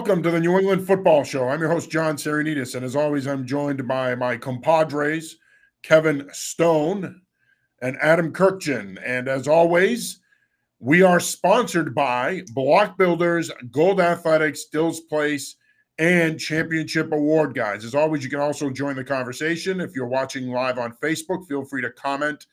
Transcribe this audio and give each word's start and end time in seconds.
Welcome 0.00 0.22
to 0.22 0.30
the 0.30 0.40
New 0.40 0.58
England 0.58 0.86
Football 0.86 1.24
Show. 1.24 1.46
I'm 1.46 1.60
your 1.60 1.68
host, 1.68 1.90
John 1.90 2.16
Sarianides, 2.16 2.74
and 2.74 2.86
as 2.86 2.96
always, 2.96 3.26
I'm 3.26 3.46
joined 3.46 3.86
by 3.86 4.14
my 4.14 4.38
compadres, 4.38 5.36
Kevin 5.82 6.26
Stone 6.32 7.20
and 7.82 7.98
Adam 8.00 8.32
Kurkjian. 8.32 8.98
And 9.04 9.28
as 9.28 9.46
always, 9.46 10.20
we 10.78 11.02
are 11.02 11.20
sponsored 11.20 11.94
by 11.94 12.44
Block 12.54 12.96
Builders, 12.96 13.50
Gold 13.70 14.00
Athletics, 14.00 14.64
Dills 14.72 15.00
Place, 15.00 15.56
and 15.98 16.40
Championship 16.40 17.12
Award 17.12 17.54
Guys. 17.54 17.84
As 17.84 17.94
always, 17.94 18.24
you 18.24 18.30
can 18.30 18.40
also 18.40 18.70
join 18.70 18.96
the 18.96 19.04
conversation. 19.04 19.82
If 19.82 19.94
you're 19.94 20.06
watching 20.06 20.48
live 20.48 20.78
on 20.78 20.96
Facebook, 21.02 21.46
feel 21.46 21.66
free 21.66 21.82
to 21.82 21.90
comment. 21.90 22.46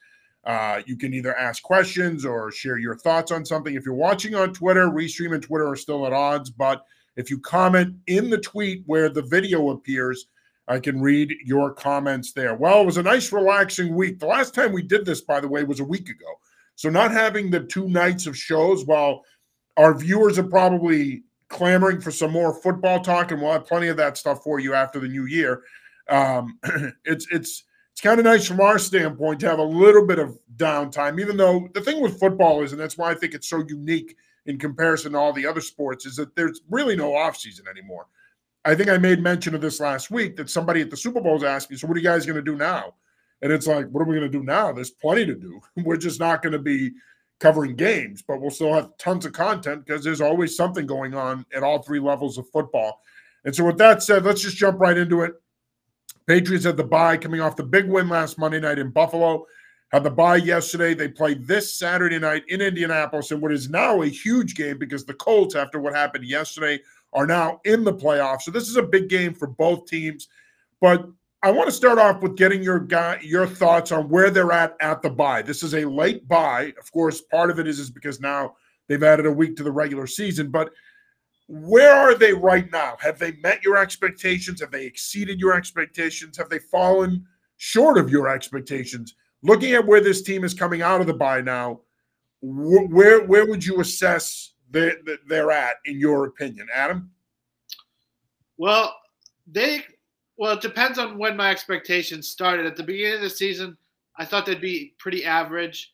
Uh, 0.43 0.81
you 0.85 0.97
can 0.97 1.13
either 1.13 1.33
ask 1.37 1.63
questions 1.63 2.25
or 2.25 2.51
share 2.51 2.77
your 2.77 2.97
thoughts 2.97 3.31
on 3.31 3.45
something. 3.45 3.73
If 3.75 3.85
you're 3.85 3.95
watching 3.95 4.35
on 4.35 4.53
Twitter, 4.53 4.89
Restream 4.89 5.33
and 5.33 5.41
Twitter 5.41 5.69
are 5.69 5.77
still 5.77 6.05
at 6.05 6.11
odds, 6.11 6.49
but 6.49 6.83
if 7.17 7.29
you 7.29 7.39
comment 7.39 7.95
in 8.05 8.29
the 8.29 8.37
tweet 8.37 8.83
where 8.85 9.09
the 9.09 9.23
video 9.23 9.71
appears, 9.71 10.27
I 10.67 10.79
can 10.79 11.01
read 11.01 11.33
your 11.43 11.73
comments 11.73 12.31
there. 12.31 12.55
Well, 12.55 12.81
it 12.81 12.85
was 12.85 12.97
a 12.97 13.03
nice, 13.03 13.31
relaxing 13.31 13.95
week. 13.95 14.19
The 14.19 14.27
last 14.27 14.53
time 14.53 14.71
we 14.71 14.83
did 14.83 15.05
this, 15.05 15.21
by 15.21 15.39
the 15.39 15.47
way, 15.47 15.63
was 15.63 15.79
a 15.79 15.85
week 15.85 16.09
ago. 16.09 16.27
So, 16.75 16.89
not 16.89 17.11
having 17.11 17.49
the 17.49 17.61
two 17.61 17.89
nights 17.89 18.27
of 18.27 18.37
shows, 18.37 18.85
while 18.85 19.23
our 19.77 19.97
viewers 19.97 20.37
are 20.37 20.43
probably 20.43 21.23
clamoring 21.49 22.01
for 22.01 22.11
some 22.11 22.31
more 22.31 22.53
football 22.53 22.99
talk, 22.99 23.31
and 23.31 23.41
we'll 23.41 23.53
have 23.53 23.65
plenty 23.65 23.87
of 23.87 23.97
that 23.97 24.17
stuff 24.17 24.43
for 24.43 24.59
you 24.59 24.73
after 24.73 24.99
the 24.99 25.07
new 25.07 25.25
year. 25.25 25.63
Um, 26.09 26.59
it's 27.05 27.25
it's 27.31 27.63
it's 27.93 28.01
kind 28.01 28.19
of 28.19 28.25
nice 28.25 28.47
from 28.47 28.61
our 28.61 28.77
standpoint 28.77 29.39
to 29.39 29.49
have 29.49 29.57
a 29.57 29.63
little 29.63 30.05
bit 30.05 30.19
of 30.19 30.37
downtime, 30.57 31.19
even 31.19 31.35
though 31.35 31.67
the 31.73 31.81
thing 31.81 31.99
with 31.99 32.19
football 32.19 32.61
is, 32.61 32.73
and 32.73 32.79
that's 32.79 32.97
why 32.97 33.09
I 33.09 33.15
think 33.15 33.33
it's 33.33 33.49
so 33.49 33.63
unique 33.67 34.15
in 34.47 34.57
comparison 34.57 35.11
to 35.11 35.17
all 35.17 35.33
the 35.33 35.45
other 35.45 35.61
sports 35.61 36.05
is 36.05 36.15
that 36.15 36.35
there's 36.35 36.61
really 36.69 36.95
no 36.95 37.11
offseason 37.11 37.67
anymore. 37.69 38.07
I 38.65 38.75
think 38.75 38.89
I 38.89 38.97
made 38.97 39.21
mention 39.21 39.53
of 39.55 39.61
this 39.61 39.79
last 39.79 40.09
week 40.09 40.35
that 40.37 40.49
somebody 40.49 40.81
at 40.81 40.89
the 40.89 40.97
Super 40.97 41.21
Bowl 41.21 41.37
is 41.37 41.43
asking, 41.43 41.77
so 41.77 41.87
what 41.87 41.95
are 41.95 41.99
you 41.99 42.05
guys 42.05 42.25
going 42.25 42.37
to 42.37 42.41
do 42.41 42.55
now? 42.55 42.95
And 43.41 43.51
it's 43.51 43.67
like, 43.67 43.87
what 43.89 44.01
are 44.01 44.05
we 44.05 44.15
going 44.15 44.29
to 44.29 44.37
do 44.37 44.43
now? 44.43 44.71
There's 44.71 44.89
plenty 44.89 45.25
to 45.25 45.35
do. 45.35 45.61
We're 45.83 45.97
just 45.97 46.19
not 46.19 46.41
going 46.41 46.53
to 46.53 46.59
be 46.59 46.91
covering 47.39 47.75
games, 47.75 48.23
but 48.27 48.41
we'll 48.41 48.49
still 48.49 48.73
have 48.73 48.97
tons 48.97 49.25
of 49.25 49.33
content 49.33 49.85
because 49.85 50.03
there's 50.03 50.21
always 50.21 50.55
something 50.55 50.87
going 50.87 51.13
on 51.13 51.45
at 51.53 51.61
all 51.61 51.83
three 51.83 51.99
levels 51.99 52.37
of 52.37 52.49
football. 52.49 53.01
And 53.45 53.55
so, 53.55 53.63
with 53.63 53.77
that 53.77 54.01
said, 54.01 54.25
let's 54.25 54.41
just 54.41 54.57
jump 54.57 54.79
right 54.79 54.97
into 54.97 55.21
it. 55.21 55.33
Patriots 56.25 56.65
at 56.65 56.77
the 56.77 56.83
bye 56.83 57.15
coming 57.15 57.39
off 57.39 57.55
the 57.55 57.63
big 57.63 57.87
win 57.87 58.09
last 58.09 58.39
Monday 58.39 58.59
night 58.59 58.79
in 58.79 58.89
Buffalo 58.89 59.45
had 59.91 60.03
the 60.03 60.11
bye 60.11 60.35
yesterday. 60.35 60.93
They 60.93 61.07
play 61.07 61.35
this 61.35 61.75
Saturday 61.75 62.19
night 62.19 62.43
in 62.49 62.61
Indianapolis 62.61 63.31
in 63.31 63.39
what 63.39 63.53
is 63.53 63.69
now 63.69 64.01
a 64.01 64.07
huge 64.07 64.55
game 64.55 64.77
because 64.77 65.05
the 65.05 65.13
Colts, 65.13 65.55
after 65.55 65.79
what 65.79 65.95
happened 65.95 66.25
yesterday, 66.25 66.79
are 67.13 67.25
now 67.25 67.61
in 67.63 67.83
the 67.83 67.93
playoffs. 67.93 68.41
So 68.41 68.51
this 68.51 68.67
is 68.67 68.75
a 68.75 68.83
big 68.83 69.07
game 69.07 69.33
for 69.33 69.47
both 69.47 69.87
teams. 69.87 70.27
But 70.81 71.07
I 71.43 71.51
want 71.51 71.69
to 71.69 71.75
start 71.75 71.99
off 71.99 72.21
with 72.21 72.35
getting 72.35 72.61
your 72.63 72.79
guy 72.79 73.19
your 73.21 73.47
thoughts 73.47 73.91
on 73.91 74.09
where 74.09 74.29
they're 74.29 74.51
at 74.51 74.75
at 74.81 75.01
the 75.01 75.09
bye. 75.09 75.41
This 75.41 75.63
is 75.63 75.73
a 75.73 75.85
late 75.85 76.27
bye. 76.27 76.73
Of 76.79 76.91
course, 76.91 77.21
part 77.21 77.49
of 77.49 77.59
it 77.59 77.67
is, 77.67 77.79
is 77.79 77.89
because 77.89 78.19
now 78.19 78.55
they've 78.87 79.03
added 79.03 79.25
a 79.25 79.31
week 79.31 79.55
to 79.57 79.63
the 79.63 79.71
regular 79.71 80.07
season, 80.07 80.49
but 80.49 80.71
where 81.47 81.93
are 81.93 82.15
they 82.15 82.33
right 82.33 82.69
now? 82.71 82.97
Have 82.99 83.19
they 83.19 83.31
met 83.43 83.63
your 83.63 83.77
expectations? 83.77 84.59
Have 84.59 84.71
they 84.71 84.85
exceeded 84.85 85.39
your 85.39 85.53
expectations? 85.53 86.37
Have 86.37 86.49
they 86.49 86.59
fallen 86.59 87.25
short 87.55 87.97
of 87.97 88.09
your 88.09 88.27
expectations? 88.27 89.15
Looking 89.43 89.73
at 89.73 89.85
where 89.85 90.01
this 90.01 90.21
team 90.21 90.43
is 90.43 90.53
coming 90.53 90.81
out 90.81 91.01
of 91.01 91.07
the 91.07 91.13
bye 91.13 91.41
now, 91.41 91.81
wh- 92.41 92.89
where 92.89 93.25
where 93.25 93.45
would 93.45 93.65
you 93.65 93.79
assess 93.79 94.53
they, 94.69 94.93
they're 95.27 95.51
at 95.51 95.75
in 95.85 95.99
your 95.99 96.25
opinion, 96.25 96.67
Adam? 96.73 97.09
Well, 98.57 98.95
they 99.45 99.83
well 100.37 100.53
it 100.53 100.61
depends 100.61 100.99
on 100.99 101.17
when 101.17 101.37
my 101.37 101.49
expectations 101.49 102.27
started. 102.27 102.65
At 102.65 102.75
the 102.75 102.83
beginning 102.83 103.15
of 103.15 103.21
the 103.21 103.29
season, 103.29 103.77
I 104.17 104.25
thought 104.25 104.45
they'd 104.45 104.61
be 104.61 104.95
pretty 104.97 105.23
average, 105.25 105.93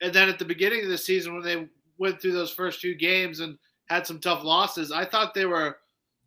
and 0.00 0.12
then 0.12 0.28
at 0.28 0.38
the 0.38 0.44
beginning 0.44 0.82
of 0.84 0.88
the 0.90 0.98
season 0.98 1.34
when 1.34 1.42
they 1.42 1.68
went 1.98 2.20
through 2.20 2.32
those 2.32 2.50
first 2.50 2.80
few 2.80 2.94
games 2.94 3.40
and 3.40 3.58
had 3.88 4.06
some 4.06 4.20
tough 4.20 4.44
losses, 4.44 4.92
I 4.92 5.04
thought 5.04 5.32
they 5.32 5.46
were, 5.46 5.78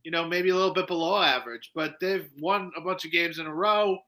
you 0.03 0.11
know, 0.11 0.25
maybe 0.25 0.49
a 0.49 0.55
little 0.55 0.73
bit 0.73 0.87
below 0.87 1.21
average. 1.21 1.71
But 1.75 1.95
they've 1.99 2.29
won 2.39 2.71
a 2.75 2.81
bunch 2.81 3.05
of 3.05 3.11
games 3.11 3.37
in 3.39 3.45
a 3.45 3.53
row 3.53 3.99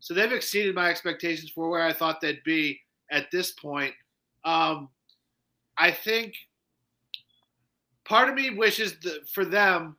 so 0.00 0.14
they've 0.14 0.32
exceeded 0.32 0.74
my 0.74 0.90
expectations 0.90 1.50
for 1.50 1.68
where 1.68 1.82
I 1.82 1.92
thought 1.92 2.20
they'd 2.20 2.42
be 2.44 2.80
at 3.10 3.30
this 3.30 3.52
point. 3.52 3.94
Um, 4.44 4.88
I 5.78 5.90
think 5.90 6.34
part 8.04 8.28
of 8.28 8.34
me 8.34 8.50
wishes 8.50 8.98
that 9.00 9.28
for 9.28 9.44
them, 9.44 9.96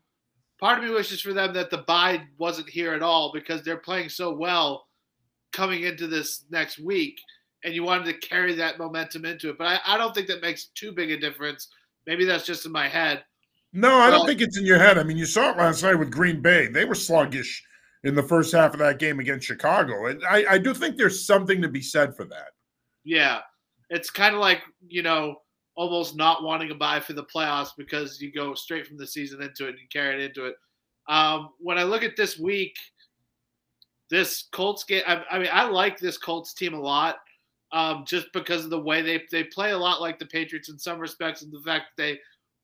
part 0.59 0.77
of 0.77 0.85
me 0.85 0.91
wishes 0.91 1.21
for 1.21 1.33
them 1.33 1.53
that 1.53 1.69
the 1.69 1.79
bye 1.79 2.23
wasn't 2.37 2.69
here 2.69 2.93
at 2.93 3.03
all 3.03 3.31
because 3.33 3.63
they're 3.63 3.77
playing 3.77 4.09
so 4.09 4.33
well 4.33 4.87
coming 5.51 5.83
into 5.83 6.07
this 6.07 6.45
next 6.49 6.79
week, 6.79 7.19
and 7.63 7.73
you 7.73 7.83
wanted 7.83 8.05
to 8.05 8.27
carry 8.27 8.53
that 8.55 8.77
momentum 8.77 9.25
into 9.25 9.49
it. 9.49 9.57
But 9.57 9.67
I, 9.67 9.95
I 9.95 9.97
don't 9.97 10.13
think 10.13 10.27
that 10.27 10.41
makes 10.41 10.67
too 10.75 10.91
big 10.91 11.11
a 11.11 11.19
difference. 11.19 11.69
Maybe 12.05 12.25
that's 12.25 12.45
just 12.45 12.65
in 12.65 12.71
my 12.71 12.87
head. 12.87 13.23
No, 13.73 13.95
I 13.97 14.09
don't 14.09 14.25
think 14.25 14.41
it's 14.41 14.57
in 14.57 14.65
your 14.65 14.79
head. 14.79 14.97
I 14.97 15.03
mean, 15.03 15.17
you 15.17 15.25
saw 15.25 15.51
it 15.51 15.57
last 15.57 15.83
night 15.83 15.95
with 15.95 16.09
Green 16.09 16.41
Bay. 16.41 16.67
They 16.67 16.85
were 16.85 16.95
sluggish 16.95 17.63
in 18.03 18.15
the 18.15 18.23
first 18.23 18.53
half 18.53 18.73
of 18.73 18.79
that 18.79 18.99
game 18.99 19.19
against 19.19 19.47
Chicago. 19.47 20.07
And 20.07 20.21
I, 20.29 20.45
I 20.51 20.57
do 20.57 20.73
think 20.73 20.97
there's 20.97 21.25
something 21.25 21.61
to 21.61 21.67
be 21.67 21.81
said 21.81 22.15
for 22.15 22.25
that. 22.25 22.51
Yeah. 23.03 23.39
It's 23.89 24.09
kind 24.09 24.35
of 24.35 24.41
like, 24.41 24.61
you 24.87 25.01
know, 25.01 25.37
almost 25.75 26.15
not 26.15 26.43
wanting 26.43 26.69
to 26.69 26.75
bye 26.75 26.99
for 26.99 27.13
the 27.13 27.23
playoffs 27.23 27.69
because 27.77 28.21
you 28.21 28.31
go 28.31 28.53
straight 28.53 28.85
from 28.85 28.97
the 28.97 29.07
season 29.07 29.41
into 29.41 29.67
it 29.67 29.75
and 29.79 29.89
carry 29.91 30.15
it 30.15 30.29
into 30.29 30.45
it. 30.45 30.55
Um, 31.07 31.49
when 31.59 31.77
I 31.77 31.83
look 31.83 32.03
at 32.03 32.17
this 32.17 32.37
week, 32.37 32.75
this 34.09 34.47
Colts 34.51 34.83
game, 34.83 35.03
I, 35.07 35.23
I, 35.31 35.39
mean, 35.39 35.49
I 35.51 35.67
like 35.67 35.99
this 35.99 36.17
Colts 36.17 36.53
team 36.53 36.73
a 36.73 36.79
lot 36.79 37.17
um, 37.71 38.03
just 38.05 38.27
because 38.33 38.63
of 38.63 38.69
the 38.69 38.79
way 38.79 39.01
they, 39.01 39.23
they 39.31 39.43
play 39.45 39.71
a 39.71 39.77
lot 39.77 40.01
like 40.01 40.19
the 40.19 40.25
Patriots 40.25 40.69
in 40.69 40.77
some 40.77 40.99
respects 40.99 41.41
and 41.41 41.51
the 41.51 41.61
fact 41.65 41.85
that 41.97 42.03
they, 42.03 42.19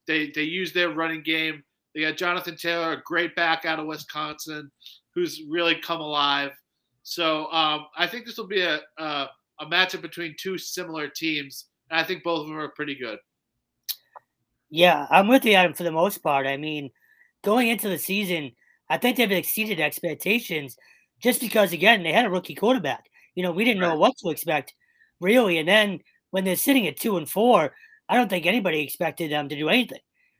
they, 0.07 0.31
they 0.33 0.43
use 0.43 0.73
their 0.73 0.89
running 0.89 1.23
game. 1.23 1.63
They 1.93 2.01
got 2.01 2.17
Jonathan 2.17 2.57
Taylor, 2.57 2.93
a 2.93 3.01
great 3.03 3.35
back 3.35 3.66
out 3.66 3.79
of 3.79 3.85
Wisconsin 3.85 4.72
who's 5.16 5.41
really 5.50 5.75
come 5.75 6.01
alive. 6.01 6.51
So 7.03 7.51
um, 7.51 7.88
I 7.97 8.07
think 8.07 8.25
this 8.25 8.38
will 8.38 8.47
be 8.47 8.62
a, 8.62 8.79
a, 8.97 9.29
a 9.59 9.66
matchup 9.66 10.01
between 10.01 10.35
two 10.40 10.57
similar 10.57 11.07
teams. 11.07 11.66
And 11.90 12.00
I 12.00 12.03
think 12.03 12.24
both 12.24 12.41
of 12.41 12.47
them 12.47 12.57
are 12.57 12.69
pretty 12.69 12.96
good. 12.96 13.19
Yeah, 14.69 15.06
I'm 15.12 15.28
with 15.28 15.46
you, 15.46 15.53
Adam, 15.53 15.73
for 15.73 15.84
the 15.84 15.91
most 15.91 16.23
part. 16.23 16.47
I 16.47 16.57
mean, 16.57 16.90
going 17.44 17.68
into 17.68 17.90
the 17.90 17.97
season, 17.97 18.52
I 18.90 18.97
think 18.97 19.18
they've 19.18 19.31
exceeded 19.31 19.79
expectations 19.79 20.75
just 21.22 21.40
because, 21.41 21.73
again, 21.73 22.03
they 22.03 22.12
had 22.12 22.25
a 22.25 22.29
rookie 22.29 22.56
quarterback. 22.56 23.06
You 23.35 23.44
know, 23.44 23.52
we 23.52 23.66
didn't 23.66 23.81
right. 23.81 23.90
know 23.90 23.97
what 23.97 24.18
to 24.18 24.29
expect, 24.29 24.73
really. 25.19 25.59
And 25.59 25.68
then 25.68 26.00
when 26.31 26.44
they're 26.44 26.56
sitting 26.56 26.88
at 26.88 26.97
two 26.97 27.18
and 27.18 27.29
four, 27.29 27.73
I 28.09 28.16
don't 28.16 28.29
think 28.29 28.46
anybody 28.46 28.82
expected 28.82 29.32
them 29.32 29.49
to 29.49 29.55
do 29.55 29.70
anything. 29.70 29.99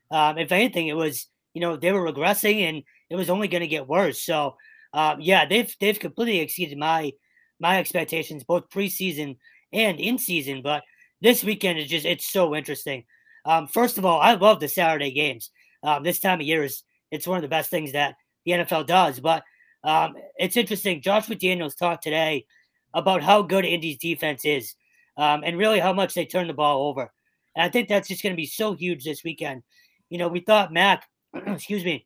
Um, 0.10 0.38
if 0.38 0.52
anything, 0.52 0.88
it 0.88 0.96
was, 0.96 1.28
you 1.54 1.62
know, 1.62 1.76
they 1.76 1.92
were 1.92 2.12
regressing 2.12 2.62
and 2.62 2.84
it 3.10 3.16
was 3.16 3.30
only 3.30 3.48
going 3.48 3.62
to 3.62 3.68
get 3.68 3.88
worse. 3.88 4.24
So, 4.24 4.56
uh, 4.94 5.16
yeah, 5.20 5.46
they've 5.46 5.74
they've 5.80 6.00
completely 6.00 6.40
exceeded 6.40 6.78
my 6.78 7.12
my 7.60 7.80
expectations 7.80 8.44
both 8.44 8.70
preseason 8.70 9.38
and 9.72 10.00
in 10.00 10.18
season. 10.18 10.62
But 10.62 10.84
this 11.22 11.44
weekend 11.44 11.80
is 11.80 11.88
just 11.88 12.06
it's 12.06 12.32
so 12.32 12.56
interesting. 12.56 13.06
Um, 13.46 13.68
first 13.68 13.98
of 13.98 14.06
all, 14.06 14.20
I 14.22 14.36
love 14.36 14.60
the 14.60 14.68
Saturday 14.68 15.12
games. 15.12 15.50
Um, 15.82 16.04
this 16.04 16.20
time 16.20 16.40
of 16.40 16.46
year 16.46 16.64
is 16.64 16.84
it's 17.12 17.28
one 17.28 17.38
of 17.38 17.42
the 17.42 17.50
best 17.50 17.70
things 17.70 17.92
that 17.94 18.16
the 18.46 18.54
NFL 18.54 18.88
does. 18.88 19.20
But 19.20 19.44
um, 19.84 20.16
it's 20.38 20.58
interesting. 20.58 21.02
Josh 21.02 21.28
McDaniels 21.28 21.78
talked 21.78 22.04
today 22.04 22.46
about 22.94 23.24
how 23.24 23.42
good 23.42 23.66
Indy's 23.66 23.98
defense 23.98 24.46
is, 24.46 24.76
um, 25.18 25.44
and 25.44 25.58
really 25.58 25.80
how 25.80 25.94
much 25.94 26.14
they 26.14 26.26
turn 26.26 26.48
the 26.48 26.54
ball 26.54 26.88
over. 26.88 27.12
And 27.56 27.64
I 27.64 27.70
think 27.70 27.88
that's 27.88 28.08
just 28.08 28.24
going 28.24 28.34
to 28.34 28.38
be 28.38 28.46
so 28.46 28.74
huge 28.74 29.04
this 29.04 29.24
weekend. 29.24 29.64
You 30.10 30.20
know, 30.20 30.28
we 30.28 30.40
thought 30.40 30.74
Mac, 30.74 31.08
excuse 31.34 31.84
me, 31.84 32.06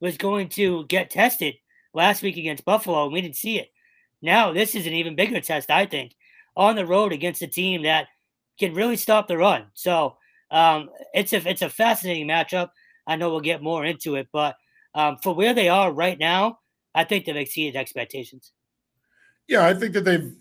was 0.00 0.16
going 0.16 0.48
to 0.50 0.86
get 0.86 1.10
tested 1.10 1.54
last 1.94 2.22
week 2.22 2.36
against 2.36 2.64
Buffalo, 2.64 3.04
and 3.04 3.12
we 3.12 3.20
didn't 3.20 3.36
see 3.36 3.58
it. 3.58 3.70
Now, 4.20 4.52
this 4.52 4.74
is 4.74 4.86
an 4.86 4.92
even 4.92 5.16
bigger 5.16 5.40
test, 5.40 5.70
I 5.70 5.86
think, 5.86 6.14
on 6.56 6.76
the 6.76 6.86
road 6.86 7.12
against 7.12 7.42
a 7.42 7.46
team 7.48 7.82
that 7.82 8.06
can 8.58 8.74
really 8.74 8.96
stop 8.96 9.26
the 9.26 9.36
run. 9.36 9.66
So 9.74 10.16
um, 10.50 10.90
it's 11.14 11.32
a 11.32 11.48
it's 11.48 11.62
a 11.62 11.70
fascinating 11.70 12.28
matchup. 12.28 12.70
I 13.06 13.16
know 13.16 13.30
we'll 13.30 13.40
get 13.40 13.62
more 13.62 13.84
into 13.84 14.14
it, 14.14 14.28
but 14.32 14.56
um, 14.94 15.16
for 15.22 15.34
where 15.34 15.54
they 15.54 15.68
are 15.68 15.92
right 15.92 16.18
now, 16.18 16.60
I 16.94 17.04
think 17.04 17.24
they've 17.24 17.36
exceeded 17.36 17.74
expectations. 17.74 18.52
Yeah, 19.48 19.66
I 19.66 19.74
think 19.74 19.94
that 19.94 20.04
they've 20.04 20.32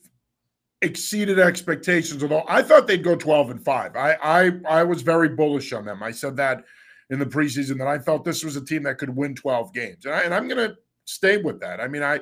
exceeded 0.81 1.39
expectations. 1.39 2.21
Although 2.21 2.44
I 2.47 2.62
thought 2.62 2.88
they'd 2.88 3.04
go 3.04 3.15
twelve 3.15 3.50
and 3.50 3.63
five, 3.63 3.95
I 3.95 4.13
I 4.21 4.51
I 4.69 4.83
was 4.83 5.01
very 5.01 5.30
bullish 5.30 5.74
on 5.74 5.86
them. 5.86 6.04
I 6.04 6.12
said 6.12 6.36
that 6.38 6.63
in 7.09 7.18
the 7.18 7.25
preseason 7.25 7.77
that 7.80 7.88
I 7.88 7.97
felt 7.97 8.24
this 8.25 8.44
was 8.44 8.56
a 8.56 8.63
team 8.63 8.83
that 8.83 8.97
could 8.97 9.15
win 9.15 9.33
twelve 9.33 9.74
games, 9.74 10.06
and, 10.06 10.13
I, 10.13 10.21
and 10.21 10.33
I'm 10.33 10.47
going 10.47 10.69
to 10.69 10.75
stay 11.06 11.38
with 11.38 11.59
that. 11.62 11.80
I 11.80 11.88
mean, 11.88 12.03
I 12.03 12.19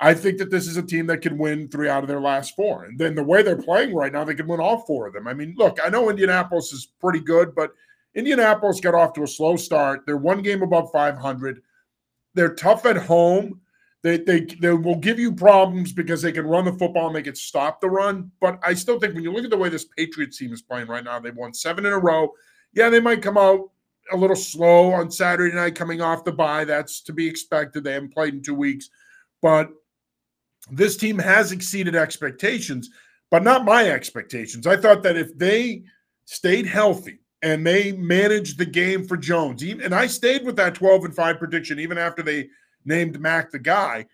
I 0.00 0.14
think 0.14 0.38
that 0.38 0.50
this 0.50 0.66
is 0.66 0.78
a 0.78 0.82
team 0.82 1.06
that 1.08 1.20
can 1.20 1.36
win 1.36 1.68
three 1.68 1.88
out 1.88 2.02
of 2.02 2.08
their 2.08 2.22
last 2.22 2.56
four. 2.56 2.84
And 2.84 2.98
then 2.98 3.14
the 3.14 3.22
way 3.22 3.42
they're 3.42 3.60
playing 3.60 3.94
right 3.94 4.12
now, 4.12 4.24
they 4.24 4.34
can 4.34 4.46
win 4.46 4.58
all 4.58 4.78
four 4.78 5.06
of 5.06 5.12
them. 5.12 5.28
I 5.28 5.34
mean, 5.34 5.54
look, 5.58 5.78
I 5.84 5.90
know 5.90 6.08
Indianapolis 6.08 6.72
is 6.72 6.86
pretty 7.00 7.20
good, 7.20 7.54
but 7.54 7.72
Indianapolis 8.14 8.80
got 8.80 8.94
off 8.94 9.12
to 9.14 9.24
a 9.24 9.28
slow 9.28 9.56
start. 9.56 10.04
They're 10.06 10.16
one 10.16 10.40
game 10.40 10.62
above 10.62 10.90
500. 10.90 11.60
They're 12.32 12.54
tough 12.54 12.86
at 12.86 12.96
home. 12.96 13.60
They, 14.02 14.16
they, 14.16 14.40
they 14.40 14.72
will 14.72 14.96
give 14.96 15.18
you 15.18 15.34
problems 15.34 15.92
because 15.92 16.22
they 16.22 16.32
can 16.32 16.46
run 16.46 16.64
the 16.64 16.72
football 16.72 17.08
and 17.08 17.14
they 17.16 17.22
can 17.22 17.34
stop 17.34 17.82
the 17.82 17.90
run. 17.90 18.30
But 18.40 18.58
I 18.62 18.72
still 18.72 18.98
think 18.98 19.14
when 19.14 19.22
you 19.22 19.32
look 19.32 19.44
at 19.44 19.50
the 19.50 19.58
way 19.58 19.68
this 19.68 19.84
Patriots 19.84 20.38
team 20.38 20.54
is 20.54 20.62
playing 20.62 20.88
right 20.88 21.04
now, 21.04 21.20
they've 21.20 21.36
won 21.36 21.52
seven 21.52 21.84
in 21.84 21.92
a 21.92 21.98
row. 21.98 22.32
Yeah, 22.72 22.88
they 22.88 23.00
might 23.00 23.20
come 23.20 23.36
out 23.36 23.68
a 24.12 24.16
little 24.16 24.36
slow 24.36 24.92
on 24.92 25.10
Saturday 25.10 25.54
night 25.54 25.74
coming 25.74 26.00
off 26.00 26.24
the 26.24 26.32
bye. 26.32 26.64
That's 26.64 27.00
to 27.02 27.12
be 27.12 27.26
expected. 27.26 27.84
They 27.84 27.92
haven't 27.92 28.14
played 28.14 28.34
in 28.34 28.42
two 28.42 28.54
weeks. 28.54 28.90
But 29.42 29.70
this 30.70 30.96
team 30.96 31.18
has 31.18 31.52
exceeded 31.52 31.94
expectations, 31.94 32.90
but 33.30 33.42
not 33.42 33.64
my 33.64 33.88
expectations. 33.88 34.66
I 34.66 34.76
thought 34.76 35.02
that 35.02 35.16
if 35.16 35.36
they 35.38 35.84
stayed 36.26 36.66
healthy 36.66 37.20
and 37.42 37.66
they 37.66 37.92
managed 37.92 38.58
the 38.58 38.66
game 38.66 39.06
for 39.06 39.16
Jones, 39.16 39.62
and 39.62 39.94
I 39.94 40.06
stayed 40.06 40.44
with 40.44 40.56
that 40.56 40.74
12 40.74 41.06
and 41.06 41.14
5 41.14 41.38
prediction 41.38 41.80
even 41.80 41.98
after 41.98 42.22
they 42.22 42.48
named 42.84 43.20
Mac 43.20 43.50
the 43.50 43.58
guy. 43.58 44.06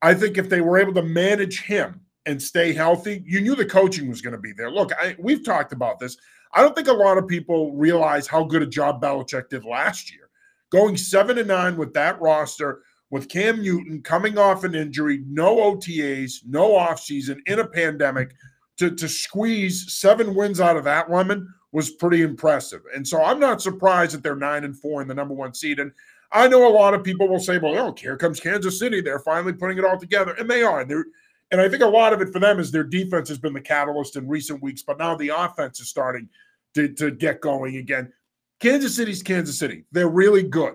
I 0.00 0.14
think 0.14 0.36
if 0.36 0.48
they 0.48 0.60
were 0.60 0.78
able 0.78 0.94
to 0.94 1.02
manage 1.02 1.62
him 1.62 2.00
and 2.26 2.40
stay 2.40 2.72
healthy, 2.72 3.22
you 3.26 3.40
knew 3.40 3.54
the 3.54 3.64
coaching 3.64 4.08
was 4.08 4.20
going 4.20 4.34
to 4.34 4.40
be 4.40 4.52
there. 4.52 4.70
Look, 4.70 4.92
I, 4.98 5.16
we've 5.18 5.44
talked 5.44 5.72
about 5.72 5.98
this. 5.98 6.16
I 6.52 6.60
don't 6.60 6.74
think 6.74 6.88
a 6.88 6.92
lot 6.92 7.18
of 7.18 7.26
people 7.26 7.74
realize 7.74 8.26
how 8.26 8.44
good 8.44 8.62
a 8.62 8.66
job 8.66 9.00
Belichick 9.00 9.48
did 9.48 9.64
last 9.64 10.12
year. 10.12 10.28
Going 10.70 10.96
seven 10.96 11.38
and 11.38 11.48
nine 11.48 11.76
with 11.76 11.92
that 11.94 12.20
roster, 12.20 12.80
with 13.10 13.28
Cam 13.28 13.62
Newton 13.62 14.02
coming 14.02 14.38
off 14.38 14.64
an 14.64 14.74
injury, 14.74 15.22
no 15.26 15.56
OTAs, 15.56 16.46
no 16.46 16.70
offseason, 16.70 17.38
in 17.46 17.58
a 17.58 17.66
pandemic, 17.66 18.34
to, 18.78 18.90
to 18.90 19.08
squeeze 19.08 19.94
seven 19.98 20.34
wins 20.34 20.60
out 20.60 20.76
of 20.76 20.84
that 20.84 21.10
lemon 21.10 21.46
was 21.72 21.90
pretty 21.90 22.22
impressive. 22.22 22.82
And 22.94 23.06
so 23.06 23.22
I'm 23.22 23.40
not 23.40 23.62
surprised 23.62 24.14
that 24.14 24.22
they're 24.22 24.36
nine 24.36 24.64
and 24.64 24.78
four 24.78 25.02
in 25.02 25.08
the 25.08 25.14
number 25.14 25.34
one 25.34 25.54
seed. 25.54 25.78
And 25.78 25.92
I 26.32 26.48
know 26.48 26.66
a 26.66 26.72
lot 26.72 26.94
of 26.94 27.04
people 27.04 27.28
will 27.28 27.38
say, 27.38 27.58
well, 27.58 27.76
oh, 27.78 27.94
here 27.98 28.16
comes 28.16 28.40
Kansas 28.40 28.78
City. 28.78 29.00
They're 29.00 29.18
finally 29.18 29.52
putting 29.52 29.78
it 29.78 29.84
all 29.84 29.98
together. 29.98 30.32
And 30.38 30.50
they 30.50 30.62
are. 30.62 30.84
They're 30.84 31.06
and 31.52 31.60
I 31.60 31.68
think 31.68 31.82
a 31.82 31.86
lot 31.86 32.12
of 32.12 32.20
it 32.22 32.30
for 32.32 32.38
them 32.38 32.58
is 32.58 32.70
their 32.70 32.82
defense 32.82 33.28
has 33.28 33.38
been 33.38 33.52
the 33.52 33.60
catalyst 33.60 34.16
in 34.16 34.26
recent 34.26 34.62
weeks, 34.62 34.82
but 34.82 34.98
now 34.98 35.14
the 35.14 35.28
offense 35.28 35.80
is 35.80 35.88
starting 35.88 36.28
to, 36.74 36.88
to 36.94 37.10
get 37.10 37.42
going 37.42 37.76
again. 37.76 38.12
Kansas 38.58 38.96
City's 38.96 39.22
Kansas 39.22 39.58
City. 39.58 39.84
They're 39.92 40.08
really 40.08 40.42
good. 40.42 40.74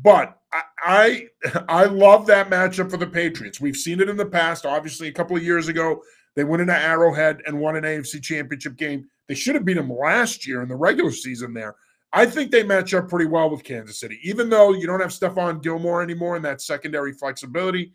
But 0.00 0.38
I, 0.52 0.62
I 0.82 1.26
I 1.68 1.84
love 1.86 2.26
that 2.26 2.50
matchup 2.50 2.90
for 2.90 2.96
the 2.96 3.06
Patriots. 3.06 3.60
We've 3.60 3.76
seen 3.76 4.00
it 4.00 4.08
in 4.08 4.16
the 4.16 4.24
past. 4.24 4.64
Obviously, 4.64 5.08
a 5.08 5.12
couple 5.12 5.36
of 5.36 5.42
years 5.42 5.68
ago, 5.68 6.00
they 6.36 6.44
went 6.44 6.62
into 6.62 6.78
Arrowhead 6.78 7.42
and 7.46 7.58
won 7.58 7.76
an 7.76 7.84
AFC 7.84 8.22
championship 8.22 8.76
game. 8.76 9.06
They 9.28 9.34
should 9.34 9.54
have 9.54 9.64
beat 9.64 9.74
them 9.74 9.90
last 9.90 10.46
year 10.46 10.62
in 10.62 10.68
the 10.68 10.76
regular 10.76 11.10
season 11.10 11.52
there. 11.52 11.74
I 12.12 12.26
think 12.26 12.50
they 12.50 12.62
match 12.62 12.92
up 12.92 13.08
pretty 13.08 13.26
well 13.26 13.50
with 13.50 13.64
Kansas 13.64 13.98
City. 13.98 14.18
Even 14.22 14.50
though 14.50 14.72
you 14.72 14.86
don't 14.86 15.00
have 15.00 15.10
Stephon 15.10 15.62
Gilmore 15.62 16.02
anymore 16.02 16.36
and 16.36 16.44
that 16.44 16.60
secondary 16.60 17.12
flexibility, 17.12 17.92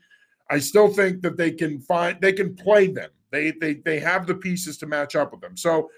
I 0.50 0.60
still 0.60 0.88
think 0.88 1.22
that 1.22 1.38
they 1.38 1.52
can 1.52 1.80
find 1.80 2.18
they 2.22 2.34
can 2.34 2.56
play 2.56 2.88
them. 2.88 3.10
They 3.32 3.52
they 3.52 3.76
they 3.76 4.00
have 4.00 4.28
the 4.28 4.36
pieces 4.36 4.78
to 4.80 4.86
match 4.86 5.16
up 5.16 5.32
with 5.32 5.42
them. 5.42 5.58
So 5.58 5.90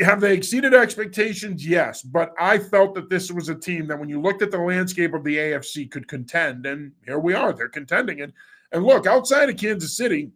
have 0.00 0.20
they 0.20 0.34
exceeded 0.34 0.74
expectations? 0.74 1.66
Yes, 1.66 2.02
but 2.02 2.32
I 2.38 2.58
felt 2.58 2.94
that 2.94 3.10
this 3.10 3.30
was 3.30 3.48
a 3.48 3.54
team 3.54 3.86
that 3.88 3.98
when 3.98 4.08
you 4.08 4.20
looked 4.20 4.42
at 4.42 4.50
the 4.50 4.58
landscape 4.58 5.14
of 5.14 5.24
the 5.24 5.36
AFC 5.36 5.90
could 5.90 6.08
contend 6.08 6.66
and 6.66 6.92
here 7.04 7.18
we 7.18 7.34
are. 7.34 7.52
They're 7.52 7.68
contending 7.68 8.20
and 8.20 8.32
and 8.72 8.84
look, 8.84 9.06
outside 9.06 9.48
of 9.48 9.56
Kansas 9.56 9.96
City, 9.96 10.32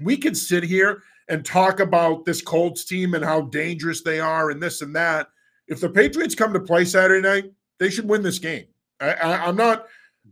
we 0.00 0.16
could 0.16 0.36
sit 0.36 0.64
here 0.64 1.02
and 1.28 1.44
talk 1.44 1.78
about 1.80 2.24
this 2.24 2.42
Colts 2.42 2.84
team 2.84 3.14
and 3.14 3.24
how 3.24 3.42
dangerous 3.42 4.02
they 4.02 4.18
are 4.18 4.50
and 4.50 4.62
this 4.62 4.82
and 4.82 4.94
that 4.96 5.28
if 5.66 5.80
the 5.80 5.88
Patriots 5.88 6.34
come 6.34 6.52
to 6.52 6.60
play 6.60 6.84
Saturday 6.84 7.26
night, 7.26 7.52
they 7.78 7.90
should 7.90 8.08
win 8.08 8.22
this 8.22 8.38
game. 8.38 8.66
I, 9.00 9.48
am 9.48 9.56
not. 9.56 9.86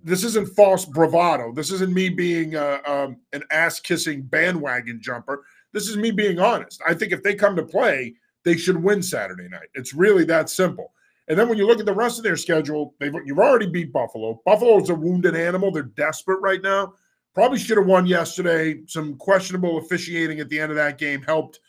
This 0.05 0.25
isn't 0.25 0.55
false 0.57 0.85
bravado. 0.85 1.53
This 1.53 1.71
isn't 1.71 1.93
me 1.93 2.09
being 2.09 2.57
a, 2.57 2.81
um, 2.87 3.17
an 3.33 3.43
ass 3.51 3.81
kissing 3.81 4.23
bandwagon 4.23 5.01
jumper. 5.01 5.45
This 5.73 5.89
is 5.89 5.97
me 5.97 6.11
being 6.11 6.39
honest. 6.39 6.83
I 6.87 6.95
think 6.95 7.13
if 7.13 7.23
they 7.23 7.35
come 7.35 7.57
to 7.57 7.63
play, 7.63 8.15
they 8.45 8.57
should 8.57 8.83
win 8.83 9.03
Saturday 9.03 9.49
night. 9.49 9.69
It's 9.75 9.95
really 9.95 10.25
that 10.25 10.51
simple. 10.51 10.93
And 11.29 11.39
then 11.39 11.49
when 11.49 11.57
you 11.57 11.67
look 11.67 11.81
at 11.81 11.87
the 11.87 11.95
rest 11.95 12.19
of 12.19 12.25
their 12.25 12.37
schedule, 12.37 12.95
they've 12.99 13.15
you've 13.25 13.39
already 13.39 13.69
beat 13.71 13.93
Buffalo. 13.93 14.41
Buffalo's 14.45 14.91
a 14.91 14.95
wounded 14.95 15.37
animal. 15.37 15.71
They're 15.71 15.85
desperate 15.85 16.41
right 16.41 16.61
now. 16.61 16.95
Probably 17.35 17.59
should 17.59 17.79
have 17.79 17.87
won 17.87 18.07
yesterday. 18.07 18.81
Some 18.87 19.17
questionable 19.17 19.79
officiating 19.79 20.41
at 20.41 20.49
the 20.49 20.59
end 20.59 20.73
of 20.73 20.77
that 20.77 20.99
game 20.99 21.23
helped 21.23 21.61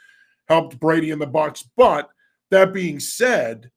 helped 0.47 0.79
Brady 0.79 1.11
and 1.11 1.21
the 1.21 1.27
Bucs, 1.27 1.63
but 1.77 2.09
that 2.49 2.73
being 2.73 2.99
said, 2.99 3.71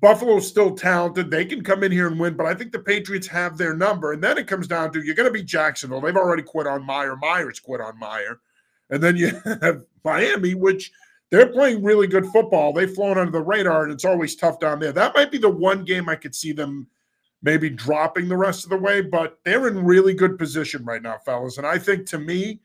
Buffalo's 0.00 0.48
still 0.48 0.74
talented. 0.74 1.30
They 1.30 1.44
can 1.44 1.62
come 1.62 1.84
in 1.84 1.92
here 1.92 2.08
and 2.08 2.18
win, 2.18 2.34
but 2.34 2.46
I 2.46 2.54
think 2.54 2.72
the 2.72 2.80
Patriots 2.80 3.26
have 3.28 3.56
their 3.56 3.74
number. 3.74 4.12
And 4.12 4.22
then 4.22 4.38
it 4.38 4.46
comes 4.46 4.66
down 4.66 4.92
to 4.92 5.02
you're 5.02 5.14
going 5.14 5.28
to 5.28 5.32
be 5.32 5.42
Jacksonville. 5.42 6.00
They've 6.00 6.16
already 6.16 6.42
quit 6.42 6.66
on 6.66 6.84
Meyer. 6.84 7.16
Myers 7.16 7.60
quit 7.60 7.80
on 7.80 7.98
Meyer. 7.98 8.40
And 8.90 9.02
then 9.02 9.16
you 9.16 9.40
have 9.62 9.84
Miami, 10.04 10.54
which 10.54 10.90
they're 11.30 11.46
playing 11.46 11.82
really 11.82 12.06
good 12.06 12.26
football. 12.26 12.72
They've 12.72 12.92
flown 12.92 13.18
under 13.18 13.32
the 13.32 13.40
radar, 13.40 13.84
and 13.84 13.92
it's 13.92 14.04
always 14.04 14.36
tough 14.36 14.58
down 14.58 14.80
there. 14.80 14.92
That 14.92 15.14
might 15.14 15.30
be 15.30 15.38
the 15.38 15.48
one 15.48 15.84
game 15.84 16.08
I 16.08 16.16
could 16.16 16.34
see 16.34 16.52
them 16.52 16.88
maybe 17.42 17.68
dropping 17.68 18.28
the 18.28 18.36
rest 18.36 18.64
of 18.64 18.70
the 18.70 18.78
way, 18.78 19.02
but 19.02 19.38
they're 19.44 19.68
in 19.68 19.84
really 19.84 20.14
good 20.14 20.38
position 20.38 20.84
right 20.84 21.02
now, 21.02 21.18
fellas. 21.24 21.58
And 21.58 21.66
I 21.66 21.78
think 21.78 22.06
to 22.06 22.18
me, 22.18 22.60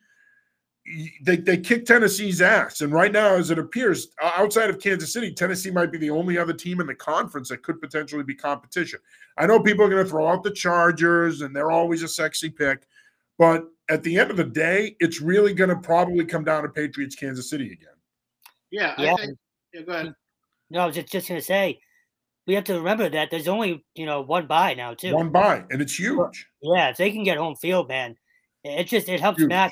they, 1.21 1.37
they 1.37 1.57
kicked 1.57 1.87
Tennessee's 1.87 2.41
ass. 2.41 2.81
And 2.81 2.91
right 2.91 3.11
now, 3.11 3.35
as 3.35 3.51
it 3.51 3.59
appears, 3.59 4.07
outside 4.21 4.69
of 4.69 4.79
Kansas 4.79 5.13
City, 5.13 5.31
Tennessee 5.33 5.71
might 5.71 5.91
be 5.91 5.97
the 5.97 6.09
only 6.09 6.37
other 6.37 6.53
team 6.53 6.81
in 6.81 6.87
the 6.87 6.95
conference 6.95 7.49
that 7.49 7.63
could 7.63 7.79
potentially 7.79 8.23
be 8.23 8.35
competition. 8.35 8.99
I 9.37 9.45
know 9.45 9.59
people 9.59 9.85
are 9.85 9.89
going 9.89 10.03
to 10.03 10.09
throw 10.09 10.27
out 10.27 10.43
the 10.43 10.51
Chargers, 10.51 11.41
and 11.41 11.55
they're 11.55 11.71
always 11.71 12.03
a 12.03 12.07
sexy 12.07 12.49
pick. 12.49 12.87
But 13.37 13.65
at 13.89 14.03
the 14.03 14.19
end 14.19 14.31
of 14.31 14.37
the 14.37 14.43
day, 14.43 14.95
it's 14.99 15.21
really 15.21 15.53
going 15.53 15.69
to 15.69 15.75
probably 15.75 16.25
come 16.25 16.43
down 16.43 16.63
to 16.63 16.69
Patriots, 16.69 17.15
Kansas 17.15 17.49
City 17.49 17.71
again. 17.71 17.95
Yeah. 18.71 18.95
yeah. 18.97 19.15
Think, 19.15 19.37
yeah 19.73 19.81
go 19.81 19.91
ahead. 19.93 20.13
No, 20.69 20.81
I 20.81 20.85
was 20.87 20.95
just, 20.95 21.11
just 21.11 21.27
going 21.27 21.39
to 21.39 21.45
say, 21.45 21.79
we 22.47 22.55
have 22.55 22.63
to 22.65 22.73
remember 22.73 23.09
that 23.09 23.29
there's 23.29 23.47
only, 23.47 23.85
you 23.93 24.05
know, 24.05 24.21
one 24.21 24.47
bye 24.47 24.73
now, 24.73 24.95
too. 24.95 25.13
One 25.13 25.29
bye, 25.29 25.63
and 25.69 25.81
it's 25.81 25.97
huge. 25.97 26.47
Yeah, 26.61 26.89
if 26.89 26.97
they 26.97 27.11
can 27.11 27.23
get 27.23 27.37
home 27.37 27.55
field, 27.55 27.87
man, 27.87 28.15
it 28.63 28.85
just 28.85 29.07
it 29.07 29.19
helps 29.19 29.39
huge. 29.39 29.49
Mac 29.49 29.71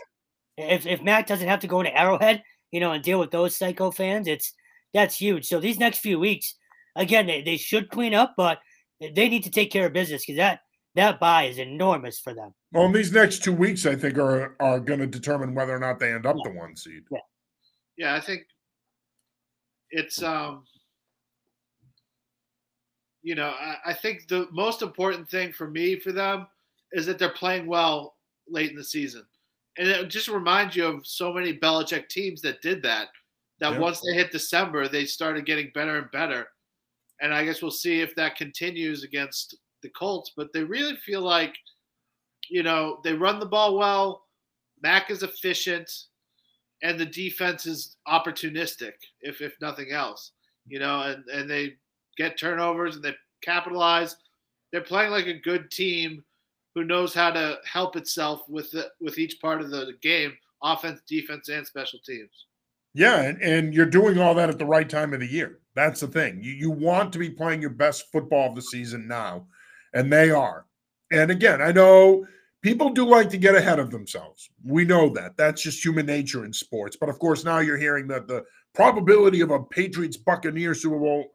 if 0.57 0.85
if 0.85 1.01
Mac 1.01 1.27
doesn't 1.27 1.47
have 1.47 1.59
to 1.61 1.67
go 1.67 1.83
to 1.83 1.97
Arrowhead, 1.97 2.43
you 2.71 2.79
know, 2.79 2.91
and 2.91 3.03
deal 3.03 3.19
with 3.19 3.31
those 3.31 3.55
psycho 3.55 3.91
fans, 3.91 4.27
it's 4.27 4.53
that's 4.93 5.15
huge. 5.15 5.45
So 5.45 5.59
these 5.59 5.79
next 5.79 5.99
few 5.99 6.19
weeks, 6.19 6.55
again, 6.95 7.27
they, 7.27 7.41
they 7.41 7.57
should 7.57 7.89
clean 7.89 8.13
up, 8.13 8.33
but 8.35 8.59
they 8.99 9.29
need 9.29 9.43
to 9.43 9.51
take 9.51 9.71
care 9.71 9.85
of 9.85 9.93
business 9.93 10.23
because 10.23 10.37
that 10.37 10.61
that 10.95 11.19
bye 11.19 11.43
is 11.43 11.59
enormous 11.59 12.19
for 12.19 12.33
them. 12.33 12.53
Well, 12.71 12.91
these 12.91 13.11
next 13.11 13.43
two 13.43 13.53
weeks, 13.53 13.85
I 13.85 13.95
think, 13.95 14.17
are 14.17 14.55
are 14.59 14.79
going 14.79 14.99
to 14.99 15.07
determine 15.07 15.53
whether 15.53 15.75
or 15.75 15.79
not 15.79 15.99
they 15.99 16.11
end 16.11 16.25
up 16.25 16.35
yeah. 16.37 16.51
the 16.51 16.57
one 16.57 16.75
seed. 16.75 17.03
Yeah. 17.11 17.19
yeah, 17.97 18.15
I 18.15 18.19
think 18.19 18.43
it's 19.91 20.21
um 20.21 20.63
you 23.23 23.35
know, 23.35 23.53
I, 23.59 23.75
I 23.87 23.93
think 23.93 24.27
the 24.29 24.47
most 24.51 24.81
important 24.81 25.29
thing 25.29 25.51
for 25.51 25.69
me 25.69 25.99
for 25.99 26.13
them 26.13 26.47
is 26.93 27.05
that 27.07 27.19
they're 27.19 27.29
playing 27.29 27.67
well 27.67 28.15
late 28.47 28.69
in 28.69 28.77
the 28.77 28.83
season 28.83 29.25
and 29.77 29.87
it 29.87 30.09
just 30.09 30.27
reminds 30.27 30.75
you 30.75 30.85
of 30.85 31.05
so 31.05 31.31
many 31.31 31.57
Belichick 31.57 32.09
teams 32.09 32.41
that 32.41 32.61
did 32.61 32.81
that. 32.83 33.09
That 33.59 33.73
yeah. 33.73 33.79
once 33.79 34.01
they 34.01 34.13
hit 34.13 34.31
December, 34.31 34.87
they 34.87 35.05
started 35.05 35.45
getting 35.45 35.71
better 35.73 35.97
and 35.97 36.11
better. 36.11 36.47
And 37.21 37.33
I 37.33 37.45
guess 37.45 37.61
we'll 37.61 37.71
see 37.71 38.01
if 38.01 38.15
that 38.15 38.35
continues 38.35 39.03
against 39.03 39.57
the 39.81 39.89
Colts. 39.89 40.33
But 40.35 40.53
they 40.53 40.63
really 40.63 40.95
feel 40.97 41.21
like, 41.21 41.55
you 42.49 42.63
know, 42.63 42.99
they 43.03 43.13
run 43.13 43.39
the 43.39 43.45
ball 43.45 43.77
well. 43.77 44.23
Mac 44.81 45.09
is 45.09 45.23
efficient, 45.23 45.91
and 46.83 46.99
the 46.99 47.05
defense 47.05 47.65
is 47.65 47.97
opportunistic, 48.07 48.93
if 49.21 49.41
if 49.41 49.55
nothing 49.59 49.91
else. 49.91 50.33
You 50.67 50.79
know, 50.79 51.01
and 51.01 51.23
and 51.29 51.49
they 51.49 51.75
get 52.17 52.37
turnovers 52.37 52.95
and 52.95 53.03
they 53.03 53.15
capitalize. 53.41 54.15
They're 54.71 54.81
playing 54.81 55.11
like 55.11 55.27
a 55.27 55.39
good 55.39 55.71
team 55.71 56.23
who 56.77 56.83
knows 56.83 57.11
how 57.11 57.31
to 57.31 57.57
help 57.65 57.95
itself 57.95 58.43
with 58.47 58.69
the, 58.69 58.87
with 59.01 59.17
each 59.17 59.41
part 59.41 59.61
of 59.61 59.71
the 59.71 59.93
game, 60.03 60.31
offense, 60.61 61.01
defense, 61.07 61.49
and 61.49 61.65
special 61.65 61.97
teams. 62.05 62.45
Yeah, 62.93 63.23
and, 63.23 63.41
and 63.41 63.73
you're 63.73 63.87
doing 63.87 64.19
all 64.19 64.35
that 64.35 64.49
at 64.49 64.59
the 64.59 64.65
right 64.65 64.87
time 64.87 65.11
of 65.13 65.21
the 65.21 65.27
year. 65.27 65.57
That's 65.73 66.01
the 66.01 66.07
thing. 66.07 66.39
You 66.43 66.53
you 66.53 66.69
want 66.69 67.11
to 67.13 67.19
be 67.19 67.31
playing 67.31 67.61
your 67.61 67.71
best 67.71 68.11
football 68.11 68.49
of 68.49 68.55
the 68.55 68.61
season 68.61 69.07
now, 69.07 69.47
and 69.93 70.13
they 70.13 70.29
are. 70.29 70.65
And 71.11 71.31
again, 71.31 71.63
I 71.63 71.71
know 71.71 72.27
people 72.61 72.91
do 72.91 73.05
like 73.05 73.29
to 73.31 73.37
get 73.37 73.55
ahead 73.55 73.79
of 73.79 73.89
themselves. 73.89 74.49
We 74.63 74.85
know 74.85 75.09
that. 75.09 75.35
That's 75.35 75.63
just 75.63 75.83
human 75.83 76.05
nature 76.05 76.45
in 76.45 76.53
sports. 76.53 76.95
But 76.99 77.09
of 77.09 77.17
course, 77.17 77.43
now 77.43 77.59
you're 77.59 77.77
hearing 77.77 78.07
that 78.09 78.27
the 78.27 78.45
probability 78.75 79.41
of 79.41 79.49
a 79.49 79.63
Patriots 79.63 80.17
Buccaneers 80.17 80.83
Super 80.83 80.99
Bowl, 80.99 81.25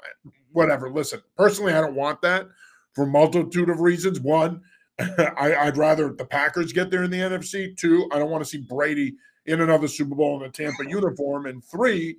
whatever. 0.53 0.89
Listen, 0.89 1.21
personally, 1.37 1.73
I 1.73 1.81
don't 1.81 1.97
want 1.97 2.23
that 2.23 2.47
for 2.95 3.07
multitude 3.07 3.71
of 3.71 3.81
reasons. 3.81 4.21
One, 4.21 4.61
I, 5.37 5.65
would 5.65 5.77
rather 5.77 6.13
the 6.13 6.25
Packers 6.25 6.73
get 6.73 6.91
there 6.91 7.03
in 7.03 7.11
the 7.11 7.19
NFC. 7.19 7.77
Two, 7.77 8.09
I 8.13 8.19
don't 8.19 8.31
want 8.31 8.45
to 8.45 8.49
see 8.49 8.59
Brady 8.59 9.17
in 9.47 9.61
another 9.61 9.89
Super 9.89 10.15
Bowl 10.15 10.41
in 10.41 10.49
a 10.49 10.53
Tampa 10.53 10.89
uniform. 10.89 11.47
And 11.47 11.65
three, 11.65 12.17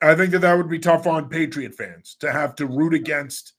I 0.00 0.14
think 0.14 0.32
that 0.32 0.40
that 0.40 0.56
would 0.56 0.68
be 0.68 0.78
tough 0.78 1.06
on 1.06 1.28
Patriot 1.28 1.74
fans 1.74 2.16
to 2.20 2.32
have 2.32 2.54
to 2.56 2.66
root 2.66 2.94
against 2.94 3.54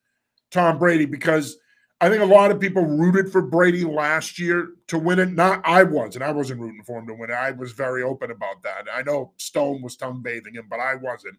Tom 0.52 0.78
Brady 0.78 1.06
because 1.06 1.58
I 2.02 2.10
think 2.10 2.22
a 2.22 2.26
lot 2.26 2.52
of 2.52 2.60
people 2.60 2.86
rooted 2.86 3.32
for 3.32 3.42
Brady 3.42 3.86
last 3.86 4.38
year 4.38 4.72
to 4.88 5.00
win 5.00 5.20
it. 5.20 5.32
Not 5.32 5.62
I 5.64 5.84
was, 5.84 6.16
and 6.16 6.24
I 6.24 6.32
wasn't 6.32 6.60
rooting 6.60 6.84
for 6.84 7.00
him 7.00 7.08
to 7.08 7.14
win 7.14 7.30
it. 7.30 7.34
I 7.34 7.52
was 7.52 7.72
very 7.72 8.04
open 8.04 8.30
about 8.30 8.62
that. 8.64 8.88
I 8.94 9.04
know 9.04 9.32
Stone 9.38 9.82
was 9.82 9.96
tongue 9.96 10.22
bathing 10.22 10.56
him, 10.56 10.68
but 10.70 10.82
I 10.82 10.96
wasn't. 10.96 11.38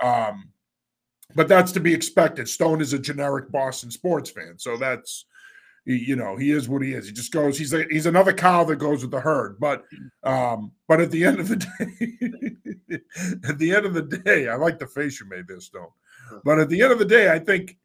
Um, 0.00 0.48
but 1.36 1.46
that's 1.46 1.70
to 1.72 1.80
be 1.80 1.94
expected. 1.94 2.48
Stone 2.48 2.80
is 2.80 2.92
a 2.92 2.98
generic 2.98 3.52
Boston 3.52 3.90
sports 3.90 4.30
fan, 4.30 4.54
so 4.58 4.76
that's 4.76 5.26
you 5.84 6.16
know 6.16 6.36
he 6.36 6.50
is 6.50 6.68
what 6.68 6.82
he 6.82 6.92
is. 6.92 7.06
He 7.06 7.12
just 7.12 7.32
goes. 7.32 7.58
He's 7.58 7.72
a, 7.72 7.84
he's 7.90 8.06
another 8.06 8.32
cow 8.32 8.64
that 8.64 8.76
goes 8.76 9.02
with 9.02 9.10
the 9.10 9.20
herd. 9.20 9.58
But 9.58 9.84
um, 10.22 10.72
but 10.88 11.00
at 11.00 11.10
the 11.10 11.24
end 11.24 11.40
of 11.40 11.48
the 11.48 11.56
day, 12.88 12.98
at 13.48 13.58
the 13.58 13.74
end 13.74 13.86
of 13.86 13.94
the 13.94 14.02
day, 14.02 14.48
I 14.48 14.56
like 14.56 14.78
the 14.78 14.86
face 14.86 15.20
you 15.20 15.28
made 15.28 15.48
there, 15.48 15.60
Stone. 15.60 15.88
But 16.44 16.58
at 16.58 16.68
the 16.68 16.82
end 16.82 16.92
of 16.92 16.98
the 16.98 17.04
day, 17.04 17.30
I 17.30 17.38
think 17.38 17.76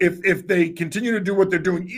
if 0.00 0.24
if 0.24 0.46
they 0.46 0.70
continue 0.70 1.12
to 1.12 1.20
do 1.20 1.34
what 1.34 1.50
they're 1.50 1.58
doing, 1.58 1.90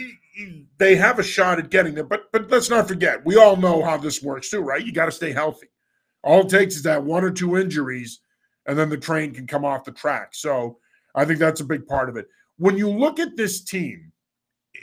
they 0.77 0.95
have 0.95 1.19
a 1.19 1.23
shot 1.23 1.59
at 1.59 1.69
getting 1.69 1.95
there. 1.95 2.03
But 2.03 2.31
but 2.31 2.49
let's 2.49 2.69
not 2.69 2.87
forget, 2.87 3.25
we 3.25 3.37
all 3.37 3.55
know 3.55 3.83
how 3.83 3.97
this 3.97 4.21
works 4.21 4.49
too, 4.49 4.61
right? 4.61 4.85
You 4.85 4.91
got 4.91 5.05
to 5.05 5.11
stay 5.11 5.31
healthy. 5.31 5.67
All 6.23 6.41
it 6.41 6.49
takes 6.49 6.75
is 6.75 6.83
that 6.83 7.03
one 7.03 7.23
or 7.23 7.31
two 7.31 7.57
injuries, 7.57 8.19
and 8.67 8.77
then 8.77 8.89
the 8.89 8.97
train 8.97 9.33
can 9.33 9.47
come 9.47 9.65
off 9.65 9.85
the 9.85 9.91
track. 9.91 10.33
So 10.33 10.77
I 11.15 11.25
think 11.25 11.39
that's 11.39 11.61
a 11.61 11.65
big 11.65 11.87
part 11.87 12.09
of 12.09 12.17
it. 12.17 12.27
When 12.57 12.77
you 12.77 12.89
look 12.89 13.19
at 13.19 13.35
this 13.35 13.63
team, 13.63 14.10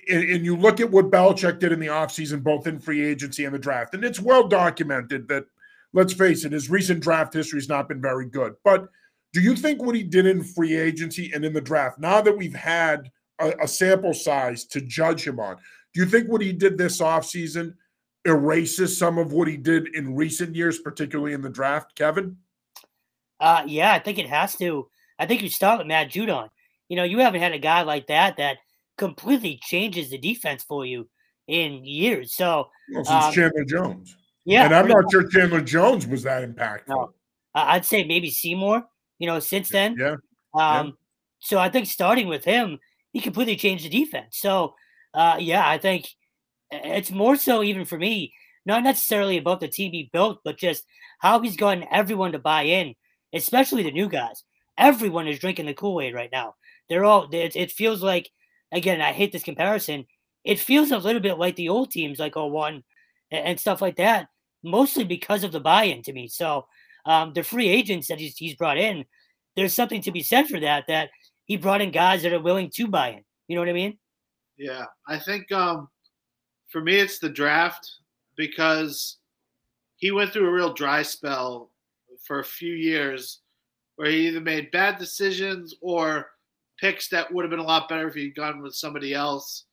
and, 0.09 0.45
you 0.45 0.57
look 0.57 0.81
at 0.81 0.91
what 0.91 1.11
Belichick 1.11 1.59
did 1.59 1.73
in 1.73 1.81
the 1.81 1.87
offseason, 1.87 2.43
both 2.43 2.67
in 2.67 2.79
free 2.79 3.05
agency 3.05 3.45
and 3.45 3.55
the 3.55 3.59
draft, 3.59 3.95
and 3.95 4.05
it's 4.05 4.21
well 4.21 4.47
documented 4.47 5.29
that, 5.29 5.45
let's 5.93 6.13
face 6.13 6.45
it, 6.45 6.53
his 6.53 6.71
recent 6.71 7.01
draft 7.01 7.35
history 7.35 7.59
has 7.59 7.69
not 7.69 7.89
been 7.89 8.01
very 8.01 8.27
good. 8.27 8.55
But 8.65 8.89
do 9.33 9.41
you 9.41 9.55
think 9.57 9.83
what 9.83 9.95
he 9.95 10.03
did 10.03 10.27
in 10.27 10.43
free 10.43 10.77
agency 10.77 11.33
and 11.35 11.45
in 11.45 11.53
the 11.53 11.61
draft, 11.61 11.99
now 11.99 12.21
that 12.21 12.37
we've 12.37 12.55
had 12.55 13.11
a, 13.39 13.53
a 13.63 13.69
sample 13.69 14.15
size 14.15 14.65
to 14.67 14.81
judge 14.81 15.27
him 15.27 15.41
on, 15.41 15.57
do 15.95 16.01
you 16.01 16.07
think 16.07 16.29
what 16.29 16.43
he 16.43 16.53
did 16.53 16.77
this 16.77 17.01
offseason 17.01 17.75
erases 18.25 18.97
some 18.97 19.19
of 19.19 19.33
what 19.33 19.49
he 19.49 19.57
did 19.57 19.95
in 19.95 20.15
recent 20.15 20.55
years, 20.55 20.79
particularly 20.79 21.33
in 21.33 21.43
the 21.43 21.49
draft, 21.49 21.95
Kevin? 21.95 22.37
Uh, 23.41 23.63
yeah, 23.67 23.93
I 23.93 23.99
think 23.99 24.19
it 24.19 24.29
has 24.29 24.57
to. 24.57 24.89
I 25.19 25.27
think 25.27 25.43
you 25.43 25.49
start 25.49 25.79
with 25.79 25.87
Matt 25.87 26.11
Judon. 26.11 26.49
You 26.89 26.97
know, 26.97 27.05
you 27.05 27.19
haven't 27.19 27.41
had 27.41 27.53
a 27.53 27.59
guy 27.59 27.83
like 27.83 28.07
that 28.09 28.37
that 28.39 28.59
completely 28.99 29.59
changes 29.63 30.11
the 30.11 30.19
defense 30.19 30.63
for 30.63 30.85
you 30.85 31.09
in 31.47 31.85
years. 31.85 32.35
So 32.35 32.69
well, 32.93 33.05
since 33.05 33.25
um, 33.25 33.33
Chandler 33.33 33.65
Jones. 33.65 34.17
Yeah. 34.45 34.65
And 34.65 34.75
I'm 34.75 34.89
not 34.89 35.11
sure 35.11 35.29
Chandler 35.29 35.61
Jones 35.61 36.07
was 36.07 36.23
that 36.25 36.43
impactful. 36.43 36.89
No, 36.89 37.13
I'd 37.55 37.85
say 37.85 38.05
maybe 38.05 38.31
Seymour, 38.31 38.85
you 39.19 39.27
know, 39.27 39.41
since 39.41 39.69
then. 39.69 39.97
Yeah. 39.99 40.17
Um, 40.55 40.87
yeah. 40.87 40.93
so 41.39 41.59
I 41.59 41.69
think 41.69 41.87
starting 41.87 42.29
with 42.29 42.45
him, 42.45 42.79
he 43.13 43.21
completely 43.21 43.57
changed 43.57 43.85
the 43.85 43.91
defense. 43.91 44.39
So 44.39 44.75
uh, 45.15 45.37
yeah, 45.41 45.69
I 45.69 45.79
think 45.79 46.09
it's 46.71 47.11
more 47.11 47.37
so 47.37 47.63
even 47.63 47.85
for 47.85 47.99
me, 47.99 48.33
not 48.67 48.83
necessarily 48.83 49.39
about 49.39 49.61
the 49.61 49.69
team 49.69 49.93
he 49.93 50.11
built, 50.13 50.41
but 50.45 50.59
just 50.59 50.85
how 51.21 51.41
he's 51.41 51.57
gotten 51.57 51.87
everyone 51.91 52.33
to 52.33 52.39
buy 52.39 52.63
in, 52.63 52.95
especially 53.33 53.83
the 53.83 53.91
new 53.91 54.09
guys. 54.09 54.45
Everyone 54.77 55.27
is 55.27 55.39
drinking 55.39 55.67
the 55.67 55.75
Kool 55.75 56.01
Aid 56.01 56.15
right 56.15 56.31
now. 56.31 56.55
They're 56.89 57.05
all. 57.05 57.29
It, 57.33 57.57
it, 57.57 57.73
feels 57.73 58.03
like 58.03 58.31
again. 58.73 59.01
I 59.01 59.13
hate 59.13 59.33
this 59.33 59.43
comparison. 59.43 60.07
It 60.45 60.59
feels 60.59 60.91
a 60.91 60.99
little 60.99 61.21
bit 61.21 61.39
like 61.39 61.57
the 61.57 61.69
old 61.69 61.91
teams, 61.91 62.19
like 62.19 62.37
01 62.37 62.83
and, 63.31 63.47
and 63.47 63.61
stuff 63.61 63.83
like 63.83 63.97
that. 63.97 64.29
Mostly 64.63 65.05
because 65.05 65.45
of 65.45 65.53
the 65.53 65.61
buy-in 65.61 66.03
to 66.03 66.13
me. 66.13 66.29
So 66.29 66.67
um, 67.07 67.33
the 67.33 67.43
free 67.43 67.69
agents 67.69 68.09
that 68.09 68.19
he's, 68.19 68.37
he's 68.37 68.57
brought 68.57 68.79
in, 68.79 69.05
there's 69.57 69.75
something 69.75 70.03
to 70.03 70.13
be 70.13 70.23
said 70.23 70.49
for 70.49 70.61
that. 70.61 70.85
That 70.89 71.11
he 71.45 71.57
brought 71.57 71.81
in 71.81 71.91
guys 71.91 72.23
that 72.23 72.33
are 72.33 72.41
willing 72.41 72.71
to 72.75 72.87
buy 72.87 73.11
in. 73.11 73.25
You 73.47 73.57
know 73.57 73.63
what 73.63 73.69
I 73.69 73.75
mean? 73.75 73.99
Yeah, 74.57 74.85
I 75.07 75.19
think 75.19 75.51
um, 75.53 75.89
for 76.69 76.81
me 76.81 76.97
it's 76.97 77.19
the 77.19 77.29
draft 77.29 77.89
because 78.37 79.19
he 79.97 80.11
went 80.11 80.33
through 80.33 80.49
a 80.49 80.53
real 80.53 80.73
dry 80.73 81.03
spell 81.03 81.71
for 82.25 82.41
a 82.41 82.45
few 82.45 82.75
years 82.75 83.41
where 83.97 84.11
he 84.11 84.29
either 84.29 84.41
made 84.41 84.71
bad 84.71 84.99
decisions 84.99 85.75
or 85.81 86.31
picks 86.79 87.09
that 87.09 87.33
would 87.33 87.45
have 87.45 87.51
been 87.51 87.59
a 87.59 87.65
lot 87.65 87.89
better 87.89 88.09
if 88.09 88.15
he'd 88.15 88.35
gone 88.35 88.63
with 88.63 88.75
somebody 88.75 89.15
else. 89.15 89.65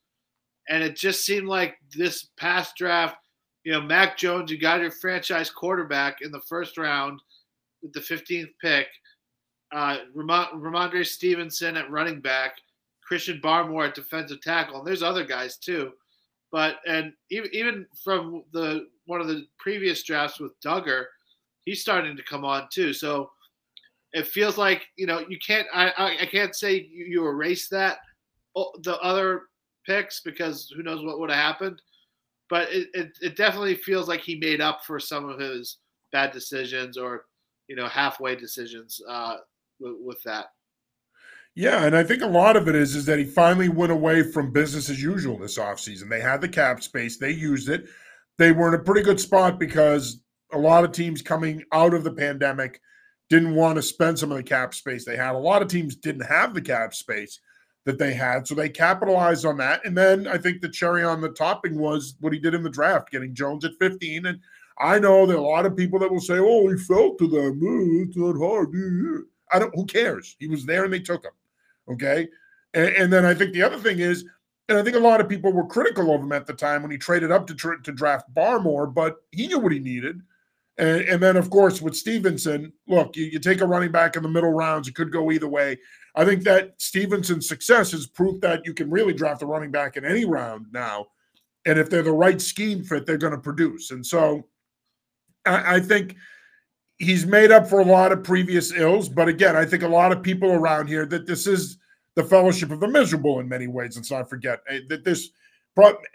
And 0.70 0.84
it 0.84 0.96
just 0.96 1.24
seemed 1.24 1.48
like 1.48 1.78
this 1.96 2.30
past 2.38 2.76
draft, 2.76 3.18
you 3.64 3.72
know, 3.72 3.82
Mac 3.82 4.18
Jones, 4.18 4.52
you 4.52 4.58
got 4.58 4.82
your 4.82 4.92
franchise 4.92 5.50
quarterback 5.50 6.22
in 6.22 6.32
the 6.32 6.42
first 6.42 6.78
round 6.78 7.22
with 7.82 7.94
the 7.94 8.00
15th 8.00 8.50
pick. 8.62 8.88
Uh, 9.72 9.98
Rhamondre 10.16 11.06
Stevenson 11.06 11.78
at 11.78 11.90
running 11.92 12.22
back, 12.22 12.58
Christian 13.02 13.40
Barmore 13.44 13.88
at 13.88 13.96
defensive 13.96 14.42
tackle, 14.42 14.80
and 14.80 14.88
there's 14.88 15.04
other 15.04 15.26
guys 15.26 15.58
too. 15.58 15.92
But 16.52 16.78
and 16.88 17.12
even 17.32 17.50
even 17.54 17.86
from 18.04 18.44
the 18.54 18.88
one 19.06 19.20
of 19.20 19.28
the 19.28 19.46
previous 19.60 20.04
drafts 20.04 20.40
with 20.40 20.60
Dugger, 20.62 21.06
he's 21.66 21.82
starting 21.82 22.16
to 22.16 22.24
come 22.24 22.46
on 22.46 22.68
too. 22.72 22.94
So 22.94 23.32
it 24.16 24.28
feels 24.28 24.58
like 24.58 24.88
you 24.96 25.06
know 25.06 25.26
you 25.28 25.38
can't. 25.46 25.68
I 25.74 25.90
I, 25.90 26.22
I 26.22 26.26
can't 26.26 26.56
say 26.56 26.88
you, 26.90 27.06
you 27.06 27.28
erase 27.28 27.68
that 27.70 27.98
the 28.84 28.98
other 29.02 29.44
picks 29.86 30.22
because 30.22 30.72
who 30.76 30.82
knows 30.82 31.04
what 31.04 31.20
would 31.20 31.30
have 31.30 31.40
happened. 31.40 31.82
But 32.50 32.72
it, 32.72 32.88
it, 32.94 33.18
it 33.22 33.36
definitely 33.36 33.76
feels 33.76 34.08
like 34.08 34.22
he 34.22 34.36
made 34.36 34.62
up 34.62 34.86
for 34.86 35.00
some 35.00 35.28
of 35.28 35.40
his 35.40 35.80
bad 36.12 36.32
decisions 36.32 36.98
or 36.98 37.26
you 37.68 37.76
know 37.76 37.88
halfway 37.88 38.36
decisions 38.36 39.02
uh, 39.08 39.38
with, 39.80 39.96
with 40.02 40.24
that. 40.24 40.46
Yeah, 41.54 41.86
and 41.86 41.96
I 41.96 42.04
think 42.04 42.22
a 42.22 42.28
lot 42.28 42.56
of 42.56 42.70
it 42.70 42.76
is 42.76 42.96
is 42.96 43.06
that 43.06 43.20
he 43.20 43.26
finally 43.26 43.70
went 43.70 43.92
away 43.92 44.24
from 44.24 44.54
business 44.54 44.90
as 44.90 45.02
usual 45.02 45.38
this 45.38 45.58
offseason. 45.58 46.10
They 46.10 46.22
had 46.22 46.40
the 46.40 46.50
cap 46.50 46.82
space, 46.82 47.18
they 47.18 47.32
used 47.32 47.68
it. 47.68 47.86
They 48.38 48.54
were 48.54 48.74
in 48.74 48.80
a 48.80 48.84
pretty 48.84 49.02
good 49.02 49.20
spot 49.20 49.60
because 49.60 50.22
a 50.54 50.58
lot 50.58 50.86
of 50.86 50.92
teams 50.94 51.22
coming 51.22 51.64
out 51.74 51.94
of 51.94 52.06
the 52.06 52.12
pandemic 52.12 52.80
didn't 53.36 53.56
want 53.56 53.76
to 53.76 53.82
spend 53.82 54.18
some 54.18 54.32
of 54.32 54.38
the 54.38 54.44
cap 54.44 54.74
space 54.74 55.04
they 55.04 55.18
had. 55.18 55.36
A 55.36 55.38
lot 55.38 55.62
of 55.62 55.68
teams 55.68 55.96
didn't 55.96 56.26
have 56.26 56.54
the 56.54 56.62
cap 56.62 56.94
space 56.94 57.40
that 57.84 58.00
they 58.00 58.14
had, 58.14 58.48
so 58.48 58.56
they 58.56 58.70
capitalized 58.70 59.46
on 59.46 59.58
that. 59.58 59.86
And 59.86 59.96
then 59.96 60.26
I 60.28 60.38
think 60.38 60.62
the 60.62 60.70
cherry 60.70 61.04
on 61.04 61.22
the 61.22 61.30
topping 61.30 61.78
was 61.78 62.16
what 62.22 62.34
he 62.34 62.40
did 62.40 62.54
in 62.54 62.64
the 62.64 62.70
draft, 62.70 63.12
getting 63.12 63.36
Jones 63.36 63.66
at 63.66 63.74
15. 63.80 64.28
And 64.28 64.40
I 64.80 65.00
know 65.00 65.26
there 65.26 65.36
are 65.36 65.40
a 65.40 65.44
lot 65.44 65.66
of 65.66 65.76
people 65.76 66.00
that 66.00 66.12
will 66.12 66.22
say, 66.22 66.38
"Oh, 66.40 66.68
he 66.70 66.78
fell 66.78 67.16
to 67.16 67.28
them. 67.28 67.60
Oh, 67.62 68.04
it's 68.08 68.18
not 68.18 68.38
hard." 68.38 68.74
Eh, 68.74 69.18
eh. 69.18 69.22
I 69.52 69.60
don't. 69.60 69.76
Who 69.76 69.86
cares? 69.86 70.36
He 70.40 70.48
was 70.48 70.66
there 70.66 70.86
and 70.86 70.94
they 70.94 71.00
took 71.00 71.26
him. 71.26 71.32
Okay. 71.94 72.28
And, 72.74 72.90
and 72.96 73.14
then 73.14 73.26
I 73.26 73.34
think 73.34 73.54
the 73.54 73.64
other 73.64 73.78
thing 73.78 74.00
is, 74.00 74.26
and 74.70 74.78
I 74.78 74.84
think 74.84 74.96
a 74.96 75.00
lot 75.00 75.22
of 75.22 75.30
people 75.30 75.52
were 75.52 75.68
critical 75.68 76.14
of 76.14 76.22
him 76.22 76.32
at 76.32 76.48
the 76.48 76.54
time 76.54 76.82
when 76.82 76.92
he 76.92 76.98
traded 76.98 77.32
up 77.32 77.48
to 77.48 77.54
to 77.54 77.92
draft 77.92 78.34
Barmore, 78.34 78.94
but 78.94 79.18
he 79.32 79.48
knew 79.48 79.60
what 79.60 79.74
he 79.74 79.80
needed. 79.80 80.22
And, 80.78 81.02
and 81.02 81.24
then, 81.24 81.38
of 81.38 81.50
course, 81.50 81.82
with 81.82 81.96
Stevenson, 81.96 82.74
look, 82.88 83.16
you, 83.16 83.26
you, 83.26 83.40
take 83.40 83.62
a 83.62 83.66
running 83.66 83.92
back 83.92 84.16
in 84.16 84.24
the 84.24 84.30
middle 84.30 84.52
rounds, 84.52 84.88
it 84.88 84.96
could 84.96 85.12
go 85.12 85.32
either 85.32 85.48
way. 85.48 85.78
I 86.16 86.26
think 86.26 86.44
that 86.44 86.74
Stevenson's 86.78 87.48
success 87.48 87.94
is 87.94 88.08
proof 88.08 88.42
that 88.42 88.66
you 88.66 88.74
can 88.74 88.90
really 88.90 89.14
draft 89.14 89.42
a 89.42 89.46
running 89.46 89.72
back 89.72 89.96
in 89.96 90.04
any 90.04 90.26
round 90.26 90.66
now. 90.72 91.08
And 91.66 91.80
if 91.80 91.90
they're 91.90 92.04
the 92.04 92.12
right 92.12 92.42
scheme 92.42 92.84
fit, 92.84 93.06
they're 93.06 93.18
going 93.18 93.34
to 93.34 93.40
produce. 93.40 93.92
And 93.92 94.06
so 94.06 94.48
I, 95.46 95.76
I 95.76 95.80
think 95.80 96.16
he's 96.98 97.26
made 97.26 97.52
up 97.52 97.68
for 97.68 97.80
a 97.80 97.86
lot 97.86 98.12
of 98.12 98.24
previous 98.24 98.72
ills. 98.74 99.10
But 99.10 99.28
again, 99.28 99.56
I 99.56 99.66
think 99.66 99.84
a 99.84 99.88
lot 99.88 100.12
of 100.12 100.22
people 100.22 100.52
around 100.52 100.88
here 100.88 101.06
that 101.06 101.26
this 101.26 101.48
is 101.48 101.78
the 102.16 102.24
fellowship 102.24 102.72
of 102.72 102.80
the 102.80 102.88
miserable 102.88 103.40
in 103.40 103.48
many 103.48 103.68
ways. 103.68 103.96
Let's 103.96 104.12
not 104.12 104.30
forget 104.30 104.62
eh, 104.70 104.82
that 104.90 105.04
this 105.04 105.30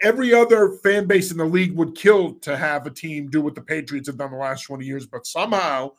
every 0.01 0.33
other 0.33 0.73
fan 0.83 1.05
base 1.05 1.31
in 1.31 1.37
the 1.37 1.45
league 1.45 1.75
would 1.75 1.95
kill 1.95 2.33
to 2.35 2.57
have 2.57 2.85
a 2.85 2.91
team 2.91 3.29
do 3.29 3.41
what 3.41 3.55
the 3.55 3.61
Patriots 3.61 4.07
have 4.07 4.17
done 4.17 4.31
the 4.31 4.37
last 4.37 4.63
20 4.63 4.85
years, 4.85 5.05
but 5.05 5.25
somehow 5.25 5.91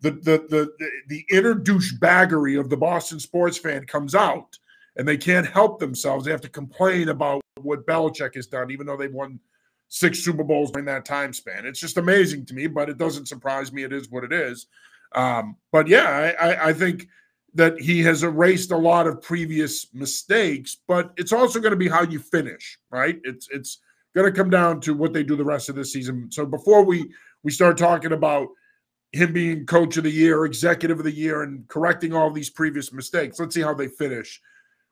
the 0.00 0.12
the 0.12 0.46
the 0.48 0.72
the, 0.78 0.90
the 1.08 1.24
inner 1.32 1.54
douchebaggery 1.54 2.58
of 2.58 2.70
the 2.70 2.76
Boston 2.76 3.18
sports 3.18 3.58
fan 3.58 3.84
comes 3.86 4.14
out 4.14 4.56
and 4.96 5.06
they 5.06 5.16
can't 5.16 5.46
help 5.46 5.78
themselves. 5.78 6.24
They 6.24 6.30
have 6.30 6.40
to 6.42 6.48
complain 6.48 7.08
about 7.08 7.40
what 7.62 7.86
Belichick 7.86 8.34
has 8.34 8.46
done, 8.46 8.70
even 8.70 8.86
though 8.86 8.96
they've 8.96 9.12
won 9.12 9.40
six 9.88 10.20
Super 10.20 10.44
Bowls 10.44 10.70
during 10.70 10.86
that 10.86 11.04
time 11.04 11.32
span. 11.32 11.66
It's 11.66 11.80
just 11.80 11.96
amazing 11.96 12.46
to 12.46 12.54
me, 12.54 12.66
but 12.66 12.88
it 12.88 12.98
doesn't 12.98 13.26
surprise 13.26 13.72
me. 13.72 13.84
It 13.84 13.92
is 13.92 14.10
what 14.10 14.24
it 14.24 14.32
is. 14.32 14.66
Um, 15.14 15.56
but 15.72 15.88
yeah, 15.88 16.32
I, 16.38 16.68
I 16.68 16.72
think 16.72 17.08
that 17.54 17.80
he 17.80 18.02
has 18.02 18.22
erased 18.22 18.70
a 18.70 18.76
lot 18.76 19.06
of 19.06 19.22
previous 19.22 19.92
mistakes, 19.94 20.78
but 20.86 21.12
it's 21.16 21.32
also 21.32 21.60
going 21.60 21.72
to 21.72 21.76
be 21.76 21.88
how 21.88 22.02
you 22.02 22.18
finish, 22.18 22.78
right? 22.90 23.18
It's 23.24 23.48
it's 23.50 23.78
going 24.14 24.32
to 24.32 24.36
come 24.36 24.50
down 24.50 24.80
to 24.82 24.94
what 24.94 25.12
they 25.12 25.22
do 25.22 25.36
the 25.36 25.44
rest 25.44 25.68
of 25.68 25.76
the 25.76 25.84
season. 25.84 26.30
So 26.30 26.44
before 26.44 26.84
we 26.84 27.10
we 27.42 27.50
start 27.50 27.78
talking 27.78 28.12
about 28.12 28.48
him 29.12 29.32
being 29.32 29.64
coach 29.64 29.96
of 29.96 30.04
the 30.04 30.10
year, 30.10 30.44
executive 30.44 30.98
of 30.98 31.04
the 31.04 31.10
year, 31.10 31.42
and 31.42 31.66
correcting 31.68 32.12
all 32.12 32.30
these 32.30 32.50
previous 32.50 32.92
mistakes, 32.92 33.40
let's 33.40 33.54
see 33.54 33.62
how 33.62 33.74
they 33.74 33.88
finish 33.88 34.40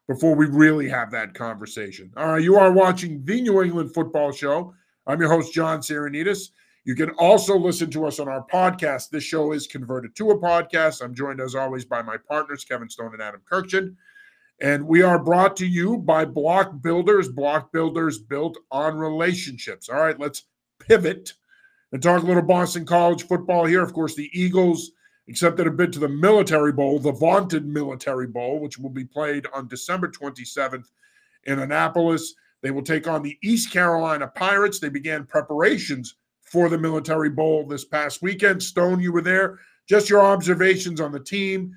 before 0.09 0.35
we 0.35 0.47
really 0.47 0.89
have 0.89 1.11
that 1.11 1.35
conversation. 1.35 2.11
All 2.17 2.33
right, 2.33 2.43
you 2.43 2.57
are 2.57 2.73
watching 2.73 3.25
the 3.25 3.43
New 3.43 3.63
England 3.63 3.93
Football 3.93 4.33
Show. 4.33 4.73
I'm 5.07 5.21
your 5.21 5.31
host, 5.31 5.53
John 5.53 5.81
Sarianides. 5.81 6.51
You 6.87 6.95
can 6.95 7.11
also 7.19 7.59
listen 7.59 7.90
to 7.90 8.07
us 8.07 8.21
on 8.21 8.28
our 8.28 8.47
podcast. 8.47 9.11
This 9.11 9.25
show 9.25 9.50
is 9.50 9.66
converted 9.66 10.14
to 10.14 10.31
a 10.31 10.38
podcast. 10.38 11.02
I'm 11.02 11.16
joined, 11.16 11.40
as 11.40 11.57
always, 11.57 11.85
by 11.85 12.00
my 12.00 12.16
partners, 12.16 12.64
Kevin 12.64 12.88
Stone 12.88 13.12
and 13.12 13.21
Adam 13.21 13.40
Kurkjian. 13.50 13.97
And 14.61 14.87
we 14.87 15.02
are 15.02 15.19
brought 15.19 15.57
to 15.57 15.66
you 15.66 15.99
by 15.99 16.25
Block 16.25 16.81
Builders. 16.81 17.28
Block 17.28 17.73
Builders 17.73 18.21
built 18.21 18.57
on 18.71 18.99
relationships. 18.99 19.88
All 19.88 19.99
right, 19.99 20.19
let's 20.21 20.45
pivot 20.78 21.33
and 21.90 22.00
talk 22.00 22.23
a 22.23 22.26
little 22.26 22.40
Boston 22.40 22.87
College 22.87 23.26
football 23.26 23.66
here. 23.66 23.83
Of 23.83 23.93
course, 23.93 24.14
the 24.14 24.31
Eagles 24.33 24.93
accepted 25.28 25.66
a 25.66 25.73
bid 25.73 25.93
to 25.95 25.99
the 25.99 26.09
Military 26.09 26.73
Bowl, 26.73 27.00
the 27.00 27.11
vaunted 27.11 27.66
Military 27.66 28.28
Bowl, 28.28 28.61
which 28.61 28.78
will 28.78 28.90
be 28.90 29.05
played 29.05 29.45
on 29.52 29.66
December 29.66 30.07
27th 30.07 30.87
in 31.47 31.59
Annapolis. 31.59 32.33
They 32.62 32.71
will 32.71 32.83
take 32.83 33.09
on 33.09 33.25
the 33.25 33.37
East 33.43 33.73
Carolina 33.73 34.28
Pirates. 34.28 34.78
They 34.78 34.88
began 34.88 35.26
preparations 35.26 36.14
for 36.47 36.69
the 36.69 36.79
Military 36.79 37.31
Bowl 37.31 37.67
this 37.67 37.85
past 37.85 38.23
weekend. 38.23 38.62
Stone, 38.62 39.00
you 39.00 39.12
were 39.12 39.23
there. 39.23 39.59
Just 39.88 40.09
your 40.09 40.23
observations 40.23 41.00
on 41.00 41.12
the 41.12 41.21
team, 41.21 41.73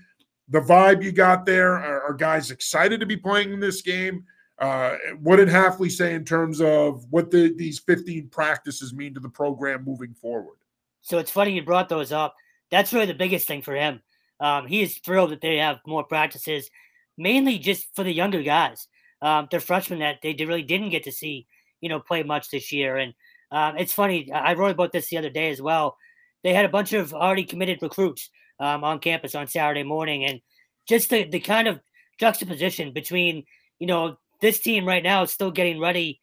the 0.48 0.62
vibe 0.62 1.04
you 1.04 1.12
got 1.12 1.46
there. 1.46 1.74
Are, 1.74 2.04
are 2.04 2.14
guys 2.14 2.52
excited 2.52 3.00
to 3.00 3.06
be 3.06 3.18
playing 3.18 3.54
in 3.54 3.60
this 3.60 3.82
game? 3.82 4.26
Uh, 4.60 4.98
what 5.22 5.38
did 5.38 5.48
Hafley 5.48 5.90
say 5.90 6.14
in 6.14 6.26
terms 6.26 6.60
of 6.60 7.06
what 7.10 7.32
the, 7.32 7.54
these 7.56 7.80
15 7.80 8.28
practices 8.30 8.94
mean 8.94 9.14
to 9.14 9.20
the 9.20 9.30
program 9.30 9.86
moving 9.86 10.14
forward? 10.14 10.58
So 11.02 11.18
it's 11.18 11.32
funny 11.32 11.54
you 11.54 11.64
brought 11.64 11.90
those 11.90 12.12
up. 12.12 12.36
That's 12.70 12.92
really 12.94 13.06
the 13.06 13.14
biggest 13.14 13.48
thing 13.48 13.62
for 13.62 13.76
him. 13.76 14.02
Um, 14.40 14.68
he 14.68 14.82
is 14.82 14.98
thrilled 14.98 15.32
that 15.32 15.42
they 15.42 15.58
have 15.58 15.80
more 15.88 16.04
practices, 16.04 16.70
mainly 17.18 17.58
just 17.58 17.96
for 17.96 18.04
the 18.04 18.12
younger 18.12 18.44
guys. 18.44 18.88
Um, 19.22 19.48
they're 19.50 19.60
freshmen 19.60 20.00
that 20.00 20.20
they 20.22 20.34
really 20.34 20.64
didn't 20.64 20.90
get 20.90 21.04
to 21.04 21.12
see, 21.12 21.48
you 21.82 21.90
know, 21.90 22.00
play 22.00 22.24
much 22.24 22.50
this 22.50 22.72
year. 22.72 22.98
And 22.98 23.14
um, 23.52 23.78
it's 23.78 23.94
funny. 23.94 24.32
I 24.32 24.54
wrote 24.54 24.72
about 24.72 24.92
this 24.92 25.10
the 25.10 25.18
other 25.18 25.30
day 25.30 25.50
as 25.50 25.62
well. 25.62 25.98
They 26.44 26.54
had 26.54 26.66
a 26.66 26.70
bunch 26.70 26.94
of 26.94 27.14
already 27.14 27.44
committed 27.44 27.80
recruits 27.82 28.30
um, 28.60 28.84
on 28.84 29.00
campus 29.00 29.36
on 29.36 29.48
Saturday 29.48 29.84
morning, 29.84 30.26
and 30.26 30.40
just 30.88 31.10
the 31.10 31.26
the 31.26 31.40
kind 31.40 31.68
of 31.68 31.80
juxtaposition 32.20 32.94
between 32.94 33.44
you 33.80 33.88
know 33.88 34.18
this 34.42 34.60
team 34.60 34.88
right 34.88 35.04
now 35.04 35.24
is 35.24 35.32
still 35.32 35.52
getting 35.52 35.80
ready 35.80 36.20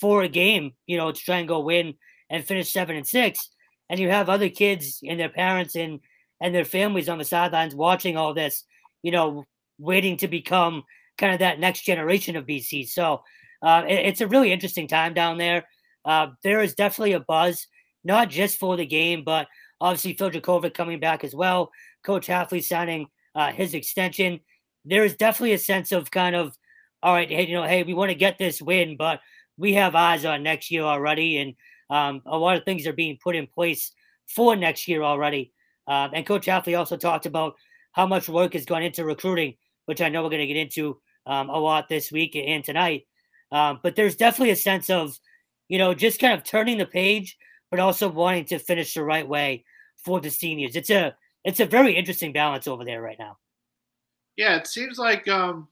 for 0.00 0.22
a 0.22 0.28
game, 0.28 0.72
you 0.86 0.96
know, 0.96 1.12
to 1.12 1.20
try 1.20 1.38
and 1.38 1.48
go 1.48 1.60
win 1.60 1.94
and 2.28 2.44
finish 2.44 2.72
seven 2.72 2.96
and 2.96 3.06
six, 3.06 3.50
and 3.88 4.00
you 4.00 4.10
have 4.10 4.28
other 4.28 4.48
kids 4.48 5.00
and 5.06 5.18
their 5.18 5.28
parents 5.28 5.76
and 5.76 6.00
and 6.40 6.54
their 6.54 6.64
families 6.64 7.08
on 7.08 7.18
the 7.18 7.24
sidelines 7.24 7.74
watching 7.74 8.16
all 8.16 8.34
this, 8.34 8.64
you 9.02 9.12
know, 9.12 9.44
waiting 9.78 10.16
to 10.16 10.28
become 10.28 10.82
kind 11.16 11.32
of 11.32 11.38
that 11.38 11.60
next 11.60 11.82
generation 11.82 12.36
of 12.36 12.46
BC. 12.46 12.88
So 12.88 13.22
uh, 13.62 13.84
it, 13.88 14.06
it's 14.06 14.20
a 14.20 14.26
really 14.26 14.52
interesting 14.52 14.88
time 14.88 15.14
down 15.14 15.38
there. 15.38 15.64
Uh, 16.04 16.28
there 16.42 16.60
is 16.60 16.74
definitely 16.74 17.12
a 17.12 17.20
buzz, 17.20 17.66
not 18.04 18.28
just 18.28 18.58
for 18.58 18.76
the 18.76 18.86
game, 18.86 19.24
but 19.24 19.48
obviously 19.80 20.14
Phil 20.14 20.30
Jurkovec 20.30 20.74
coming 20.74 21.00
back 21.00 21.24
as 21.24 21.34
well. 21.34 21.70
Coach 22.02 22.26
Hafley 22.26 22.62
signing 22.62 23.06
uh, 23.34 23.50
his 23.52 23.74
extension. 23.74 24.40
There 24.84 25.04
is 25.04 25.16
definitely 25.16 25.54
a 25.54 25.58
sense 25.58 25.92
of 25.92 26.10
kind 26.10 26.36
of, 26.36 26.56
all 27.02 27.14
right, 27.14 27.30
hey, 27.30 27.46
you 27.46 27.54
know, 27.54 27.64
hey, 27.64 27.82
we 27.82 27.94
want 27.94 28.10
to 28.10 28.14
get 28.14 28.38
this 28.38 28.60
win, 28.60 28.96
but 28.96 29.20
we 29.56 29.74
have 29.74 29.94
eyes 29.94 30.24
on 30.24 30.42
next 30.42 30.70
year 30.70 30.82
already, 30.82 31.38
and 31.38 31.54
um, 31.90 32.22
a 32.26 32.36
lot 32.36 32.56
of 32.56 32.64
things 32.64 32.86
are 32.86 32.92
being 32.92 33.18
put 33.22 33.36
in 33.36 33.46
place 33.46 33.92
for 34.26 34.56
next 34.56 34.88
year 34.88 35.02
already. 35.02 35.52
Um, 35.86 36.10
and 36.14 36.26
Coach 36.26 36.46
Hafley 36.46 36.78
also 36.78 36.96
talked 36.96 37.26
about 37.26 37.54
how 37.92 38.06
much 38.06 38.28
work 38.28 38.54
has 38.54 38.64
gone 38.64 38.82
into 38.82 39.04
recruiting, 39.04 39.54
which 39.86 40.00
I 40.00 40.08
know 40.08 40.22
we're 40.22 40.30
going 40.30 40.40
to 40.40 40.46
get 40.46 40.56
into 40.56 41.00
um, 41.26 41.50
a 41.50 41.58
lot 41.58 41.88
this 41.88 42.10
week 42.10 42.36
and 42.36 42.64
tonight. 42.64 43.06
Um, 43.52 43.80
but 43.82 43.94
there's 43.94 44.16
definitely 44.16 44.50
a 44.50 44.56
sense 44.56 44.90
of 44.90 45.18
you 45.68 45.78
know, 45.78 45.94
just 45.94 46.20
kind 46.20 46.34
of 46.34 46.44
turning 46.44 46.78
the 46.78 46.86
page, 46.86 47.36
but 47.70 47.80
also 47.80 48.08
wanting 48.08 48.44
to 48.46 48.58
finish 48.58 48.94
the 48.94 49.02
right 49.02 49.26
way 49.26 49.64
for 49.96 50.20
the 50.20 50.30
seniors. 50.30 50.76
It's 50.76 50.90
a 50.90 51.16
it's 51.44 51.60
a 51.60 51.66
very 51.66 51.94
interesting 51.94 52.32
balance 52.32 52.66
over 52.66 52.84
there 52.84 53.02
right 53.02 53.18
now. 53.18 53.38
Yeah, 54.36 54.56
it 54.56 54.66
seems 54.66 54.98
like 54.98 55.28
um, 55.28 55.68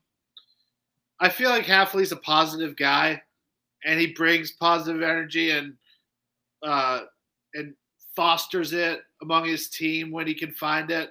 I 1.21 1.29
feel 1.29 1.51
like 1.51 1.65
Hafley's 1.65 2.13
a 2.13 2.17
positive 2.17 2.77
guy, 2.77 3.23
and 3.85 3.99
he 3.99 4.09
brings 4.09 4.53
positive 4.53 5.03
energy 5.03 5.51
and 5.51 5.75
uh, 6.63 7.03
and 7.55 7.75
fosters 8.15 8.73
it 8.73 9.01
among 9.23 9.47
his 9.47 9.69
team 9.69 10.11
when 10.11 10.27
he 10.27 10.35
can 10.35 10.53
find 10.53 10.91
it. 10.91 11.11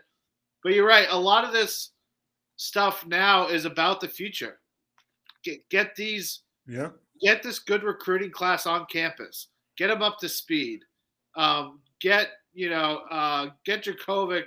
But 0.63 0.73
you're 0.73 0.87
right. 0.87 1.07
A 1.09 1.19
lot 1.19 1.43
of 1.43 1.51
this 1.51 1.91
stuff 2.57 3.05
now 3.07 3.47
is 3.47 3.65
about 3.65 3.99
the 3.99 4.07
future. 4.07 4.59
Get 5.43 5.67
get 5.69 5.95
these 5.95 6.41
yeah 6.67 6.89
get 7.21 7.43
this 7.43 7.59
good 7.59 7.83
recruiting 7.83 8.31
class 8.31 8.65
on 8.65 8.85
campus. 8.91 9.47
Get 9.77 9.87
them 9.87 10.01
up 10.01 10.19
to 10.19 10.29
speed. 10.29 10.81
Um, 11.35 11.79
get 12.01 12.29
you 12.53 12.69
know 12.69 13.01
uh, 13.09 13.49
get 13.65 13.83
Jurkovec, 13.83 14.43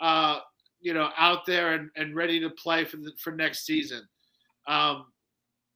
uh, 0.00 0.40
you 0.80 0.94
know, 0.94 1.10
out 1.16 1.46
there 1.46 1.74
and, 1.74 1.90
and 1.96 2.14
ready 2.14 2.38
to 2.40 2.50
play 2.50 2.84
for 2.84 2.98
the, 2.98 3.12
for 3.18 3.32
next 3.32 3.64
season. 3.64 4.06
Um, 4.66 5.06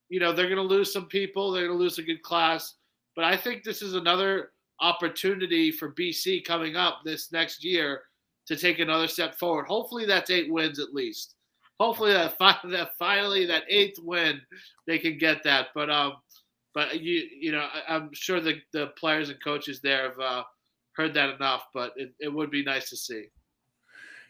you 0.09 0.21
know 0.21 0.33
they're 0.33 0.49
going 0.49 0.57
to 0.57 0.63
lose 0.63 0.93
some 0.93 1.07
people. 1.07 1.51
They're 1.51 1.67
going 1.67 1.79
to 1.79 1.83
lose 1.83 1.99
a 1.99 2.03
good 2.03 2.23
class, 2.23 2.75
but 3.17 3.25
I 3.25 3.37
think 3.37 3.63
this 3.63 3.83
is 3.83 3.95
another 3.95 4.51
opportunity 4.81 5.71
for 5.71 5.93
BC 5.93 6.45
coming 6.45 6.77
up 6.77 6.99
this 7.05 7.33
next 7.33 7.65
year 7.65 8.03
to 8.47 8.57
take 8.57 8.81
another 8.81 9.09
step 9.09 9.39
forward. 9.39 9.67
Hopefully, 9.67 10.05
that's 10.05 10.31
eight 10.31 10.53
wins 10.53 10.79
at 10.79 10.93
least. 10.93 11.37
Hopefully, 11.81 12.13
that, 12.13 12.37
that 12.39 12.91
finally 12.99 13.47
that 13.47 13.65
eighth 13.69 13.99
win 14.03 14.41
they 14.87 14.99
can 14.99 15.19
get 15.19 15.43
that. 15.45 15.69
But 15.75 15.91
um, 15.91 16.15
but 16.75 17.01
you 17.01 17.29
you 17.41 17.53
know 17.53 17.67
I, 17.89 17.97
am 17.97 18.11
sure 18.13 18.41
the 18.41 18.61
the 18.73 18.89
players 18.99 19.29
and 19.29 19.43
coaches 19.43 19.81
there 19.81 20.11
have 20.11 20.19
uh, 20.19 20.43
heard 20.97 21.15
that 21.15 21.35
enough. 21.35 21.67
But 21.75 21.93
it, 21.97 22.13
it 22.21 22.33
would 22.33 22.51
be 22.51 22.65
nice 22.65 22.91
to 22.91 22.97
see. 22.97 23.27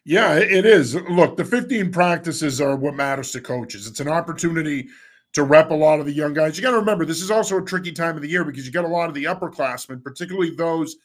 Yeah, 0.05 0.35
it 0.35 0.67
is. 0.67 0.97
Look, 0.97 1.37
the 1.37 1.45
15 1.45 1.93
practices 1.93 2.61
are 2.61 2.75
what 2.75 2.95
matters 2.95 3.31
to 3.33 3.41
coaches. 3.41 3.87
It's 3.87 4.01
an 4.01 4.09
opportunity 4.09 4.89
to 5.33 5.45
rep 5.45 5.71
a 5.71 5.75
lot 5.75 6.01
of 6.01 6.07
the 6.07 6.13
young 6.13 6.35
guys. 6.35 6.57
You 6.57 6.63
got 6.63 6.73
to 6.73 6.79
remember, 6.79 7.05
this 7.05 7.23
is 7.23 7.31
also 7.31 7.59
a 7.59 7.65
tricky 7.65 7.93
time 7.93 8.17
of 8.17 8.23
the 8.23 8.29
year 8.29 8.45
because 8.45 8.67
you 8.67 8.73
got 8.73 8.85
a 8.85 8.89
lot 8.89 9.09
of 9.09 9.15
the 9.15 9.25
upperclassmen, 9.25 10.03
particularly 10.03 10.55
those 10.55 10.97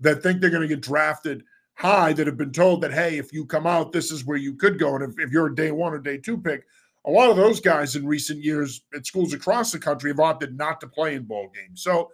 that 0.00 0.22
think 0.22 0.40
they're 0.40 0.50
going 0.50 0.62
to 0.62 0.68
get 0.68 0.82
drafted 0.82 1.42
high, 1.74 2.12
that 2.12 2.26
have 2.26 2.36
been 2.36 2.52
told 2.52 2.80
that, 2.82 2.92
hey, 2.92 3.18
if 3.18 3.32
you 3.32 3.44
come 3.44 3.66
out, 3.66 3.92
this 3.92 4.10
is 4.10 4.24
where 4.24 4.36
you 4.36 4.54
could 4.54 4.78
go. 4.78 4.94
And 4.94 5.04
if, 5.04 5.18
if 5.18 5.30
you're 5.30 5.46
a 5.46 5.54
day 5.54 5.70
one 5.70 5.92
or 5.92 5.98
day 5.98 6.18
two 6.18 6.38
pick, 6.38 6.64
a 7.06 7.10
lot 7.10 7.30
of 7.30 7.36
those 7.36 7.60
guys 7.60 7.96
in 7.96 8.06
recent 8.06 8.42
years 8.42 8.82
at 8.94 9.06
schools 9.06 9.34
across 9.34 9.72
the 9.72 9.78
country 9.78 10.10
have 10.10 10.20
opted 10.20 10.56
not 10.56 10.80
to 10.80 10.86
play 10.86 11.14
in 11.14 11.24
bowl 11.24 11.50
games. 11.54 11.82
So 11.82 12.10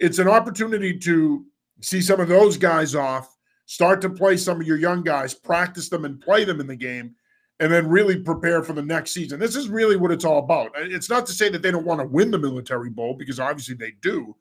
it's 0.00 0.18
an 0.18 0.28
opportunity 0.28 0.98
to 0.98 1.44
see 1.80 2.00
some 2.00 2.20
of 2.20 2.28
those 2.28 2.56
guys 2.56 2.94
off, 2.94 3.36
start 3.66 4.00
to 4.02 4.10
play 4.10 4.36
some 4.36 4.60
of 4.60 4.66
your 4.66 4.76
young 4.76 5.02
guys, 5.02 5.34
practice 5.34 5.88
them 5.88 6.04
and 6.04 6.20
play 6.20 6.44
them 6.44 6.60
in 6.60 6.66
the 6.66 6.76
game, 6.76 7.14
and 7.60 7.72
then 7.72 7.88
really 7.88 8.18
prepare 8.18 8.62
for 8.62 8.72
the 8.72 8.82
next 8.82 9.12
season. 9.12 9.38
This 9.38 9.54
is 9.54 9.68
really 9.68 9.96
what 9.96 10.10
it's 10.10 10.24
all 10.24 10.38
about. 10.38 10.68
Uh, 10.76 10.82
it's 10.82 11.08
not 11.08 11.26
to 11.26 11.32
say 11.32 11.48
that 11.50 11.62
they 11.62 11.70
don't 11.70 11.86
want 11.86 12.00
to 12.00 12.06
win 12.06 12.30
the 12.30 12.38
military 12.38 12.90
bowl 12.90 13.14
because 13.14 13.38
obviously 13.38 13.76
they 13.76 13.92
do, 14.00 14.34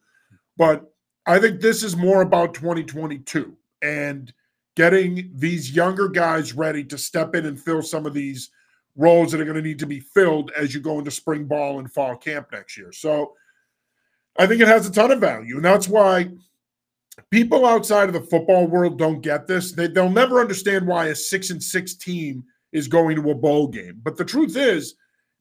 but 0.58 0.92
I 1.26 1.40
think 1.40 1.62
this 1.62 1.84
is 1.84 1.96
more 1.96 2.22
about 2.22 2.54
2022 2.54 3.56
and 3.82 4.34
getting 4.76 5.32
these 5.34 5.72
younger 5.72 6.08
guys 6.08 6.54
ready 6.54 6.84
to 6.86 6.98
step 6.98 7.36
in 7.36 7.46
and 7.46 7.60
fill 7.60 7.82
some 7.82 8.06
of 8.06 8.14
these– 8.14 8.50
roles 8.96 9.32
that 9.32 9.42
are 9.42 9.46
going 9.46 9.56
to 9.56 9.62
need 9.62 9.80
to 9.80 9.88
be 9.88 10.00
filled 10.00 10.52
as 10.52 10.74
you 10.74 10.80
go 10.80 11.00
into 11.00 11.12
spring 11.12 11.46
ball 11.46 11.80
and 11.80 11.92
fall 11.92 12.16
camp 12.16 12.48
next 12.52 12.78
year. 12.78 12.92
So 12.92 13.34
I 14.38 14.48
think 14.48 14.62
it 14.62 14.68
has 14.68 14.88
a 14.88 14.92
ton 14.92 15.12
of 15.12 15.20
value. 15.20 15.56
And 15.56 15.66
that's 15.66 15.88
why 15.88 16.30
people 17.32 17.66
outside 17.66 18.08
of 18.08 18.14
the 18.14 18.22
football 18.22 18.68
world 18.68 18.98
don't 18.98 19.22
get 19.22 19.48
this. 19.48 19.72
They, 19.72 19.88
they'll 19.88 20.10
never 20.10 20.40
understand 20.40 20.88
why 20.88 21.08
a 21.08 21.16
six 21.16 21.50
and 21.50 21.62
six 21.62 21.96
team 21.96 22.44
is 22.72 22.88
going 22.88 23.16
to 23.16 23.32
a 23.32 23.36
bowl 23.36 23.68
game. 23.68 24.00
But 24.04 24.18
the 24.18 24.26
truth 24.26 24.56
is, 24.58 24.96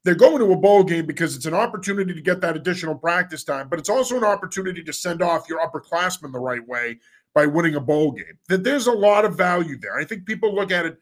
they're 0.04 0.14
going 0.14 0.38
to 0.38 0.52
a 0.52 0.56
bowl 0.56 0.82
game 0.82 1.06
because 1.06 1.36
it's 1.36 1.46
an 1.46 1.54
opportunity 1.54 2.12
to 2.12 2.20
get 2.20 2.40
that 2.40 2.56
additional 2.56 2.94
practice 2.94 3.44
time, 3.44 3.68
but 3.68 3.78
it's 3.78 3.88
also 3.88 4.16
an 4.16 4.24
opportunity 4.24 4.82
to 4.82 4.92
send 4.92 5.22
off 5.22 5.48
your 5.48 5.60
upperclassmen 5.60 6.32
the 6.32 6.40
right 6.40 6.66
way 6.66 6.98
by 7.34 7.46
winning 7.46 7.76
a 7.76 7.80
bowl 7.80 8.12
game. 8.12 8.38
That 8.48 8.64
there's 8.64 8.86
a 8.86 8.92
lot 8.92 9.24
of 9.24 9.36
value 9.36 9.78
there. 9.78 9.96
I 9.96 10.04
think 10.04 10.26
people 10.26 10.54
look 10.54 10.70
at 10.70 10.86
it 10.86 10.98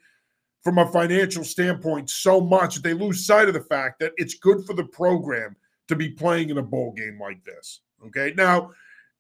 from 0.63 0.79
a 0.79 0.91
financial 0.91 1.45
standpoint 1.45 2.11
so 2.11 2.41
much 2.41 2.75
that 2.75 2.83
they 2.83 2.93
lose 2.93 3.27
sight 3.27 3.49
of 3.49 3.55
the 3.55 3.61
fact 3.61 3.99
that 4.01 4.13
it's 4.17 4.35
good 4.35 4.65
for 4.67 4.75
the 4.75 4.85
program 4.85 5.57
to 5.89 5.97
be 5.97 6.11
playing 6.11 6.51
in 6.51 6.59
a 6.59 6.63
bowl 6.63 6.93
game 6.93 7.19
like 7.21 7.43
this. 7.45 7.81
Okay. 8.07 8.33
Now, 8.37 8.71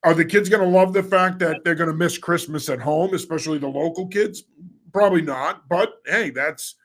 are 0.04 0.14
the 0.14 0.24
kids 0.24 0.48
going 0.48 0.62
to 0.62 0.68
love 0.68 0.92
the 0.92 1.02
fact 1.02 1.38
that 1.40 1.62
they're 1.64 1.74
going 1.74 1.90
to 1.90 1.96
miss 1.96 2.16
Christmas 2.16 2.68
at 2.68 2.80
home, 2.80 3.14
especially 3.14 3.58
the 3.58 3.68
local 3.68 4.06
kids? 4.06 4.44
Probably 4.92 5.22
not. 5.22 5.68
But 5.68 5.94
hey, 6.06 6.30
that's 6.30 6.76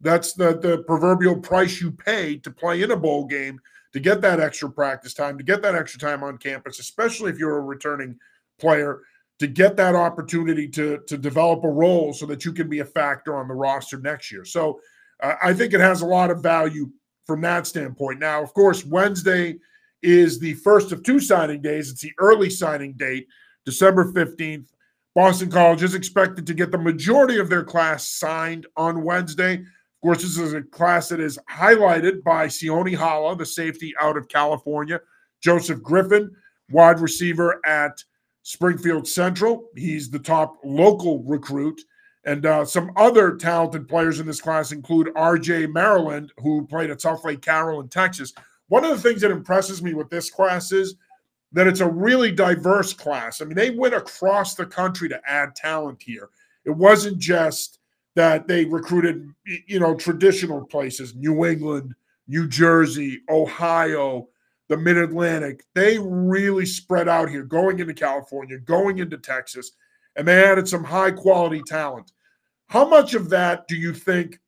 that's 0.00 0.32
the 0.32 0.58
the 0.58 0.84
proverbial 0.86 1.36
price 1.36 1.80
you 1.80 1.90
pay 1.90 2.36
to 2.38 2.50
play 2.50 2.82
in 2.82 2.90
a 2.90 2.96
bowl 2.96 3.26
game 3.26 3.60
to 3.92 4.00
get 4.00 4.20
that 4.20 4.40
extra 4.40 4.70
practice 4.70 5.14
time, 5.14 5.38
to 5.38 5.44
get 5.44 5.62
that 5.62 5.74
extra 5.74 6.00
time 6.00 6.22
on 6.22 6.38
campus, 6.38 6.78
especially 6.78 7.30
if 7.30 7.38
you're 7.38 7.58
a 7.58 7.62
returning 7.62 8.18
player 8.58 9.02
to 9.38 9.46
get 9.46 9.76
that 9.76 9.94
opportunity 9.94 10.68
to 10.68 10.98
to 11.06 11.16
develop 11.16 11.64
a 11.64 11.68
role 11.68 12.12
so 12.12 12.26
that 12.26 12.44
you 12.44 12.52
can 12.52 12.68
be 12.68 12.80
a 12.80 12.84
factor 12.84 13.36
on 13.36 13.48
the 13.48 13.54
roster 13.54 13.98
next 13.98 14.32
year. 14.32 14.44
So 14.44 14.80
uh, 15.22 15.34
I 15.42 15.52
think 15.52 15.74
it 15.74 15.80
has 15.80 16.02
a 16.02 16.06
lot 16.06 16.30
of 16.30 16.42
value 16.42 16.90
from 17.26 17.40
that 17.42 17.66
standpoint. 17.66 18.20
Now, 18.20 18.42
of 18.42 18.54
course, 18.54 18.84
Wednesday 18.84 19.58
is 20.02 20.38
the 20.38 20.54
first 20.54 20.92
of 20.92 21.02
two 21.02 21.20
signing 21.20 21.60
days. 21.60 21.90
It's 21.90 22.02
the 22.02 22.12
early 22.18 22.50
signing 22.50 22.94
date. 22.94 23.26
December 23.64 24.10
15th. 24.12 24.66
Boston 25.14 25.50
College 25.50 25.82
is 25.82 25.94
expected 25.94 26.46
to 26.46 26.54
get 26.54 26.70
the 26.70 26.78
majority 26.78 27.38
of 27.38 27.48
their 27.48 27.64
class 27.64 28.08
signed 28.08 28.66
on 28.76 29.02
Wednesday. 29.02 29.54
Of 29.54 30.00
course, 30.02 30.22
this 30.22 30.38
is 30.38 30.54
a 30.54 30.62
class 30.62 31.08
that 31.08 31.18
is 31.18 31.38
highlighted 31.50 32.22
by 32.22 32.46
Sione 32.46 32.94
Hala, 32.94 33.36
the 33.36 33.44
safety 33.44 33.92
out 34.00 34.16
of 34.16 34.28
California, 34.28 35.00
Joseph 35.42 35.82
Griffin, 35.82 36.30
wide 36.70 37.00
receiver 37.00 37.60
at 37.66 38.02
Springfield 38.48 39.06
Central. 39.06 39.68
He's 39.76 40.08
the 40.08 40.18
top 40.18 40.56
local 40.64 41.22
recruit. 41.24 41.78
And 42.24 42.46
uh, 42.46 42.64
some 42.64 42.90
other 42.96 43.36
talented 43.36 43.86
players 43.86 44.20
in 44.20 44.26
this 44.26 44.40
class 44.40 44.72
include 44.72 45.08
RJ 45.08 45.70
Maryland, 45.70 46.32
who 46.38 46.66
played 46.66 46.88
at 46.88 47.00
Southlake 47.00 47.42
Carroll 47.42 47.82
in 47.82 47.88
Texas. 47.88 48.32
One 48.68 48.86
of 48.86 48.90
the 48.90 49.06
things 49.06 49.20
that 49.20 49.30
impresses 49.30 49.82
me 49.82 49.92
with 49.92 50.08
this 50.08 50.30
class 50.30 50.72
is 50.72 50.94
that 51.52 51.66
it's 51.66 51.80
a 51.80 51.90
really 51.90 52.32
diverse 52.32 52.94
class. 52.94 53.42
I 53.42 53.44
mean, 53.44 53.54
they 53.54 53.68
went 53.68 53.92
across 53.92 54.54
the 54.54 54.64
country 54.64 55.10
to 55.10 55.20
add 55.26 55.54
talent 55.54 56.02
here. 56.02 56.30
It 56.64 56.70
wasn't 56.70 57.18
just 57.18 57.80
that 58.16 58.48
they 58.48 58.64
recruited, 58.64 59.28
you 59.66 59.78
know, 59.78 59.94
traditional 59.94 60.64
places, 60.64 61.14
New 61.14 61.44
England, 61.44 61.94
New 62.26 62.48
Jersey, 62.48 63.20
Ohio, 63.28 64.28
the 64.68 64.76
Mid 64.76 64.96
Atlantic. 64.96 65.64
They 65.74 65.98
really 65.98 66.66
spread 66.66 67.08
out 67.08 67.30
here, 67.30 67.42
going 67.42 67.78
into 67.80 67.94
California, 67.94 68.58
going 68.58 68.98
into 68.98 69.18
Texas, 69.18 69.72
and 70.16 70.28
they 70.28 70.44
added 70.44 70.68
some 70.68 70.84
high 70.84 71.10
quality 71.10 71.62
talent. 71.66 72.12
How 72.66 72.86
much 72.86 73.14
of 73.14 73.30
that 73.30 73.66
do 73.66 73.76
you 73.76 73.94
think 73.94 74.38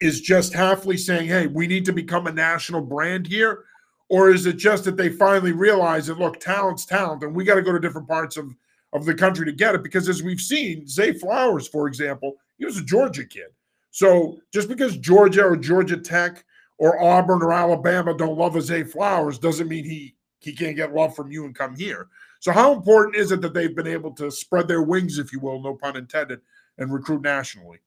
is 0.00 0.20
just 0.20 0.54
Hafley 0.54 0.98
saying, 0.98 1.28
hey, 1.28 1.46
we 1.46 1.66
need 1.66 1.84
to 1.84 1.92
become 1.92 2.26
a 2.26 2.32
national 2.32 2.80
brand 2.80 3.26
here? 3.26 3.64
Or 4.08 4.30
is 4.30 4.46
it 4.46 4.56
just 4.56 4.84
that 4.84 4.96
they 4.96 5.10
finally 5.10 5.52
realize 5.52 6.06
that 6.06 6.18
look, 6.18 6.40
talent's 6.40 6.86
talent, 6.86 7.22
and 7.22 7.34
we 7.34 7.44
got 7.44 7.56
to 7.56 7.62
go 7.62 7.72
to 7.72 7.78
different 7.78 8.08
parts 8.08 8.36
of, 8.36 8.54
of 8.92 9.04
the 9.04 9.14
country 9.14 9.44
to 9.44 9.52
get 9.52 9.74
it? 9.74 9.82
Because 9.82 10.08
as 10.08 10.22
we've 10.22 10.40
seen, 10.40 10.88
Zay 10.88 11.12
Flowers, 11.12 11.68
for 11.68 11.86
example, 11.86 12.36
he 12.58 12.64
was 12.64 12.78
a 12.78 12.84
Georgia 12.84 13.24
kid. 13.24 13.48
So 13.90 14.38
just 14.52 14.68
because 14.68 14.96
Georgia 14.96 15.44
or 15.44 15.56
Georgia 15.56 15.96
Tech 15.96 16.44
or 16.80 16.98
Auburn 16.98 17.42
or 17.42 17.52
Alabama 17.52 18.16
don't 18.16 18.38
love 18.38 18.60
Zay 18.62 18.84
Flowers 18.84 19.38
doesn't 19.38 19.68
mean 19.68 19.84
he 19.84 20.16
he 20.38 20.54
can't 20.54 20.74
get 20.74 20.94
love 20.94 21.14
from 21.14 21.30
you 21.30 21.44
and 21.44 21.54
come 21.54 21.76
here. 21.76 22.08
So 22.40 22.50
how 22.50 22.72
important 22.72 23.16
is 23.16 23.30
it 23.30 23.42
that 23.42 23.52
they've 23.52 23.76
been 23.76 23.86
able 23.86 24.12
to 24.12 24.30
spread 24.30 24.66
their 24.66 24.82
wings, 24.82 25.18
if 25.18 25.30
you 25.30 25.40
will, 25.40 25.62
no 25.62 25.74
pun 25.74 25.98
intended, 25.98 26.40
and 26.78 26.90
recruit 26.90 27.20
nationally? 27.20 27.78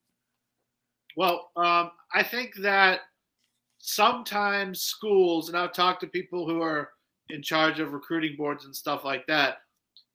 Well, 1.17 1.49
um, 1.55 1.89
I 2.13 2.21
think 2.21 2.53
that 2.57 2.99
sometimes 3.79 4.81
schools, 4.81 5.49
and 5.49 5.57
I've 5.57 5.73
talked 5.73 6.01
to 6.01 6.07
people 6.07 6.47
who 6.47 6.61
are 6.61 6.89
in 7.29 7.41
charge 7.41 7.79
of 7.79 7.93
recruiting 7.93 8.35
boards 8.37 8.65
and 8.65 8.75
stuff 8.75 9.03
like 9.03 9.25
that, 9.25 9.57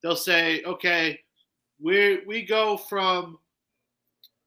they'll 0.04 0.14
say, 0.14 0.62
okay, 0.62 1.18
we 1.82 2.22
we 2.28 2.46
go 2.46 2.76
from, 2.76 3.38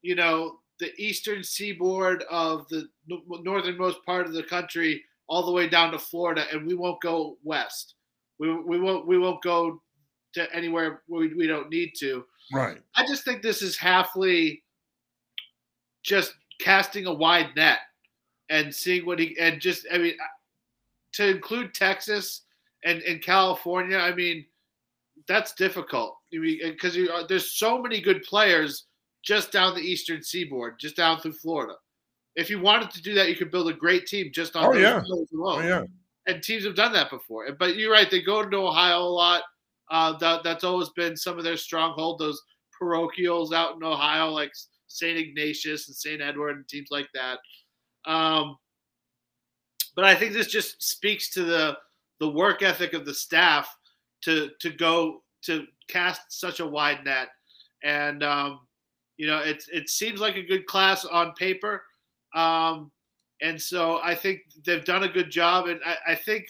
you 0.02 0.16
know, 0.16 0.61
the 0.82 0.92
eastern 1.00 1.44
seaboard 1.44 2.26
of 2.30 2.68
the 2.70 2.90
northernmost 3.08 4.04
part 4.04 4.26
of 4.26 4.34
the 4.34 4.44
country 4.44 5.02
all 5.30 5.46
the 5.46 5.52
way 5.52 5.70
down 5.70 5.92
to 5.92 6.00
Florida, 6.00 6.46
and 6.52 6.66
we 6.66 6.74
won't 6.74 7.00
go 7.02 7.38
west. 7.44 7.94
We, 8.40 8.54
we 8.54 8.80
won't 8.80 9.08
we 9.08 9.20
won't 9.20 9.44
go 9.44 9.82
to 10.34 10.54
anywhere 10.54 11.04
we, 11.08 11.34
we 11.36 11.46
don't 11.46 11.70
need 11.70 11.92
to. 12.00 12.26
Right. 12.52 12.80
I 12.96 13.06
just 13.06 13.24
think 13.24 13.42
this 13.42 13.62
is 13.62 13.78
Hafley 13.78 14.62
just 16.04 16.34
casting 16.60 17.06
a 17.06 17.14
wide 17.14 17.56
net 17.56 17.80
and 18.50 18.74
seeing 18.74 19.06
what 19.06 19.20
he 19.20 19.38
and 19.40 19.62
just 19.62 19.86
I 19.94 20.00
mean 20.00 20.16
to 21.14 21.30
include 21.30 21.76
Texas 21.76 22.42
and, 22.84 23.04
and 23.04 23.22
California, 23.22 23.98
I 23.98 24.16
mean 24.16 24.46
that's 25.28 25.54
difficult. 25.54 26.18
I 26.34 26.40
mean 26.40 26.60
because 26.64 26.98
uh, 26.98 27.28
there's 27.30 27.52
so 27.52 27.80
many 27.80 28.02
good 28.02 28.24
players 28.24 28.88
just 29.24 29.52
down 29.52 29.76
the 29.76 29.82
eastern 29.82 30.24
seaboard, 30.24 30.80
just 30.80 30.96
down 30.96 31.20
through 31.20 31.34
Florida. 31.34 31.76
If 32.36 32.50
you 32.50 32.60
wanted 32.60 32.92
to 32.92 33.02
do 33.02 33.14
that, 33.16 33.30
you 33.30 33.36
could 33.36 33.52
build 33.52 33.70
a 33.70 33.74
great 33.74 34.08
team 34.08 34.32
just 34.34 34.56
on 34.56 34.66
oh, 34.66 34.74
those 34.74 34.82
yeah. 34.82 35.02
alone. 35.38 35.64
Oh, 35.64 35.68
yeah. 35.68 35.84
And 36.28 36.42
teams 36.42 36.64
have 36.66 36.76
done 36.76 36.94
that 36.94 37.10
before. 37.10 37.48
But 37.58 37.76
you're 37.76 37.92
right; 37.92 38.10
they 38.10 38.22
go 38.22 38.48
to 38.48 38.58
Ohio 38.58 39.00
a 39.00 39.04
lot. 39.04 39.44
Uh, 39.90 40.18
that, 40.20 40.44
that's 40.44 40.64
always 40.64 40.90
been 40.90 41.18
some 41.18 41.38
of 41.38 41.44
their 41.44 41.58
stronghold. 41.58 42.20
Those 42.20 42.42
parochials 42.82 43.54
out 43.54 43.76
in 43.76 43.84
Ohio, 43.84 44.30
like 44.30 44.52
St. 44.88 45.18
Ignatius 45.18 45.88
and 45.88 45.96
St. 45.96 46.22
Edward, 46.22 46.58
and 46.58 46.68
teams 46.68 46.90
like 46.92 47.10
that. 47.14 47.40
Um, 48.10 48.58
but 49.96 50.06
I 50.06 50.16
think 50.16 50.34
this 50.34 50.48
just 50.48 50.82
speaks 50.82 51.30
to 51.32 51.44
the 51.44 51.78
the 52.20 52.30
work 52.30 52.62
ethic 52.62 52.94
of 52.94 53.06
the 53.06 53.14
staff 53.14 53.76
to 54.22 54.52
to 54.60 54.70
go 54.70 55.24
to 55.44 55.66
cast 55.88 56.22
such 56.30 56.60
a 56.60 56.66
wide 56.66 57.04
net, 57.04 57.30
and 57.84 58.24
um, 58.24 58.62
you 59.22 59.28
know 59.28 59.38
it 59.38 59.64
it 59.72 59.88
seems 59.88 60.20
like 60.20 60.36
a 60.36 60.42
good 60.42 60.66
class 60.66 61.06
on 61.06 61.34
paper, 61.34 61.84
um, 62.34 62.92
and 63.40 63.62
so 63.62 64.00
I 64.02 64.16
think 64.16 64.40
they've 64.66 64.84
done 64.84 65.04
a 65.04 65.08
good 65.08 65.30
job, 65.30 65.68
and 65.68 65.80
I, 65.86 66.14
I 66.14 66.16
think 66.16 66.48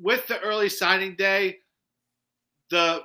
with 0.00 0.26
the 0.26 0.40
early 0.40 0.70
signing 0.70 1.16
day, 1.16 1.58
the 2.70 3.02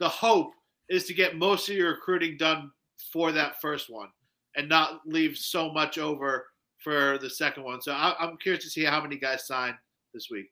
the 0.00 0.08
hope 0.08 0.50
is 0.88 1.04
to 1.04 1.14
get 1.14 1.36
most 1.36 1.68
of 1.68 1.76
your 1.76 1.92
recruiting 1.92 2.36
done 2.36 2.72
for 3.12 3.30
that 3.30 3.60
first 3.60 3.88
one 3.88 4.08
and 4.56 4.68
not 4.68 5.02
leave 5.06 5.38
so 5.38 5.72
much 5.72 5.96
over 5.96 6.48
for 6.82 7.18
the 7.18 7.30
second 7.30 7.62
one. 7.62 7.80
So 7.80 7.92
I, 7.92 8.16
am 8.18 8.36
curious 8.36 8.64
to 8.64 8.70
see 8.70 8.82
how 8.82 9.00
many 9.00 9.16
guys 9.16 9.46
sign 9.46 9.78
this 10.12 10.26
week. 10.28 10.46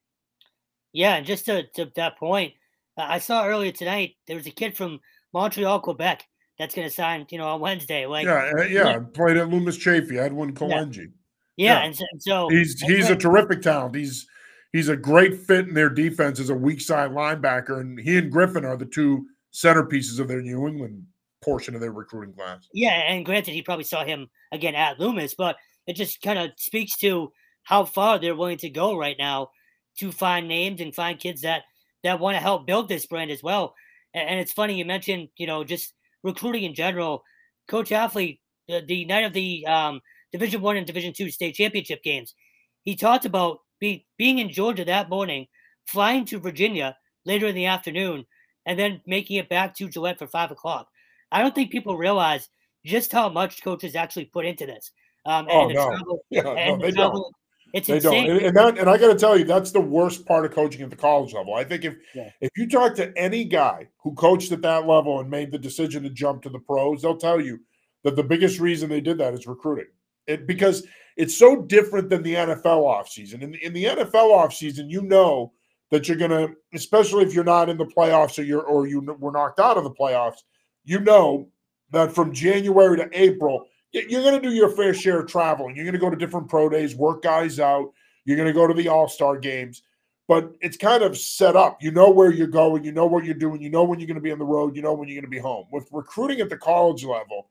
Yeah, 0.93 1.17
and 1.17 1.27
just 1.27 1.47
to, 1.47 1.65
to 1.75 1.91
that 1.97 2.17
point, 2.17 2.53
I 2.97 3.19
saw 3.19 3.45
earlier 3.45 3.73
tonight 3.73 4.15
there 4.29 4.37
was 4.37 4.47
a 4.47 4.53
kid 4.53 4.77
from 4.77 5.01
Montreal, 5.33 5.81
Quebec 5.81 6.25
that's 6.59 6.75
going 6.75 6.89
to 6.89 6.95
sign, 6.95 7.27
you 7.31 7.39
know, 7.39 7.49
on 7.49 7.61
Wednesday. 7.61 8.07
Like, 8.07 8.27
yeah, 8.27 8.53
uh, 8.57 8.63
yeah, 8.63 8.89
yeah. 8.89 8.99
played 9.13 9.37
at 9.37 9.49
Loomis 9.49 9.77
Chaffee, 9.77 10.19
Edwin 10.19 10.55
Kolenji. 10.55 11.11
Yeah, 11.57 11.75
yeah, 11.81 11.85
and 11.85 11.97
so, 11.97 12.05
so 12.19 12.49
he's 12.49 12.81
he's 12.81 13.11
a 13.11 13.17
terrific 13.17 13.63
talent. 13.63 13.95
He's 13.95 14.27
he's 14.73 14.89
a 14.89 14.97
great 14.97 15.41
fit 15.41 15.69
in 15.69 15.75
their 15.75 15.91
defense 15.91 16.41
as 16.41 16.51
a 16.51 16.55
weak 16.55 16.81
side 16.81 17.11
linebacker, 17.11 17.81
and 17.81 17.99
he 17.99 18.19
and 18.19 18.31
Griffin 18.31 18.65
are 18.65 18.77
the 18.77 18.87
two 18.87 19.27
centerpieces 19.53 20.19
of 20.19 20.29
their 20.29 20.43
New 20.43 20.67
England 20.67 21.07
portion 21.43 21.75
of 21.75 21.81
their 21.81 21.93
recruiting 21.93 22.35
class. 22.35 22.69
Yeah, 22.73 22.91
and 22.91 23.25
granted, 23.25 23.53
he 23.53 23.63
probably 23.63 23.85
saw 23.85 24.05
him 24.05 24.29
again 24.51 24.75
at 24.75 24.99
Loomis, 24.99 25.35
but 25.35 25.57
it 25.87 25.95
just 25.95 26.23
kind 26.23 26.39
of 26.39 26.51
speaks 26.57 26.97
to 26.99 27.33
how 27.63 27.85
far 27.85 28.19
they're 28.19 28.35
willing 28.37 28.59
to 28.59 28.71
go 28.71 28.97
right 28.97 29.17
now 29.19 29.51
to 29.99 30.11
find 30.11 30.49
names 30.49 30.81
and 30.81 30.95
find 30.95 31.19
kids 31.19 31.43
that 31.43 31.63
that 32.03 32.21
want 32.21 32.37
to 32.37 32.41
help 32.41 32.67
build 32.67 32.89
this 32.89 33.07
brand 33.07 33.31
as 33.31 33.43
well. 33.43 33.75
And, 34.13 34.29
and, 34.29 34.41
it's 34.41 34.53
funny 34.53 34.77
you 34.77 34.85
mentioned, 34.85 35.29
you 35.37 35.47
know, 35.47 35.65
just 35.65 35.95
recruiting 36.25 36.65
in 36.65 36.75
general. 36.75 37.23
Coach 37.69 37.91
Hafley, 37.91 38.41
the, 38.67 38.83
the 38.85 39.05
night 39.05 39.25
of 39.25 39.33
the 39.33 39.65
um, 39.67 40.01
Division 40.33 40.61
One 40.61 40.77
and 40.77 40.87
Division 40.87 41.13
Two 41.13 41.31
state 41.31 41.55
championship 41.55 42.03
games, 42.03 42.35
he 42.83 42.97
talked 42.97 43.25
about 43.25 43.61
be, 43.79 44.07
being 44.19 44.41
in 44.41 44.51
Georgia 44.51 44.85
that 44.85 45.09
morning, 45.09 45.47
flying 45.87 46.25
to 46.27 46.41
Virginia 46.41 46.97
later 47.25 47.47
in 47.47 47.55
the 47.55 47.67
afternoon, 47.67 48.27
and 48.67 48.79
then 48.79 49.01
making 49.07 49.37
it 49.37 49.49
back 49.49 49.77
to 49.77 49.89
Gillette 49.89 50.19
for 50.19 50.27
five 50.27 50.51
o'clock. 50.51 50.89
I 51.31 51.41
don't 51.41 51.55
think 51.55 51.71
people 51.71 51.97
realize 51.97 52.49
just 52.85 53.13
how 53.13 53.29
much 53.29 53.63
coaches 53.63 53.95
actually 53.95 54.27
put 54.27 54.47
into 54.47 54.67
this. 54.67 54.91
Um, 55.27 55.47
oh, 55.51 55.69
no. 55.69 55.89
Travel, 55.89 56.25
yeah, 56.31 56.43
no, 56.43 56.79
they 56.79 56.91
travel, 56.91 57.23
don't. 57.23 57.35
It's 57.75 57.89
they 57.89 57.97
insane. 57.97 58.29
don't. 58.29 58.37
And, 58.37 58.47
and 58.47 58.57
that, 58.57 58.79
and 58.79 58.89
I 58.89 58.97
got 58.97 59.13
to 59.13 59.19
tell 59.19 59.37
you, 59.37 59.45
that's 59.45 59.73
the 59.73 59.81
worst 59.81 60.25
part 60.27 60.45
of 60.45 60.53
coaching 60.53 60.83
at 60.83 60.91
the 60.91 60.97
college 60.97 61.35
level. 61.35 61.55
I 61.55 61.65
think 61.65 61.85
if 61.85 61.97
yeah. 62.15 62.31
if 62.41 62.51
you 62.57 62.69
talk 62.69 62.95
to 62.95 63.13
any 63.19 63.45
guy 63.45 63.89
who 63.99 64.15
coached 64.15 64.53
at 64.53 64.63
that 64.63 64.87
level 64.87 65.19
and 65.19 65.29
made 65.29 65.51
the 65.51 65.59
decision 65.59 66.05
to 66.05 66.11
jump 66.11 66.43
to 66.43 66.51
the 66.51 66.61
pros, 66.61 67.03
they'll 67.03 67.17
tell 67.17 67.41
you 67.41 67.59
that 68.05 68.15
the 68.15 68.23
biggest 68.23 68.61
reason 68.61 68.89
they 68.89 69.01
did 69.01 69.19
that 69.19 69.35
is 69.35 69.49
recruiting. 69.49 69.89
It 70.29 70.47
because 70.47 70.87
it's 71.17 71.37
so 71.37 71.63
different 71.63 72.11
than 72.11 72.23
the 72.23 72.35
NFL 72.35 72.63
offseason. 72.63 73.43
In, 73.43 73.55
in 73.57 73.73
the 73.73 73.85
NFL 73.85 74.31
offseason, 74.31 74.89
you 74.89 75.03
know 75.03 75.53
that 75.91 76.07
you're 76.07 76.17
gonna, 76.17 76.49
especially 76.75 77.25
if 77.25 77.35
you're 77.35 77.43
not 77.43 77.69
in 77.69 77.77
the 77.77 77.87
playoffs 77.87 78.39
or 78.39 78.43
you're 78.43 78.63
or 78.63 78.87
you 78.87 79.01
were 79.19 79.33
knocked 79.33 79.59
out 79.59 79.77
of 79.77 79.83
the 79.83 79.91
playoffs, 79.91 80.45
you 80.85 81.01
know 81.01 81.49
that 81.91 82.13
from 82.13 82.33
January 82.33 82.97
to 82.99 83.09
April 83.13 83.67
you're 83.95 84.23
going 84.23 84.41
to 84.41 84.49
do 84.49 84.55
your 84.55 84.71
fair 84.71 84.93
share 84.93 85.21
of 85.21 85.29
traveling. 85.29 85.77
You're 85.77 85.85
going 85.85 85.95
to 85.95 86.01
go 86.01 86.11
to 86.11 86.17
different 86.17 86.49
pro 86.49 86.69
days, 86.69 86.95
work 86.95 87.23
guys 87.23 87.61
out. 87.61 87.93
You're 88.25 88.37
going 88.37 88.49
to 88.49 88.53
go 88.53 88.67
to 88.67 88.75
the 88.75 88.89
All 88.89 89.09
Star 89.09 89.39
games, 89.39 89.83
but 90.27 90.53
it's 90.61 90.77
kind 90.77 91.03
of 91.03 91.17
set 91.17 91.57
up. 91.57 91.83
You 91.83 91.91
know 91.91 92.11
where 92.11 92.33
you're 92.33 92.47
going. 92.47 92.85
You 92.85 92.93
know 92.93 93.07
what 93.07 93.25
you're 93.25 93.35
doing. 93.35 93.63
You 93.63 93.71
know 93.71 93.85
when 93.85 94.01
you're 94.01 94.07
going 94.07 94.17
to 94.17 94.23
be 94.23 94.33
on 94.33 94.39
the 94.39 94.45
road. 94.45 94.75
You 94.75 94.83
know 94.83 94.95
when 94.95 95.09
you're 95.09 95.21
going 95.21 95.31
to 95.31 95.37
be 95.37 95.39
home. 95.39 95.67
With 95.71 95.89
recruiting 95.93 96.41
at 96.41 96.51
the 96.51 96.57
college 96.57 97.05
level, 97.05 97.49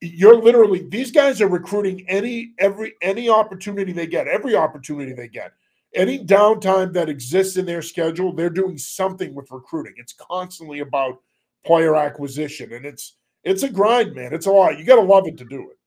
you're 0.00 0.40
literally 0.40 0.88
these 0.88 1.12
guys 1.12 1.40
are 1.40 1.48
recruiting 1.48 2.04
any 2.08 2.54
every 2.58 2.94
any 3.02 3.28
opportunity 3.28 3.92
they 3.92 4.06
get, 4.06 4.26
every 4.26 4.56
opportunity 4.56 5.12
they 5.12 5.28
get. 5.28 5.52
Any 5.94 6.24
downtime 6.24 6.92
that 6.94 7.10
exists 7.10 7.58
in 7.58 7.66
their 7.66 7.82
schedule, 7.82 8.32
they're 8.32 8.48
doing 8.50 8.78
something 8.78 9.34
with 9.34 9.50
recruiting. 9.50 9.92
It's 9.98 10.14
constantly 10.14 10.80
about 10.80 11.20
player 11.66 11.94
acquisition, 11.94 12.72
and 12.72 12.86
it's 12.86 13.14
it's 13.44 13.62
a 13.62 13.68
grind, 13.68 14.14
man. 14.14 14.32
It's 14.32 14.46
a 14.46 14.50
lot. 14.52 14.78
You 14.78 14.84
got 14.84 14.96
to 14.96 15.02
love 15.02 15.26
it 15.26 15.38
to 15.38 15.44
do 15.44 15.70
it. 15.70 15.78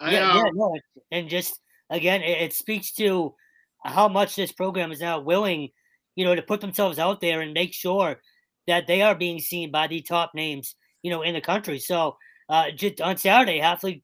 I 0.00 0.12
yeah, 0.12 0.36
yeah, 0.36 0.50
no, 0.52 0.78
and 1.10 1.28
just 1.28 1.58
again, 1.88 2.22
it, 2.22 2.42
it, 2.42 2.52
speaks 2.52 2.92
to 2.94 3.34
how 3.82 4.08
much 4.08 4.36
this 4.36 4.52
program 4.52 4.92
is 4.92 5.00
now 5.00 5.20
willing, 5.20 5.70
you 6.16 6.24
know, 6.24 6.34
to 6.34 6.42
put 6.42 6.60
themselves 6.60 6.98
out 6.98 7.22
there 7.22 7.40
and 7.40 7.54
make 7.54 7.72
sure 7.72 8.20
that 8.66 8.86
they 8.86 9.00
are 9.00 9.14
being 9.14 9.38
seen 9.38 9.70
by 9.70 9.86
the 9.86 10.02
top 10.02 10.32
names, 10.34 10.74
you 11.02 11.10
know, 11.10 11.22
in 11.22 11.32
the 11.32 11.40
country. 11.40 11.78
So 11.78 12.16
uh, 12.50 12.72
just 12.72 13.00
on 13.00 13.16
Saturday, 13.16 13.58
Hafley 13.58 14.02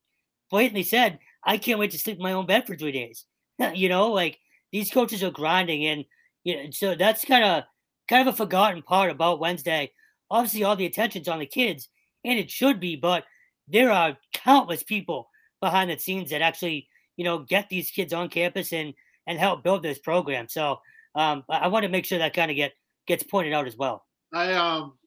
blatantly 0.50 0.82
said, 0.82 1.18
"I 1.44 1.58
can't 1.58 1.78
wait 1.78 1.90
to 1.90 1.98
sleep 1.98 2.16
in 2.16 2.22
my 2.22 2.32
own 2.32 2.46
bed 2.46 2.66
for 2.66 2.74
three 2.74 2.92
days." 2.92 3.26
you 3.74 3.88
know, 3.88 4.10
like 4.12 4.38
these 4.70 4.90
coaches 4.90 5.22
are 5.22 5.30
grinding, 5.30 5.84
and 5.86 6.04
you 6.44 6.56
know, 6.56 6.70
so 6.70 6.94
that's 6.94 7.24
kind 7.24 7.44
of 7.44 7.64
kind 8.08 8.26
of 8.26 8.34
a 8.34 8.36
forgotten 8.36 8.82
part 8.82 9.10
about 9.10 9.40
Wednesday. 9.40 9.92
Obviously, 10.30 10.64
all 10.64 10.76
the 10.76 10.86
attention's 10.86 11.28
on 11.28 11.38
the 11.38 11.46
kids, 11.46 11.88
and 12.24 12.38
it 12.38 12.50
should 12.50 12.80
be, 12.80 12.96
but 12.96 13.24
there 13.68 13.90
are 13.90 14.16
countless 14.34 14.82
people 14.82 15.28
behind 15.60 15.90
the 15.90 15.98
scenes 15.98 16.30
that 16.30 16.42
actually, 16.42 16.88
you 17.16 17.24
know, 17.24 17.38
get 17.38 17.68
these 17.68 17.90
kids 17.90 18.12
on 18.12 18.28
campus 18.28 18.72
and 18.72 18.94
and 19.26 19.38
help 19.38 19.62
build 19.62 19.82
this 19.82 19.98
program. 19.98 20.48
So 20.48 20.80
um, 21.14 21.44
I, 21.48 21.58
I 21.58 21.66
want 21.68 21.84
to 21.84 21.88
make 21.88 22.04
sure 22.04 22.18
that 22.18 22.34
kind 22.34 22.50
of 22.50 22.56
get 22.56 22.72
gets 23.06 23.22
pointed 23.22 23.52
out 23.52 23.66
as 23.66 23.76
well. 23.76 24.04
I 24.32 24.52
um 24.52 24.98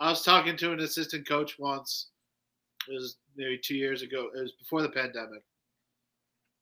I 0.00 0.10
was 0.10 0.22
talking 0.22 0.56
to 0.56 0.72
an 0.72 0.80
assistant 0.80 1.28
coach 1.28 1.58
once. 1.58 2.10
It 2.88 2.94
was 2.94 3.16
maybe 3.36 3.58
two 3.62 3.76
years 3.76 4.02
ago. 4.02 4.28
It 4.34 4.40
was 4.40 4.52
before 4.52 4.82
the 4.82 4.88
pandemic, 4.88 5.42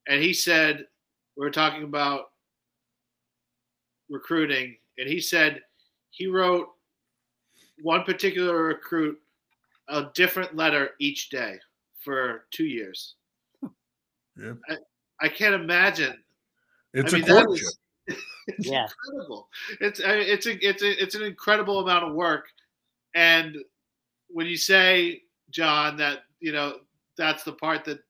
and 0.08 0.22
he 0.22 0.32
said 0.32 0.84
we 1.36 1.44
were 1.44 1.50
talking 1.50 1.84
about 1.84 2.26
recruiting, 4.10 4.76
and 4.98 5.08
he 5.08 5.20
said 5.20 5.60
he 6.10 6.26
wrote 6.26 6.68
one 7.82 8.04
particular 8.04 8.62
recruit 8.62 9.18
a 9.88 10.06
different 10.14 10.54
letter 10.56 10.90
each 11.00 11.28
day 11.30 11.58
for 12.00 12.46
two 12.50 12.64
years. 12.64 13.14
Yeah. 14.40 14.54
I, 14.68 14.76
I 15.20 15.28
can't 15.28 15.54
imagine. 15.54 16.22
It's 16.94 17.12
I 17.12 17.18
mean, 17.18 17.24
a 17.30 17.34
that 17.34 17.46
courtship. 17.46 17.68
is- 17.68 17.78
it's 18.48 18.66
Yeah. 18.68 18.86
incredible. 19.06 19.48
It's 19.80 20.00
I 20.04 20.16
mean, 20.18 20.26
it's 20.28 20.46
a, 20.46 20.66
it's 20.66 20.82
a, 20.82 21.02
it's 21.02 21.14
an 21.14 21.22
incredible 21.22 21.78
amount 21.80 22.04
of 22.04 22.14
work, 22.14 22.46
and 23.14 23.56
when 24.28 24.46
you 24.46 24.56
say 24.56 25.22
John 25.50 25.96
that 25.98 26.20
you 26.40 26.50
know 26.52 26.78
that's 27.16 27.44
the 27.44 27.52
part 27.52 27.84
that 27.84 28.00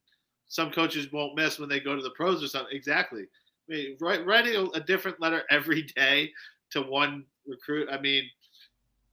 some 0.47 0.71
coaches 0.71 1.11
won't 1.11 1.35
miss 1.35 1.59
when 1.59 1.69
they 1.69 1.79
go 1.79 1.95
to 1.95 2.01
the 2.01 2.09
pros 2.11 2.43
or 2.43 2.47
something. 2.47 2.75
Exactly. 2.75 3.23
I 3.23 3.71
mean, 3.73 3.97
write, 3.99 4.25
writing 4.25 4.55
a, 4.55 4.63
a 4.77 4.79
different 4.79 5.19
letter 5.21 5.43
every 5.49 5.83
day 5.95 6.31
to 6.71 6.81
one 6.81 7.25
recruit. 7.47 7.89
I 7.91 7.99
mean, 7.99 8.23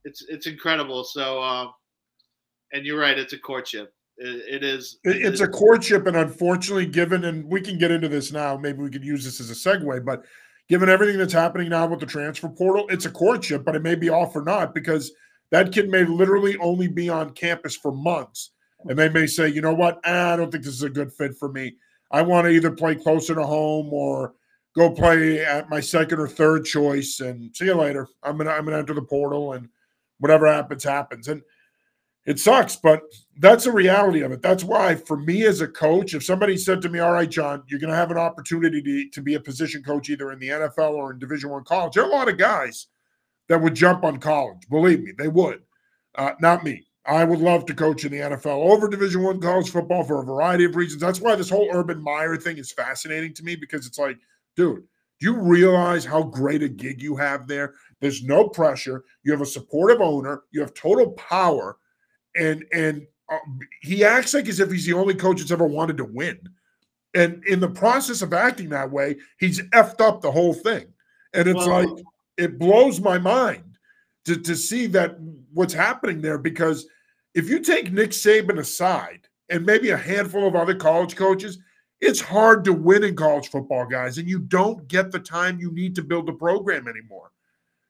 it's 0.04 0.22
it's 0.28 0.46
incredible. 0.46 1.04
So, 1.04 1.42
um, 1.42 1.72
and 2.72 2.84
you're 2.84 2.98
right. 3.00 3.18
It's 3.18 3.32
a 3.32 3.38
courtship. 3.38 3.92
It, 4.16 4.62
it 4.62 4.64
is. 4.64 4.98
It- 5.04 5.16
it 5.16 5.22
It's 5.26 5.34
is- 5.36 5.40
a 5.40 5.48
courtship, 5.48 6.06
and 6.06 6.16
unfortunately, 6.16 6.86
given 6.86 7.24
and 7.24 7.44
we 7.44 7.60
can 7.60 7.78
get 7.78 7.90
into 7.90 8.08
this 8.08 8.32
now. 8.32 8.56
Maybe 8.56 8.78
we 8.78 8.90
could 8.90 9.04
use 9.04 9.24
this 9.24 9.40
as 9.40 9.50
a 9.50 9.54
segue, 9.54 10.04
but 10.04 10.24
given 10.68 10.88
everything 10.88 11.18
that's 11.18 11.32
happening 11.32 11.68
now 11.70 11.86
with 11.86 12.00
the 12.00 12.06
transfer 12.06 12.48
portal, 12.48 12.86
it's 12.90 13.06
a 13.06 13.10
courtship, 13.10 13.64
but 13.64 13.74
it 13.74 13.82
may 13.82 13.94
be 13.94 14.08
off 14.10 14.36
or 14.36 14.42
not 14.42 14.74
because 14.74 15.12
that 15.50 15.72
kid 15.72 15.88
may 15.88 16.04
literally 16.04 16.56
only 16.58 16.86
be 16.86 17.08
on 17.08 17.30
campus 17.30 17.74
for 17.76 17.90
months, 17.92 18.52
and 18.88 18.98
they 18.98 19.08
may 19.08 19.26
say, 19.26 19.48
you 19.48 19.60
know 19.60 19.74
what, 19.74 19.98
ah, 20.04 20.32
I 20.34 20.36
don't 20.36 20.50
think 20.52 20.64
this 20.64 20.74
is 20.74 20.82
a 20.84 20.90
good 20.90 21.12
fit 21.12 21.36
for 21.38 21.50
me. 21.50 21.74
I 22.12 22.22
want 22.22 22.44
to 22.46 22.50
either 22.50 22.70
play 22.70 22.94
closer 22.94 23.34
to 23.34 23.44
home 23.44 23.92
or 23.92 24.34
go 24.76 24.90
play 24.90 25.44
at 25.44 25.68
my 25.68 25.80
second 25.80 26.20
or 26.20 26.28
third 26.28 26.64
choice, 26.64 27.18
and 27.20 27.54
see 27.56 27.64
you 27.64 27.74
later. 27.74 28.06
I'm 28.22 28.36
gonna 28.36 28.50
I'm 28.50 28.64
gonna 28.64 28.78
enter 28.78 28.94
the 28.94 29.02
portal, 29.02 29.54
and 29.54 29.68
whatever 30.18 30.46
happens 30.46 30.84
happens, 30.84 31.26
and 31.28 31.42
it 32.26 32.38
sucks, 32.38 32.76
but 32.76 33.02
that's 33.38 33.64
the 33.64 33.72
reality 33.72 34.20
of 34.20 34.32
it. 34.32 34.42
That's 34.42 34.62
why, 34.62 34.94
for 34.94 35.16
me 35.16 35.44
as 35.44 35.62
a 35.62 35.68
coach, 35.68 36.14
if 36.14 36.24
somebody 36.24 36.56
said 36.56 36.82
to 36.82 36.88
me, 36.88 36.98
"All 36.98 37.12
right, 37.12 37.30
John, 37.30 37.62
you're 37.66 37.80
going 37.80 37.90
to 37.90 37.96
have 37.96 38.10
an 38.10 38.18
opportunity 38.18 38.82
to, 38.82 39.08
to 39.10 39.22
be 39.22 39.34
a 39.34 39.40
position 39.40 39.82
coach 39.82 40.10
either 40.10 40.30
in 40.32 40.38
the 40.38 40.48
NFL 40.48 40.92
or 40.92 41.12
in 41.12 41.18
Division 41.18 41.50
One 41.50 41.64
college," 41.64 41.94
there 41.94 42.04
are 42.04 42.10
a 42.10 42.14
lot 42.14 42.28
of 42.28 42.36
guys 42.36 42.88
that 43.48 43.60
would 43.60 43.74
jump 43.74 44.04
on 44.04 44.18
college. 44.18 44.68
Believe 44.68 45.02
me, 45.02 45.12
they 45.16 45.28
would. 45.28 45.62
Uh, 46.14 46.32
not 46.40 46.62
me. 46.62 46.84
I 47.06 47.24
would 47.24 47.40
love 47.40 47.64
to 47.66 47.74
coach 47.74 48.04
in 48.04 48.12
the 48.12 48.18
NFL 48.18 48.70
over 48.70 48.88
Division 48.88 49.22
One 49.22 49.40
college 49.40 49.70
football 49.70 50.04
for 50.04 50.20
a 50.20 50.24
variety 50.24 50.64
of 50.64 50.76
reasons. 50.76 51.00
That's 51.00 51.20
why 51.20 51.34
this 51.34 51.50
whole 51.50 51.68
Urban 51.72 52.02
Meyer 52.02 52.36
thing 52.36 52.58
is 52.58 52.72
fascinating 52.72 53.32
to 53.34 53.42
me 53.42 53.56
because 53.56 53.86
it's 53.86 53.98
like, 53.98 54.18
dude, 54.56 54.84
do 55.18 55.26
you 55.26 55.40
realize 55.40 56.04
how 56.04 56.22
great 56.22 56.62
a 56.62 56.68
gig 56.68 57.02
you 57.02 57.16
have 57.16 57.46
there? 57.46 57.74
There's 58.00 58.22
no 58.22 58.48
pressure. 58.48 59.04
You 59.22 59.32
have 59.32 59.40
a 59.40 59.46
supportive 59.46 60.00
owner. 60.00 60.42
You 60.50 60.60
have 60.60 60.74
total 60.74 61.12
power 61.12 61.78
and 62.36 62.64
and 62.72 63.06
uh, 63.28 63.38
he 63.82 64.04
acts 64.04 64.34
like 64.34 64.48
as 64.48 64.60
if 64.60 64.70
he's 64.70 64.86
the 64.86 64.92
only 64.92 65.14
coach 65.14 65.38
that's 65.38 65.50
ever 65.50 65.66
wanted 65.66 65.96
to 65.98 66.04
win. 66.04 66.38
And 67.14 67.44
in 67.46 67.60
the 67.60 67.68
process 67.68 68.22
of 68.22 68.32
acting 68.32 68.68
that 68.70 68.90
way, 68.90 69.16
he's 69.38 69.60
effed 69.70 70.00
up 70.00 70.20
the 70.20 70.30
whole 70.30 70.54
thing. 70.54 70.86
And 71.34 71.48
it's 71.48 71.66
like 71.66 71.88
it 72.36 72.58
blows 72.58 73.00
my 73.00 73.18
mind 73.18 73.78
to 74.24 74.36
to 74.36 74.54
see 74.56 74.86
that 74.88 75.16
what's 75.52 75.74
happening 75.74 76.20
there. 76.20 76.38
Because 76.38 76.86
if 77.34 77.48
you 77.48 77.60
take 77.60 77.92
Nick 77.92 78.10
Saban 78.10 78.58
aside 78.58 79.28
and 79.48 79.66
maybe 79.66 79.90
a 79.90 79.96
handful 79.96 80.46
of 80.46 80.56
other 80.56 80.74
college 80.74 81.16
coaches, 81.16 81.58
it's 82.00 82.20
hard 82.20 82.64
to 82.64 82.72
win 82.72 83.04
in 83.04 83.14
college 83.14 83.48
football, 83.48 83.86
guys, 83.86 84.18
and 84.18 84.28
you 84.28 84.38
don't 84.38 84.88
get 84.88 85.12
the 85.12 85.18
time 85.18 85.60
you 85.60 85.70
need 85.72 85.94
to 85.96 86.02
build 86.02 86.28
a 86.28 86.32
program 86.32 86.88
anymore. 86.88 87.30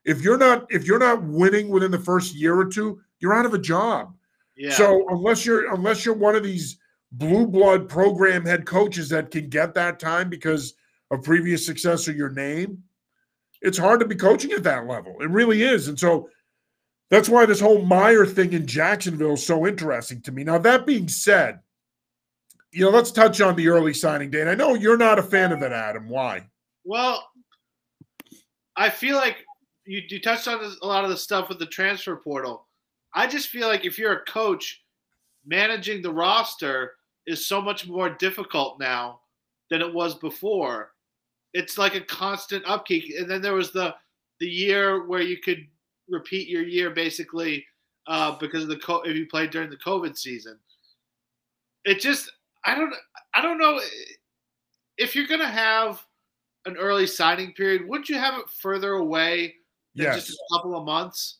If 0.04 0.22
you're 0.22 0.38
not 0.38 0.66
if 0.70 0.84
you're 0.84 0.98
not 0.98 1.22
winning 1.22 1.68
within 1.68 1.90
the 1.90 1.98
first 1.98 2.34
year 2.34 2.58
or 2.58 2.66
two, 2.66 3.00
you're 3.20 3.34
out 3.34 3.46
of 3.46 3.54
a 3.54 3.58
job. 3.58 4.14
Yeah. 4.60 4.72
So 4.72 5.06
unless 5.08 5.46
you're 5.46 5.72
unless 5.72 6.04
you're 6.04 6.14
one 6.14 6.36
of 6.36 6.42
these 6.42 6.78
blue 7.12 7.46
blood 7.46 7.88
program 7.88 8.44
head 8.44 8.66
coaches 8.66 9.08
that 9.08 9.30
can 9.30 9.48
get 9.48 9.72
that 9.72 9.98
time 9.98 10.28
because 10.28 10.74
of 11.10 11.22
previous 11.22 11.64
success 11.64 12.06
or 12.06 12.12
your 12.12 12.28
name, 12.28 12.82
it's 13.62 13.78
hard 13.78 14.00
to 14.00 14.06
be 14.06 14.14
coaching 14.14 14.52
at 14.52 14.62
that 14.64 14.86
level. 14.86 15.16
It 15.20 15.30
really 15.30 15.62
is. 15.62 15.88
And 15.88 15.98
so 15.98 16.28
that's 17.08 17.30
why 17.30 17.46
this 17.46 17.58
whole 17.58 17.80
Meyer 17.80 18.26
thing 18.26 18.52
in 18.52 18.66
Jacksonville 18.66 19.32
is 19.32 19.46
so 19.46 19.66
interesting 19.66 20.20
to 20.22 20.32
me. 20.32 20.44
Now, 20.44 20.58
that 20.58 20.84
being 20.84 21.08
said, 21.08 21.60
you 22.70 22.84
know, 22.84 22.90
let's 22.90 23.10
touch 23.10 23.40
on 23.40 23.56
the 23.56 23.68
early 23.68 23.94
signing 23.94 24.30
day. 24.30 24.42
And 24.42 24.50
I 24.50 24.54
know 24.54 24.74
you're 24.74 24.98
not 24.98 25.18
a 25.18 25.22
fan 25.22 25.52
of 25.52 25.62
it, 25.62 25.72
Adam. 25.72 26.06
Why? 26.06 26.46
Well, 26.84 27.26
I 28.76 28.90
feel 28.90 29.16
like 29.16 29.38
you, 29.86 30.02
you 30.06 30.20
touched 30.20 30.48
on 30.48 30.60
this, 30.60 30.76
a 30.82 30.86
lot 30.86 31.04
of 31.04 31.10
the 31.10 31.16
stuff 31.16 31.48
with 31.48 31.58
the 31.58 31.66
transfer 31.66 32.16
portal. 32.16 32.66
I 33.14 33.26
just 33.26 33.48
feel 33.48 33.68
like 33.68 33.84
if 33.84 33.98
you're 33.98 34.12
a 34.12 34.24
coach, 34.24 34.82
managing 35.44 36.02
the 36.02 36.12
roster 36.12 36.94
is 37.26 37.46
so 37.46 37.60
much 37.60 37.86
more 37.86 38.10
difficult 38.10 38.78
now 38.78 39.20
than 39.70 39.80
it 39.80 39.92
was 39.92 40.14
before. 40.16 40.92
It's 41.52 41.78
like 41.78 41.94
a 41.94 42.00
constant 42.00 42.64
upkeep. 42.66 43.12
And 43.18 43.28
then 43.28 43.42
there 43.42 43.54
was 43.54 43.72
the 43.72 43.94
the 44.38 44.48
year 44.48 45.06
where 45.06 45.20
you 45.22 45.38
could 45.38 45.66
repeat 46.08 46.48
your 46.48 46.62
year 46.62 46.90
basically 46.90 47.64
uh, 48.06 48.36
because 48.38 48.62
of 48.62 48.68
the 48.68 48.78
co- 48.78 49.02
if 49.02 49.16
you 49.16 49.26
played 49.26 49.50
during 49.50 49.70
the 49.70 49.76
COVID 49.76 50.16
season. 50.16 50.58
It 51.84 52.00
just 52.00 52.30
I 52.64 52.74
don't 52.74 52.94
I 53.34 53.42
don't 53.42 53.58
know 53.58 53.80
if 54.98 55.14
you're 55.14 55.26
gonna 55.26 55.48
have 55.48 56.04
an 56.66 56.76
early 56.76 57.06
signing 57.06 57.52
period. 57.54 57.88
Wouldn't 57.88 58.08
you 58.08 58.16
have 58.18 58.38
it 58.38 58.48
further 58.50 58.92
away 58.94 59.54
than 59.94 60.06
Yes. 60.06 60.26
just 60.26 60.38
a 60.38 60.54
couple 60.54 60.76
of 60.76 60.84
months? 60.84 61.39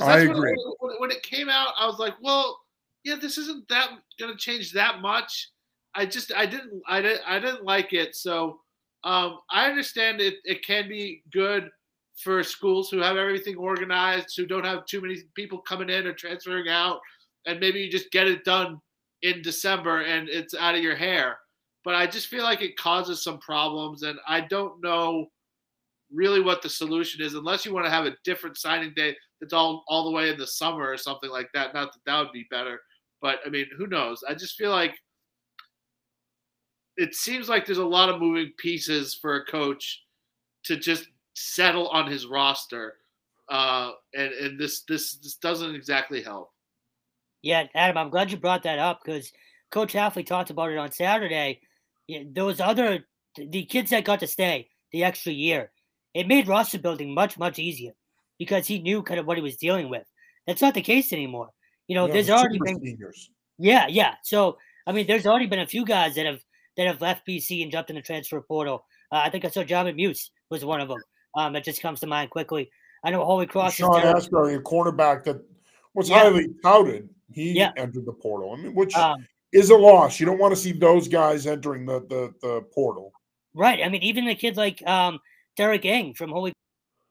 I 0.00 0.20
when, 0.20 0.30
agree. 0.30 0.54
When, 0.78 0.94
when 0.98 1.10
it 1.10 1.22
came 1.22 1.48
out, 1.48 1.74
I 1.78 1.86
was 1.86 1.98
like, 1.98 2.14
well, 2.22 2.58
yeah, 3.04 3.16
this 3.20 3.38
isn't 3.38 3.68
that 3.68 3.90
going 4.18 4.32
to 4.32 4.38
change 4.38 4.72
that 4.72 5.00
much. 5.00 5.50
I 5.94 6.06
just, 6.06 6.32
I 6.34 6.46
didn't, 6.46 6.82
I 6.88 7.02
didn't, 7.02 7.22
I 7.26 7.38
didn't 7.38 7.64
like 7.64 7.92
it. 7.92 8.16
So 8.16 8.60
um, 9.04 9.38
I 9.50 9.68
understand 9.68 10.20
it. 10.20 10.36
It 10.44 10.64
can 10.64 10.88
be 10.88 11.22
good 11.32 11.70
for 12.16 12.42
schools 12.42 12.90
who 12.90 12.98
have 12.98 13.16
everything 13.16 13.56
organized, 13.56 14.34
who 14.36 14.46
don't 14.46 14.64
have 14.64 14.86
too 14.86 15.00
many 15.00 15.18
people 15.34 15.58
coming 15.58 15.90
in 15.90 16.06
or 16.06 16.12
transferring 16.12 16.68
out, 16.68 17.00
and 17.46 17.58
maybe 17.58 17.80
you 17.80 17.90
just 17.90 18.10
get 18.10 18.28
it 18.28 18.44
done 18.44 18.80
in 19.22 19.42
December 19.42 20.02
and 20.02 20.28
it's 20.28 20.54
out 20.54 20.74
of 20.74 20.82
your 20.82 20.96
hair. 20.96 21.38
But 21.84 21.94
I 21.94 22.06
just 22.06 22.28
feel 22.28 22.44
like 22.44 22.62
it 22.62 22.76
causes 22.76 23.24
some 23.24 23.38
problems, 23.38 24.02
and 24.02 24.18
I 24.28 24.42
don't 24.42 24.80
know 24.82 25.26
really 26.12 26.40
what 26.40 26.62
the 26.62 26.68
solution 26.68 27.24
is 27.24 27.34
unless 27.34 27.64
you 27.64 27.72
want 27.72 27.86
to 27.86 27.90
have 27.90 28.04
a 28.04 28.16
different 28.24 28.58
signing 28.58 28.92
day 28.94 29.16
that's 29.42 29.52
all 29.52 29.84
all 29.88 30.04
the 30.04 30.10
way 30.12 30.30
in 30.30 30.38
the 30.38 30.46
summer 30.46 30.88
or 30.88 30.96
something 30.96 31.28
like 31.28 31.50
that. 31.52 31.74
Not 31.74 31.92
that 31.92 31.98
that 32.06 32.18
would 32.20 32.32
be 32.32 32.46
better, 32.48 32.80
but 33.20 33.40
I 33.44 33.48
mean, 33.48 33.66
who 33.76 33.88
knows? 33.88 34.22
I 34.26 34.34
just 34.34 34.56
feel 34.56 34.70
like 34.70 34.94
it 36.96 37.16
seems 37.16 37.48
like 37.48 37.66
there's 37.66 37.78
a 37.78 37.84
lot 37.84 38.08
of 38.08 38.20
moving 38.20 38.52
pieces 38.56 39.14
for 39.14 39.34
a 39.34 39.44
coach 39.44 40.04
to 40.66 40.76
just 40.76 41.08
settle 41.34 41.88
on 41.88 42.06
his 42.06 42.24
roster, 42.24 42.94
uh, 43.48 43.90
and 44.14 44.32
and 44.32 44.60
this 44.60 44.84
this 44.84 45.16
this 45.16 45.34
doesn't 45.38 45.74
exactly 45.74 46.22
help. 46.22 46.52
Yeah, 47.42 47.64
Adam, 47.74 47.98
I'm 47.98 48.10
glad 48.10 48.30
you 48.30 48.36
brought 48.36 48.62
that 48.62 48.78
up 48.78 49.00
because 49.04 49.32
Coach 49.72 49.92
Hafley 49.92 50.24
talked 50.24 50.50
about 50.50 50.70
it 50.70 50.78
on 50.78 50.92
Saturday. 50.92 51.62
Those 52.32 52.60
other 52.60 53.00
the 53.36 53.64
kids 53.64 53.90
that 53.90 54.04
got 54.04 54.20
to 54.20 54.28
stay 54.28 54.68
the 54.92 55.02
extra 55.02 55.32
year, 55.32 55.72
it 56.14 56.28
made 56.28 56.46
roster 56.46 56.78
building 56.78 57.12
much 57.12 57.36
much 57.36 57.58
easier 57.58 57.94
because 58.44 58.66
he 58.66 58.80
knew 58.80 59.04
kind 59.04 59.20
of 59.20 59.26
what 59.26 59.36
he 59.36 59.42
was 59.42 59.56
dealing 59.56 59.88
with. 59.88 60.02
That's 60.48 60.60
not 60.60 60.74
the 60.74 60.82
case 60.82 61.12
anymore. 61.12 61.50
You 61.86 61.94
know, 61.94 62.06
Yeah, 62.06 62.12
there's 62.12 62.30
already 62.30 62.58
been 62.58 62.80
seniors. 62.80 63.30
yeah, 63.56 63.86
yeah. 63.86 64.14
So 64.24 64.58
I 64.84 64.90
mean, 64.90 65.06
there's 65.06 65.26
already 65.26 65.46
been 65.46 65.60
a 65.60 65.66
few 65.66 65.84
guys 65.84 66.16
that 66.16 66.26
have 66.26 66.40
that 66.76 66.88
have 66.88 67.00
left 67.00 67.24
BC 67.24 67.62
and 67.62 67.70
jumped 67.70 67.90
in 67.90 67.96
the 67.96 68.02
transfer 68.02 68.40
portal. 68.40 68.84
Uh, 69.12 69.20
I 69.24 69.30
think 69.30 69.44
I 69.44 69.48
saw 69.48 69.62
John 69.62 69.94
Muse 69.94 70.32
was 70.50 70.64
one 70.64 70.80
of 70.80 70.88
them. 70.88 70.98
Um, 71.36 71.52
that 71.52 71.62
just 71.62 71.80
comes 71.80 72.00
to 72.00 72.08
mind 72.08 72.30
quickly. 72.30 72.68
I 73.04 73.10
know 73.10 73.24
Holy 73.24 73.46
Cross. 73.46 73.74
Sean 73.74 74.00
Asbury, 74.00 74.56
a 74.56 74.60
cornerback 74.60 75.22
that 75.24 75.40
was 75.94 76.10
yeah. 76.10 76.18
highly 76.18 76.48
touted. 76.64 77.08
He 77.30 77.52
yeah. 77.52 77.70
entered 77.76 78.06
the 78.06 78.12
portal. 78.12 78.56
I 78.58 78.60
mean, 78.60 78.74
which 78.74 78.94
um, 78.96 79.24
is 79.52 79.70
a 79.70 79.76
loss. 79.76 80.18
You 80.18 80.26
don't 80.26 80.38
want 80.38 80.52
to 80.52 80.60
see 80.60 80.72
those 80.72 81.06
guys 81.06 81.46
entering 81.46 81.86
the 81.86 82.00
the, 82.00 82.34
the 82.42 82.62
portal. 82.74 83.12
Right. 83.54 83.80
I 83.84 83.88
mean, 83.88 84.02
even 84.02 84.24
the 84.24 84.34
kids 84.34 84.56
like 84.56 84.84
um, 84.86 85.20
Derek 85.56 85.84
Eng 85.84 86.14
from 86.14 86.30
Holy 86.30 86.52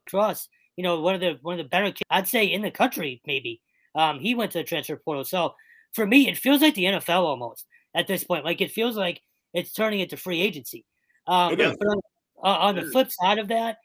Cross, 0.10 0.50
you 0.78 0.84
know, 0.84 1.00
one 1.02 1.16
of 1.16 1.22
the 1.22 1.38
one 1.42 1.60
of 1.60 1.66
the 1.66 1.70
better 1.70 1.88
kids, 1.88 2.02
I'd 2.10 2.28
say 2.28 2.46
in 2.46 2.62
the 2.62 2.72
country, 2.72 3.22
maybe. 3.26 3.62
Um, 3.94 4.20
he 4.20 4.36
went 4.36 4.52
to 4.54 4.60
the 4.60 4.64
transfer 4.64 4.96
portal. 4.96 5.26
So 5.26 5.54
for 5.94 6.06
me, 6.06 6.30
it 6.30 6.38
feels 6.38 6.62
like 6.62 6.76
the 6.76 6.86
NFL 6.86 7.24
almost 7.24 7.66
at 7.94 8.08
this 8.08 8.24
point. 8.24 8.46
Like 8.46 8.62
it 8.62 8.72
feels 8.72 8.96
like 8.96 9.22
it's 9.54 9.74
turning 9.74 10.00
into 10.00 10.18
free 10.18 10.42
agency. 10.42 10.86
Um, 11.28 11.58
but 11.58 11.76
on, 11.86 12.00
uh, 12.44 12.48
on 12.48 12.76
the 12.76 12.90
flip 12.92 13.12
side 13.12 13.40
of 13.40 13.50
that, 13.50 13.78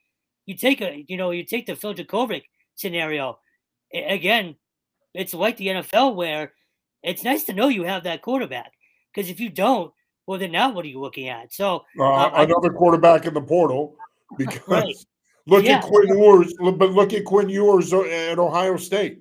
you 0.46 0.56
take 0.56 0.80
a 0.80 1.04
you 1.08 1.16
know 1.16 1.30
you 1.30 1.44
take 1.44 1.66
the 1.66 1.76
Phil 1.76 1.94
Jurkovec 1.94 2.42
scenario. 2.76 3.38
Again, 3.92 4.56
it's 5.14 5.34
like 5.34 5.56
the 5.56 5.68
NFL 5.68 6.14
where 6.14 6.52
it's 7.02 7.24
nice 7.24 7.44
to 7.44 7.52
know 7.52 7.68
you 7.68 7.84
have 7.84 8.04
that 8.04 8.22
quarterback 8.22 8.72
because 9.12 9.30
if 9.30 9.40
you 9.40 9.48
don't, 9.48 9.92
well 10.26 10.38
then 10.38 10.52
now 10.52 10.72
what 10.72 10.84
are 10.84 10.88
you 10.88 11.00
looking 11.00 11.28
at? 11.28 11.52
So 11.52 11.84
uh, 11.98 12.30
another 12.34 12.70
quarterback 12.70 13.26
in 13.26 13.34
the 13.34 13.40
portal 13.40 13.96
because 14.38 14.66
right. 14.68 14.96
Look 15.46 15.64
yeah. 15.64 15.78
at 15.78 15.84
Quinn 15.84 16.08
Ewers, 16.08 16.54
but 16.60 16.90
look 16.92 17.12
at 17.12 17.24
Quinn 17.24 17.48
Ewers 17.48 17.92
at 17.92 18.38
Ohio 18.38 18.76
State. 18.76 19.20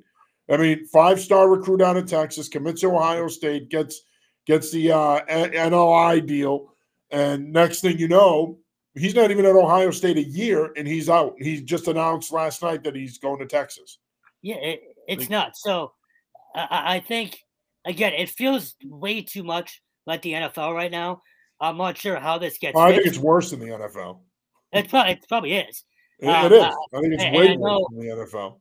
I 0.49 0.57
mean, 0.57 0.85
five 0.87 1.19
star 1.19 1.49
recruit 1.49 1.81
out 1.81 1.97
of 1.97 2.05
Texas, 2.05 2.47
commits 2.47 2.81
to 2.81 2.87
Ohio 2.87 3.27
State, 3.27 3.69
gets 3.69 4.01
gets 4.45 4.71
the 4.71 4.91
uh, 4.91 5.25
NLI 5.25 6.25
deal, 6.25 6.73
and 7.09 7.51
next 7.51 7.81
thing 7.81 7.97
you 7.97 8.07
know, 8.07 8.59
he's 8.93 9.15
not 9.15 9.31
even 9.31 9.45
at 9.45 9.55
Ohio 9.55 9.91
State 9.91 10.17
a 10.17 10.23
year, 10.23 10.71
and 10.77 10.87
he's 10.87 11.09
out. 11.09 11.35
He 11.39 11.61
just 11.61 11.87
announced 11.87 12.31
last 12.31 12.61
night 12.61 12.83
that 12.83 12.95
he's 12.95 13.17
going 13.17 13.39
to 13.39 13.45
Texas. 13.45 13.97
Yeah, 14.41 14.57
it, 14.57 14.81
it's 15.07 15.29
not. 15.29 15.57
So 15.57 15.93
I, 16.55 16.97
I 16.97 16.99
think 16.99 17.39
again, 17.85 18.13
it 18.13 18.29
feels 18.29 18.75
way 18.83 19.21
too 19.21 19.43
much 19.43 19.81
like 20.05 20.21
the 20.21 20.33
NFL 20.33 20.75
right 20.75 20.91
now. 20.91 21.21
I'm 21.59 21.77
not 21.77 21.97
sure 21.97 22.19
how 22.19 22.37
this 22.37 22.57
gets. 22.57 22.77
I 22.77 22.91
think 22.93 23.05
it's 23.05 23.17
worse 23.17 23.51
than 23.51 23.59
the 23.59 23.67
NFL. 23.67 24.19
It 24.73 24.89
probably, 24.89 25.13
it 25.13 25.25
probably 25.27 25.53
is. 25.53 25.83
It, 26.19 26.27
um, 26.27 26.45
it 26.45 26.51
is. 26.53 26.63
I 26.63 27.01
think 27.01 27.13
it's 27.13 27.23
way 27.23 27.57
worse 27.57 27.83
than 27.89 27.99
the 27.99 28.05
NFL. 28.05 28.59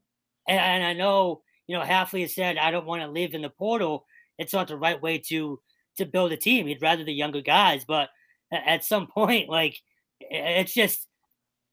And, 0.49 0.59
and 0.59 0.85
I 0.85 0.93
know 0.93 1.43
you 1.67 1.77
know, 1.77 1.85
Hafley 1.85 2.23
has 2.23 2.35
said, 2.35 2.59
I 2.59 2.71
don't 2.71 2.87
want 2.87 3.03
to 3.03 3.09
live 3.09 3.35
in 3.35 3.43
the 3.43 3.51
portal. 3.51 4.07
It's 4.39 4.53
not 4.53 4.69
the 4.69 4.77
right 4.77 5.01
way 5.01 5.19
to 5.29 5.61
to 5.97 6.05
build 6.05 6.33
a 6.33 6.37
team. 6.37 6.67
He'd 6.67 6.83
rather 6.83 7.05
the 7.05 7.13
younger 7.13 7.41
guys, 7.41 7.85
but 7.85 8.11
at 8.53 8.85
some 8.85 9.07
point, 9.15 9.49
like 9.49 9.81
it's 10.21 10.75
just, 10.75 11.07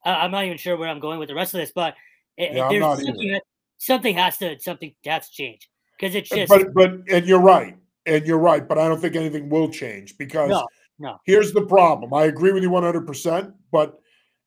I'm 0.05 0.31
not 0.31 0.45
even 0.45 0.57
sure 0.57 0.77
where 0.77 0.89
I'm 0.89 0.99
going 0.99 1.19
with 1.19 1.29
the 1.29 1.35
rest 1.35 1.53
of 1.53 1.59
this, 1.59 1.71
but 1.73 1.95
yeah, 2.37 2.69
there's 2.69 2.83
something, 2.83 3.39
something, 3.77 4.15
has 4.15 4.37
to 4.37 4.59
something 4.59 4.93
has 5.05 5.29
to 5.29 5.33
change 5.33 5.69
because 5.99 6.15
it's 6.15 6.29
just. 6.29 6.49
But 6.49 6.73
but 6.73 6.91
and 7.09 7.25
you're 7.25 7.41
right, 7.41 7.77
and 8.05 8.25
you're 8.25 8.39
right, 8.39 8.67
but 8.67 8.77
I 8.77 8.87
don't 8.87 9.01
think 9.01 9.15
anything 9.15 9.49
will 9.49 9.69
change 9.69 10.17
because 10.17 10.49
no, 10.49 10.67
no. 10.99 11.17
Here's 11.25 11.51
the 11.51 11.65
problem. 11.65 12.13
I 12.13 12.25
agree 12.25 12.51
with 12.51 12.63
you 12.63 12.69
100, 12.69 13.05
percent 13.05 13.53
but 13.71 13.99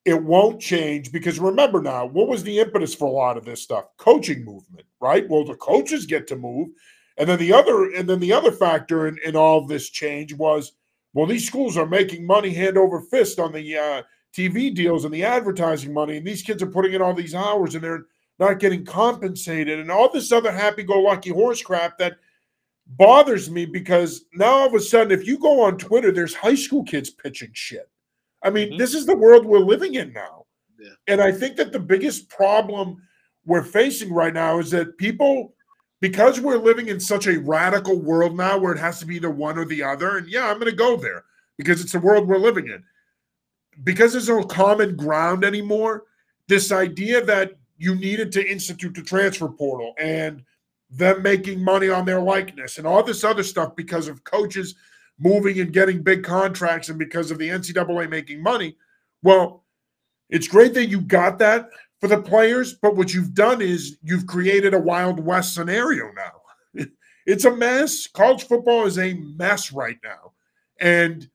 it 0.05 0.23
won't 0.23 0.61
change 0.61 1.11
because 1.13 1.39
remember 1.39 1.81
now, 1.81 2.05
what 2.05 2.29
was 2.29 2.43
the 2.43 2.59
impetus 2.59 2.95
for 2.95 3.07
a 3.07 3.11
lot 3.11 3.37
of 3.37 3.45
this 3.45 3.63
stuff? 3.63 3.87
Coaching 3.97 4.45
movement, 4.45 4.87
right? 5.01 5.29
Well, 5.29 5.45
the 5.45 5.55
coaches 5.57 6.05
get 6.05 6.27
to 6.29 6.37
move. 6.37 6.69
And 7.17 7.29
then 7.29 7.39
the 7.39 7.53
other 7.53 7.93
and 7.93 8.09
then 8.09 8.21
the 8.21 8.33
other 8.33 8.51
factor 8.51 9.07
in, 9.07 9.19
in 9.25 9.37
all 9.37 9.67
this 9.67 9.89
change 9.89 10.35
was, 10.35 10.73
well, 11.13 11.27
these 11.27 11.47
schools 11.47 11.77
are 11.77 11.87
making 11.87 12.27
money 12.27 12.53
hand 12.53 12.77
over 12.77 13.01
fist 13.01 13.39
on 13.39 13.53
the 13.53 13.79
uh, 13.79 14.03
TV 14.35 14.75
deals 14.75 15.05
and 15.05 15.15
the 15.15 15.25
advertising 15.25 15.93
money, 15.93 16.17
and 16.17 16.27
these 16.27 16.43
kids 16.43 16.63
are 16.63 16.71
putting 16.71 16.93
in 16.93 17.01
all 17.01 17.15
these 17.15 17.35
hours 17.35 17.75
and 17.75 17.85
they're 17.85 18.07
not 18.41 18.59
getting 18.59 18.85
compensated, 18.85 19.79
and 19.79 19.93
all 19.93 20.11
this 20.11 20.33
other 20.33 20.51
happy-go-lucky 20.51 21.31
horse 21.31 21.63
crap 21.63 21.97
that 21.99 22.17
bothers 22.99 23.49
me 23.49 23.65
because 23.65 24.25
now 24.35 24.51
all 24.51 24.67
of 24.67 24.75
a 24.75 24.81
sudden, 24.81 25.13
if 25.17 25.25
you 25.25 25.39
go 25.39 25.63
on 25.63 25.79
Twitter, 25.79 26.11
there's 26.11 26.35
high 26.35 26.57
school 26.57 26.83
kids 26.83 27.11
pitching 27.11 27.51
shit. 27.53 27.89
I 28.45 28.51
mean, 28.51 28.69
mm-hmm. 28.69 28.79
this 28.79 28.95
is 28.95 29.07
the 29.07 29.17
world 29.17 29.47
we're 29.47 29.59
living 29.59 29.95
in 29.95 30.13
now. 30.13 30.45
Yeah. 30.79 30.91
And 31.09 31.21
I 31.21 31.33
think 31.33 31.57
that 31.57 31.73
the 31.73 31.81
biggest 31.81 32.29
problem 32.29 33.03
we're 33.47 33.65
facing 33.65 34.13
right 34.13 34.35
now 34.35 34.59
is 34.59 34.71
that 34.71 34.99
people, 34.99 35.55
because 36.01 36.41
we're 36.41 36.59
living 36.59 36.89
in 36.89 37.01
such 37.01 37.27
a 37.27 37.41
radical 37.41 37.99
world 37.99 38.37
now 38.37 38.59
where 38.59 38.75
it 38.75 38.79
has 38.79 39.01
to 39.01 39.07
be 39.07 39.19
the 39.19 39.31
one 39.31 39.59
or 39.59 39.65
the 39.65 39.83
other, 39.83 40.19
and 40.19 40.29
yeah, 40.29 40.47
I'm 40.47 40.59
going 40.59 40.71
to 40.71 40.77
go 40.77 40.97
there 40.97 41.25
because 41.57 41.81
it's 41.81 41.93
the 41.93 41.99
world 41.99 42.29
we're 42.29 42.39
living 42.39 42.69
in. 42.69 42.85
Because 43.83 44.13
there's 44.13 44.29
no 44.29 44.45
common 44.45 44.95
ground 44.95 45.45
anymore, 45.45 46.05
this 46.47 46.71
idea 46.71 47.25
that 47.25 47.53
you 47.77 47.95
needed 47.95 48.31
to 48.33 48.47
institute 48.47 48.95
the 48.95 49.03
transfer 49.03 49.49
portal 49.49 49.95
and 49.99 50.43
them 50.91 51.23
making 51.23 51.65
money 51.65 51.89
on 51.89 52.05
their 52.05 52.21
likeness 52.21 52.79
and 52.79 52.87
all 52.87 53.03
this 53.03 53.25
other 53.25 53.43
stuff 53.43 53.75
because 53.75 54.07
of 54.07 54.23
coaches– 54.25 54.75
moving 55.19 55.61
and 55.61 55.73
getting 55.73 56.03
big 56.03 56.25
contracts 56.25 56.89
and 56.89 56.99
because 56.99 57.31
of 57.31 57.39
the 57.39 57.49
NCAA 57.49 58.11
making 58.11 58.43
money. 58.43 58.77
Well, 59.23 59.65
it's 60.31 60.49
great 60.49 60.75
that 60.75 60.87
you 60.87 61.01
got 61.01 61.39
that 61.39 61.71
for 62.01 62.09
the 62.09 62.21
players, 62.21 62.75
but 62.75 62.97
what 62.97 63.15
you've 63.15 63.35
done 63.35 63.63
is 63.63 63.99
you've 64.03 64.27
created 64.27 64.75
a 64.75 64.79
Wild 64.79 65.21
West 65.21 65.55
scenario 65.55 66.11
now. 66.13 66.85
It's 67.27 67.47
a 67.47 67.57
mess. 67.57 68.07
College 68.07 68.45
football 68.45 68.85
is 68.85 68.99
a 68.99 69.15
mess 69.15 69.73
right 69.73 69.97
now. 70.05 70.33
And 70.79 71.27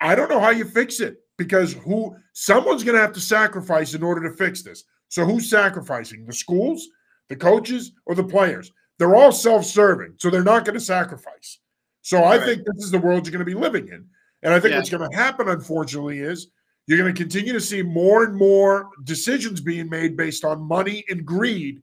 I 0.00 0.14
don't 0.14 0.30
know 0.30 0.40
how 0.40 0.48
you 0.48 0.64
fix 0.64 1.00
it 1.00 1.18
because 1.36 1.74
who 1.74 2.16
someone's 2.32 2.84
going 2.84 2.94
to 2.94 3.02
have 3.02 3.12
to 3.12 3.20
sacrifice 3.20 3.92
in 3.92 4.02
order 4.02 4.26
to 4.26 4.34
fix 4.34 4.62
this. 4.62 4.84
So 5.08 5.26
who's 5.26 5.50
sacrificing? 5.50 6.24
The 6.24 6.32
schools, 6.32 6.88
the 7.28 7.36
coaches, 7.36 7.92
or 8.06 8.14
the 8.14 8.24
players? 8.24 8.72
They're 8.98 9.14
all 9.14 9.32
self-serving, 9.32 10.14
so 10.18 10.30
they're 10.30 10.42
not 10.42 10.64
going 10.64 10.78
to 10.78 10.84
sacrifice. 10.84 11.58
So 12.06 12.22
I 12.22 12.38
think 12.38 12.64
this 12.64 12.84
is 12.84 12.92
the 12.92 13.00
world 13.00 13.26
you're 13.26 13.32
going 13.32 13.44
to 13.44 13.44
be 13.44 13.60
living 13.60 13.88
in. 13.88 14.06
And 14.44 14.54
I 14.54 14.60
think 14.60 14.70
yeah. 14.70 14.78
what's 14.78 14.90
going 14.90 15.10
to 15.10 15.16
happen, 15.16 15.48
unfortunately, 15.48 16.20
is 16.20 16.46
you're 16.86 16.98
going 16.98 17.12
to 17.12 17.20
continue 17.20 17.52
to 17.52 17.60
see 17.60 17.82
more 17.82 18.22
and 18.22 18.36
more 18.36 18.90
decisions 19.02 19.60
being 19.60 19.90
made 19.90 20.16
based 20.16 20.44
on 20.44 20.62
money 20.62 21.04
and 21.08 21.26
greed, 21.26 21.82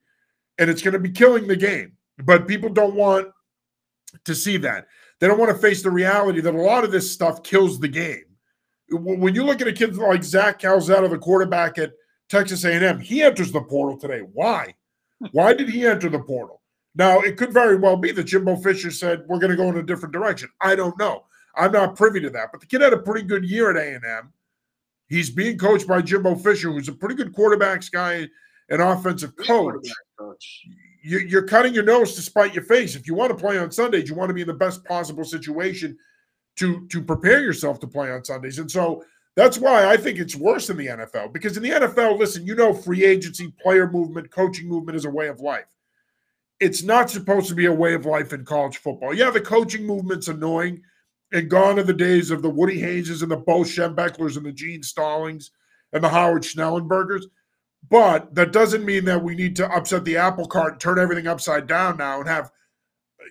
and 0.60 0.70
it's 0.70 0.82
going 0.82 0.94
to 0.94 1.00
be 1.00 1.12
killing 1.12 1.46
the 1.46 1.58
game. 1.58 1.98
But 2.24 2.48
people 2.48 2.70
don't 2.70 2.96
want 2.96 3.32
to 4.24 4.34
see 4.34 4.56
that. 4.60 4.88
They 5.20 5.28
don't 5.28 5.38
want 5.40 5.52
to 5.52 5.62
face 5.62 5.84
the 5.84 5.92
reality 5.92 6.40
that 6.40 6.56
a 6.56 6.62
lot 6.62 6.86
of 6.86 6.94
this 6.94 7.12
stuff 7.12 7.44
kills 7.44 7.78
the 7.82 7.90
game. 7.90 8.24
When 8.92 9.36
you 9.36 9.44
look 9.44 9.60
at 9.60 9.68
a 9.68 9.74
kid 9.74 9.98
like 9.98 10.24
Zach 10.24 10.58
Calzada, 10.58 11.10
the 11.10 11.18
quarterback 11.18 11.78
at 11.78 11.92
Texas 12.30 12.64
A&M, 12.64 13.02
he 13.02 13.24
enters 13.24 13.52
the 13.52 13.60
portal 13.60 14.00
today. 14.00 14.20
Why? 14.20 14.74
Why 15.34 15.54
did 15.54 15.68
he 15.68 15.86
enter 15.86 16.08
the 16.08 16.20
portal? 16.20 16.62
Now, 16.96 17.20
it 17.22 17.38
could 17.38 17.52
very 17.52 17.76
well 17.76 17.98
be 17.98 18.12
that 18.12 18.26
Jimbo 18.26 18.58
Fisher 18.58 18.92
said 18.92 19.24
we're 19.28 19.40
going 19.40 19.52
to 19.52 19.58
go 19.58 19.70
in 19.70 19.78
a 19.78 19.84
different 19.84 20.14
direction. 20.14 20.50
I 20.62 20.76
don't 20.76 20.98
know. 21.00 21.26
I'm 21.56 21.72
not 21.72 21.96
privy 21.96 22.20
to 22.22 22.30
that. 22.32 22.50
But 22.52 22.62
the 22.62 22.68
kid 22.68 22.82
had 22.82 22.94
a 22.94 22.98
pretty 22.98 23.26
good 23.26 23.44
year 23.44 23.72
at 23.72 23.78
A&M. 23.78 24.32
He's 25.08 25.30
being 25.30 25.58
coached 25.58 25.88
by 25.88 26.02
Jimbo 26.02 26.36
Fisher, 26.36 26.72
who's 26.72 26.88
a 26.88 26.94
pretty 26.94 27.16
good 27.16 27.34
quarterbacks 27.34 27.92
guy 27.92 28.28
and 28.70 28.82
offensive 28.82 29.36
coach. 29.36 29.88
coach. 30.18 30.66
You're 31.04 31.48
cutting 31.48 31.74
your 31.74 31.84
nose 31.84 32.16
to 32.16 32.22
spite 32.22 32.54
your 32.54 32.64
face. 32.64 32.96
If 32.96 33.08
you 33.08 33.14
want 33.14 33.30
to 33.32 33.36
play 33.36 33.58
on 33.58 33.72
Sundays, 33.72 34.10
you 34.10 34.16
want 34.16 34.30
to 34.30 34.34
be 34.34 34.41
in 34.41 34.48
the 34.48 34.54
best 34.54 34.86
possible 34.86 35.26
situation 35.26 35.98
to 36.56 36.88
to 36.88 37.02
prepare 37.02 37.41
yourself 37.41 37.80
to 37.82 37.88
play 37.88 38.10
on 38.10 38.24
Sundays. 38.24 38.58
And 38.60 38.72
so 38.72 39.04
that's 39.36 39.58
why 39.58 39.86
I 39.86 39.98
think 39.98 40.18
it's 40.18 40.36
worse 40.36 40.70
in 40.70 40.78
the 40.78 40.88
NFL 40.88 41.34
because 41.34 41.58
in 41.58 41.64
the 41.64 41.72
NFL, 41.72 42.18
listen, 42.18 42.46
you 42.46 42.56
know, 42.56 42.74
free 42.74 43.04
agency, 43.04 43.54
player 43.62 43.89
movement, 43.91 44.32
coaching 44.32 44.70
movement 44.70 44.96
is 44.96 45.04
a 45.04 45.10
way 45.10 45.28
of 45.28 45.41
life 45.41 45.66
it's 46.64 46.82
not 46.82 47.09
supposed 47.09 47.49
to 47.49 47.55
be 47.55 47.66
a 47.66 47.74
way 47.74 47.93
of 47.93 48.05
life 48.05 48.32
in 48.32 48.45
college 48.45 48.78
football. 48.78 49.14
Yeah, 49.14 49.30
the 49.30 49.41
coaching 49.41 49.86
movement's 49.86 50.30
annoying, 50.30 50.82
and 51.34 51.49
gone 51.49 51.78
are 51.78 51.84
the 51.84 51.93
days 51.93 52.32
of 52.32 52.41
the 52.41 52.49
Woody 52.49 52.82
Hayeses 52.82 53.22
and 53.22 53.30
the 53.30 53.38
Bo 53.38 53.61
Schembechlers 53.61 54.38
and 54.38 54.45
the 54.45 54.51
Gene 54.51 54.82
Stallings 54.82 55.51
and 55.91 56.01
the 56.01 56.09
Howard 56.09 56.43
Schnellenbergers. 56.43 57.24
But 57.89 58.34
that 58.36 58.53
doesn't 58.53 58.86
mean 58.86 59.03
that 59.05 59.22
we 59.22 59.36
need 59.36 59.57
to 59.57 59.70
upset 59.70 60.05
the 60.05 60.16
apple 60.16 60.47
cart 60.47 60.74
and 60.74 60.82
turn 60.82 60.99
everything 60.99 61.28
upside 61.28 61.68
down 61.68 61.97
now 61.97 62.22
and 62.22 62.30
have, 62.30 62.49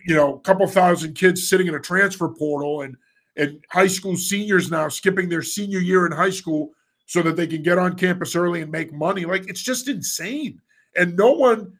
you 0.06 0.14
know, 0.14 0.34
a 0.34 0.40
couple 0.40 0.66
thousand 0.66 1.14
kids 1.14 1.48
sitting 1.48 1.68
in 1.68 1.74
a 1.74 1.80
transfer 1.80 2.28
portal 2.28 2.82
and 2.82 2.96
and 3.38 3.64
high 3.70 3.86
school 3.86 4.14
seniors 4.14 4.70
now 4.70 4.88
skipping 4.88 5.30
their 5.30 5.40
senior 5.40 5.78
year 5.78 6.04
in 6.04 6.12
high 6.12 6.28
school 6.28 6.72
so 7.06 7.22
that 7.22 7.34
they 7.34 7.46
can 7.46 7.62
get 7.62 7.78
on 7.78 7.96
campus 7.96 8.36
early 8.36 8.60
and 8.60 8.70
make 8.70 8.92
money. 8.92 9.24
Like 9.24 9.48
it's 9.48 9.62
just 9.62 9.88
insane. 9.88 10.60
And 10.96 11.16
no 11.16 11.32
one 11.32 11.78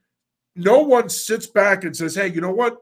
no 0.55 0.81
one 0.81 1.09
sits 1.09 1.47
back 1.47 1.85
and 1.85 1.97
says, 1.97 2.15
hey, 2.15 2.29
you 2.29 2.41
know 2.41 2.53
what? 2.53 2.79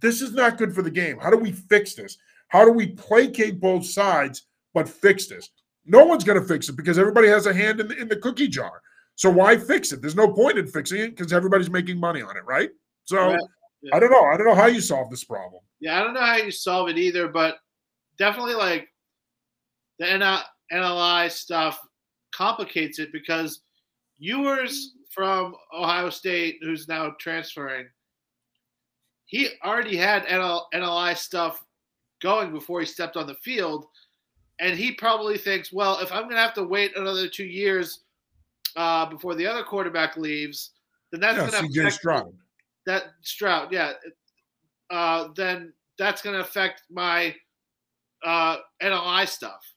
This 0.00 0.22
is 0.22 0.32
not 0.32 0.58
good 0.58 0.74
for 0.74 0.82
the 0.82 0.90
game. 0.90 1.18
How 1.18 1.30
do 1.30 1.36
we 1.36 1.52
fix 1.52 1.94
this? 1.94 2.16
How 2.48 2.64
do 2.64 2.72
we 2.72 2.88
placate 2.88 3.60
both 3.60 3.84
sides 3.84 4.46
but 4.72 4.88
fix 4.88 5.26
this? 5.26 5.50
No 5.86 6.04
one's 6.04 6.24
going 6.24 6.40
to 6.40 6.46
fix 6.46 6.68
it 6.68 6.76
because 6.76 6.98
everybody 6.98 7.28
has 7.28 7.46
a 7.46 7.54
hand 7.54 7.80
in 7.80 7.88
the, 7.88 7.96
in 7.96 8.08
the 8.08 8.16
cookie 8.16 8.48
jar. 8.48 8.80
So 9.16 9.30
why 9.30 9.56
fix 9.56 9.92
it? 9.92 10.00
There's 10.00 10.16
no 10.16 10.32
point 10.32 10.58
in 10.58 10.66
fixing 10.66 11.00
it 11.00 11.16
because 11.16 11.32
everybody's 11.32 11.70
making 11.70 11.98
money 11.98 12.22
on 12.22 12.36
it, 12.36 12.44
right? 12.44 12.70
So 13.04 13.30
yeah, 13.30 13.38
yeah. 13.82 13.96
I 13.96 14.00
don't 14.00 14.10
know. 14.10 14.24
I 14.24 14.36
don't 14.36 14.46
know 14.46 14.54
how 14.54 14.66
you 14.66 14.80
solve 14.80 15.10
this 15.10 15.24
problem. 15.24 15.62
Yeah, 15.80 16.00
I 16.00 16.04
don't 16.04 16.14
know 16.14 16.24
how 16.24 16.36
you 16.36 16.50
solve 16.50 16.88
it 16.88 16.98
either, 16.98 17.28
but 17.28 17.56
definitely 18.18 18.54
like 18.54 18.88
the 19.98 20.06
NLI 20.72 21.30
stuff 21.30 21.80
complicates 22.34 22.98
it 22.98 23.12
because 23.12 23.60
Ewers 24.18 24.92
from 25.14 25.54
Ohio 25.72 26.10
State, 26.10 26.58
who's 26.60 26.88
now 26.88 27.14
transferring, 27.20 27.86
he 29.26 29.48
already 29.64 29.96
had 29.96 30.26
NL, 30.26 30.62
NLI 30.74 31.16
stuff 31.16 31.64
going 32.22 32.52
before 32.52 32.80
he 32.80 32.86
stepped 32.86 33.16
on 33.16 33.26
the 33.26 33.34
field. 33.34 33.86
And 34.60 34.78
he 34.78 34.92
probably 34.92 35.38
thinks, 35.38 35.72
well, 35.72 35.98
if 36.00 36.12
I'm 36.12 36.24
going 36.24 36.36
to 36.36 36.40
have 36.40 36.54
to 36.54 36.64
wait 36.64 36.96
another 36.96 37.28
two 37.28 37.44
years 37.44 38.00
uh, 38.76 39.06
before 39.06 39.34
the 39.34 39.46
other 39.46 39.62
quarterback 39.62 40.16
leaves, 40.16 40.70
then 41.10 41.20
that's 41.20 41.38
Yeah, 41.38 41.50
going 41.60 41.72
to 41.72 41.80
CJ 41.80 41.92
Stroud. 41.92 42.34
that 42.86 43.14
Stroud, 43.22 43.72
yeah, 43.72 43.92
uh, 44.90 45.28
then 45.36 45.72
that's 45.98 46.22
going 46.22 46.34
to 46.34 46.40
affect 46.40 46.82
my 46.90 47.34
uh, 48.24 48.58
NLI 48.82 49.28
stuff. 49.28 49.72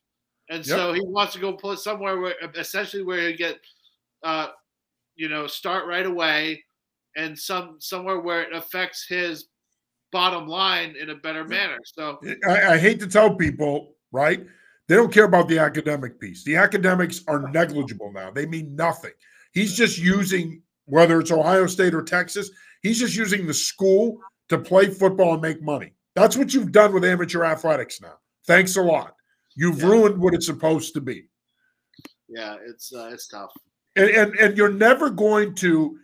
And 0.49 0.65
so 0.65 0.93
he 0.93 1.01
wants 1.03 1.33
to 1.33 1.39
go 1.39 1.53
play 1.53 1.75
somewhere 1.75 2.19
where 2.19 2.35
essentially 2.55 3.03
where 3.03 3.27
he 3.27 3.33
get, 3.33 3.59
uh, 4.23 4.49
you 5.17 5.27
know, 5.29 5.47
start 5.47 5.85
right 5.87 6.05
away, 6.05 6.63
and 7.15 7.37
some 7.37 7.77
somewhere 7.79 8.19
where 8.19 8.43
it 8.43 8.55
affects 8.55 9.05
his 9.07 9.47
bottom 10.11 10.47
line 10.47 10.95
in 10.99 11.09
a 11.09 11.15
better 11.15 11.43
manner. 11.43 11.77
So 11.83 12.19
I, 12.47 12.73
I 12.73 12.77
hate 12.77 12.99
to 13.01 13.07
tell 13.07 13.35
people, 13.35 13.95
right? 14.11 14.45
They 14.87 14.95
don't 14.95 15.11
care 15.11 15.25
about 15.25 15.49
the 15.49 15.59
academic 15.59 16.17
piece. 16.19 16.45
The 16.45 16.55
academics 16.55 17.23
are 17.27 17.49
negligible 17.51 18.13
now. 18.13 18.31
They 18.31 18.45
mean 18.45 18.73
nothing. 18.73 19.11
He's 19.51 19.75
just 19.75 19.97
using 19.97 20.61
whether 20.85 21.19
it's 21.19 21.31
Ohio 21.31 21.67
State 21.67 21.93
or 21.93 22.01
Texas, 22.01 22.49
he's 22.81 22.97
just 22.97 23.15
using 23.15 23.45
the 23.45 23.53
school 23.53 24.17
to 24.47 24.57
play 24.57 24.89
football 24.89 25.33
and 25.33 25.41
make 25.41 25.61
money. 25.61 25.93
That's 26.15 26.37
what 26.37 26.53
you've 26.53 26.71
done 26.71 26.93
with 26.93 27.03
amateur 27.03 27.43
athletics 27.43 27.99
now. 28.01 28.13
Thanks 28.47 28.77
a 28.77 28.81
lot. 28.81 29.13
You've 29.55 29.79
Yeah. 29.79 29.87
ruined 29.87 30.17
what 30.21 30.33
it's 30.33 30.45
supposed 30.45 30.93
to 30.93 31.01
be. 31.01 31.27
yeah, 32.29 32.55
it's 32.65 32.93
uh, 32.93 33.09
it's 33.11 33.27
tough. 33.27 33.51
And, 33.97 34.09
and 34.09 34.35
and 34.35 34.57
you're 34.57 34.71
never 34.71 35.09
going 35.09 35.53
to 35.55 35.97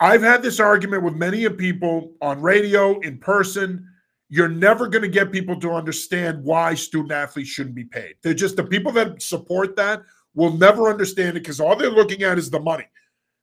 i've 0.00 0.22
had 0.22 0.42
this 0.42 0.60
argument 0.60 1.02
with 1.02 1.14
many 1.14 1.44
of 1.44 1.56
people 1.58 2.12
on 2.20 2.40
radio 2.40 2.98
in 3.00 3.18
person. 3.18 3.88
You're 4.28 4.48
never 4.48 4.88
going 4.88 5.02
to 5.02 5.08
get 5.08 5.30
people 5.30 5.60
to 5.60 5.72
understand 5.72 6.42
why 6.42 6.74
student 6.74 7.12
athletes 7.12 7.50
shouldn't 7.50 7.74
be 7.74 7.84
paid. 7.84 8.14
They're 8.22 8.32
just 8.32 8.56
the 8.56 8.64
people 8.64 8.90
that 8.92 9.20
support 9.20 9.76
that 9.76 10.00
will 10.34 10.56
never 10.56 10.88
understand 10.88 11.36
it 11.36 11.40
because 11.40 11.60
all 11.60 11.76
they're 11.76 11.90
looking 11.90 12.22
at 12.22 12.38
is 12.38 12.48
the 12.48 12.58
money. 12.58 12.86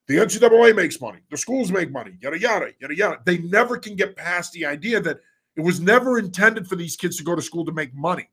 The 0.08 0.16
ncaa 0.16 0.76
makes 0.76 1.00
money. 1.00 1.20
The 1.30 1.38
schools 1.38 1.72
make 1.72 1.91
money. 1.91 2.18
Yada 2.20 2.39
yada 2.39 2.72
yada 2.80 2.95
yada. 2.95 3.18
They 3.24 3.38
never 3.38 3.78
can 3.78 3.95
get 3.95 4.16
past 4.16 4.52
the 4.54 4.66
idea 4.66 5.00
that 5.02 5.20
it 5.56 5.62
was 5.62 5.80
never 5.80 6.18
intended 6.18 6.68
for 6.68 6.76
these 6.76 6.95
kids 6.95 7.18
to 7.18 7.24
go 7.24 7.36
to 7.36 7.41
school 7.41 7.66
to 7.66 7.72
make 7.72 7.93
money. 7.93 8.28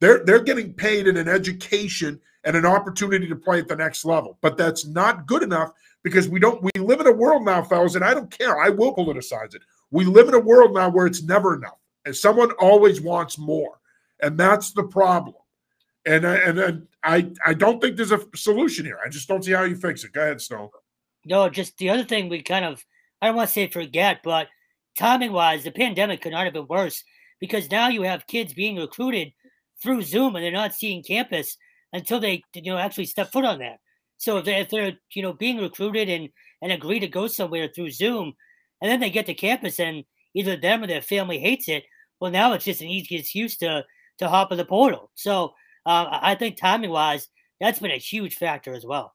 They're 0.00 0.24
they're 0.24 0.44
getting 0.44 0.72
paid 0.72 1.08
in 1.08 1.16
an 1.16 1.28
education 1.28 2.20
and 2.46 2.56
an 2.56 2.64
opportunity 2.64 3.28
to 3.28 3.36
play 3.36 3.58
at 3.58 3.68
the 3.68 3.76
next 3.76 4.04
level. 4.04 4.38
But 4.40 4.56
that's 4.56 4.86
not 4.86 5.26
good 5.26 5.42
enough 5.42 5.72
because 6.02 6.28
we 6.28 6.38
don't 6.40 6.62
we 6.62 6.70
live 6.80 7.00
in 7.00 7.08
a 7.08 7.12
world 7.12 7.44
now, 7.44 7.62
fellas, 7.62 7.96
and 7.96 8.04
I 8.04 8.14
don't 8.14 8.30
care. 8.30 8.58
I 8.58 8.70
will 8.70 8.94
politicize 8.94 9.54
it. 9.54 9.62
We 9.90 10.04
live 10.04 10.28
in 10.28 10.34
a 10.34 10.38
world 10.40 10.72
now 10.72 10.88
where 10.88 11.06
it's 11.06 11.22
never 11.24 11.56
enough. 11.56 11.78
And 12.06 12.16
someone 12.16 12.52
always 12.52 13.00
wants 13.00 13.36
more. 13.36 13.80
And 14.22 14.38
that's 14.38 14.72
the 14.72 14.84
problem. 14.84 15.34
And 16.06 16.24
I- 16.24 16.36
and, 16.36 16.58
and 16.58 16.86
I 17.02 17.32
I 17.44 17.52
don't 17.52 17.80
think 17.82 17.96
there's 17.96 18.12
a 18.12 18.20
solution 18.36 18.86
here. 18.86 19.00
I 19.04 19.08
just 19.08 19.26
don't 19.28 19.44
see 19.44 19.52
how 19.52 19.64
you 19.64 19.74
fix 19.74 20.04
it. 20.04 20.12
Go 20.12 20.22
ahead, 20.22 20.40
Stone. 20.40 20.70
No, 21.24 21.48
just 21.50 21.76
the 21.78 21.90
other 21.90 22.04
thing 22.04 22.28
we 22.28 22.40
kind 22.42 22.64
of, 22.64 22.84
I 23.20 23.26
don't 23.26 23.36
want 23.36 23.48
to 23.48 23.52
say 23.52 23.66
forget, 23.66 24.20
but 24.22 24.46
timing 24.96 25.32
wise, 25.32 25.64
the 25.64 25.72
pandemic 25.72 26.20
could 26.22 26.30
not 26.30 26.44
have 26.44 26.52
been 26.54 26.68
worse 26.68 27.02
because 27.40 27.68
now 27.72 27.88
you 27.88 28.02
have 28.02 28.28
kids 28.28 28.54
being 28.54 28.76
recruited 28.76 29.32
through 29.82 30.02
Zoom 30.02 30.36
and 30.36 30.44
they're 30.44 30.52
not 30.52 30.74
seeing 30.74 31.02
campus 31.02 31.56
until 31.92 32.20
they, 32.20 32.42
you 32.54 32.72
know, 32.72 32.78
actually 32.78 33.06
step 33.06 33.32
foot 33.32 33.44
on 33.44 33.58
there. 33.58 33.78
So 34.18 34.38
if 34.38 34.44
they're, 34.44 34.60
if 34.60 34.68
they're 34.70 34.92
you 35.14 35.22
know, 35.22 35.32
being 35.32 35.58
recruited 35.58 36.08
and, 36.08 36.28
and 36.62 36.72
agree 36.72 37.00
to 37.00 37.08
go 37.08 37.26
somewhere 37.26 37.68
through 37.68 37.90
Zoom, 37.90 38.34
and 38.80 38.90
then 38.90 39.00
they 39.00 39.10
get 39.10 39.26
to 39.26 39.34
campus 39.34 39.80
and 39.80 40.04
either 40.34 40.56
them 40.56 40.82
or 40.82 40.86
their 40.86 41.02
family 41.02 41.38
hates 41.38 41.68
it, 41.68 41.84
well, 42.20 42.30
now 42.30 42.52
it's 42.52 42.64
just 42.64 42.80
an 42.80 42.88
easy 42.88 43.16
excuse 43.16 43.56
to, 43.58 43.84
to 44.18 44.28
hop 44.28 44.52
in 44.52 44.58
the 44.58 44.64
portal. 44.64 45.10
So 45.14 45.54
uh, 45.84 46.18
I 46.22 46.34
think 46.34 46.56
timing 46.56 46.90
wise, 46.90 47.28
that's 47.60 47.78
been 47.78 47.90
a 47.90 47.98
huge 47.98 48.34
factor 48.34 48.74
as 48.74 48.84
well. 48.84 49.14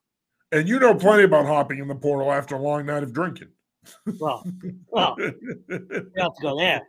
And 0.50 0.68
you 0.68 0.78
know 0.78 0.94
plenty 0.94 1.24
about 1.24 1.46
hopping 1.46 1.78
in 1.78 1.88
the 1.88 1.94
portal 1.94 2.30
after 2.32 2.56
a 2.56 2.60
long 2.60 2.86
night 2.86 3.02
of 3.02 3.12
drinking. 3.12 3.48
Well, 4.18 4.44
well, 4.88 5.16
we 5.18 5.24
don't 5.28 6.12
have 6.18 6.34
to 6.34 6.42
go 6.42 6.58
there. 6.58 6.82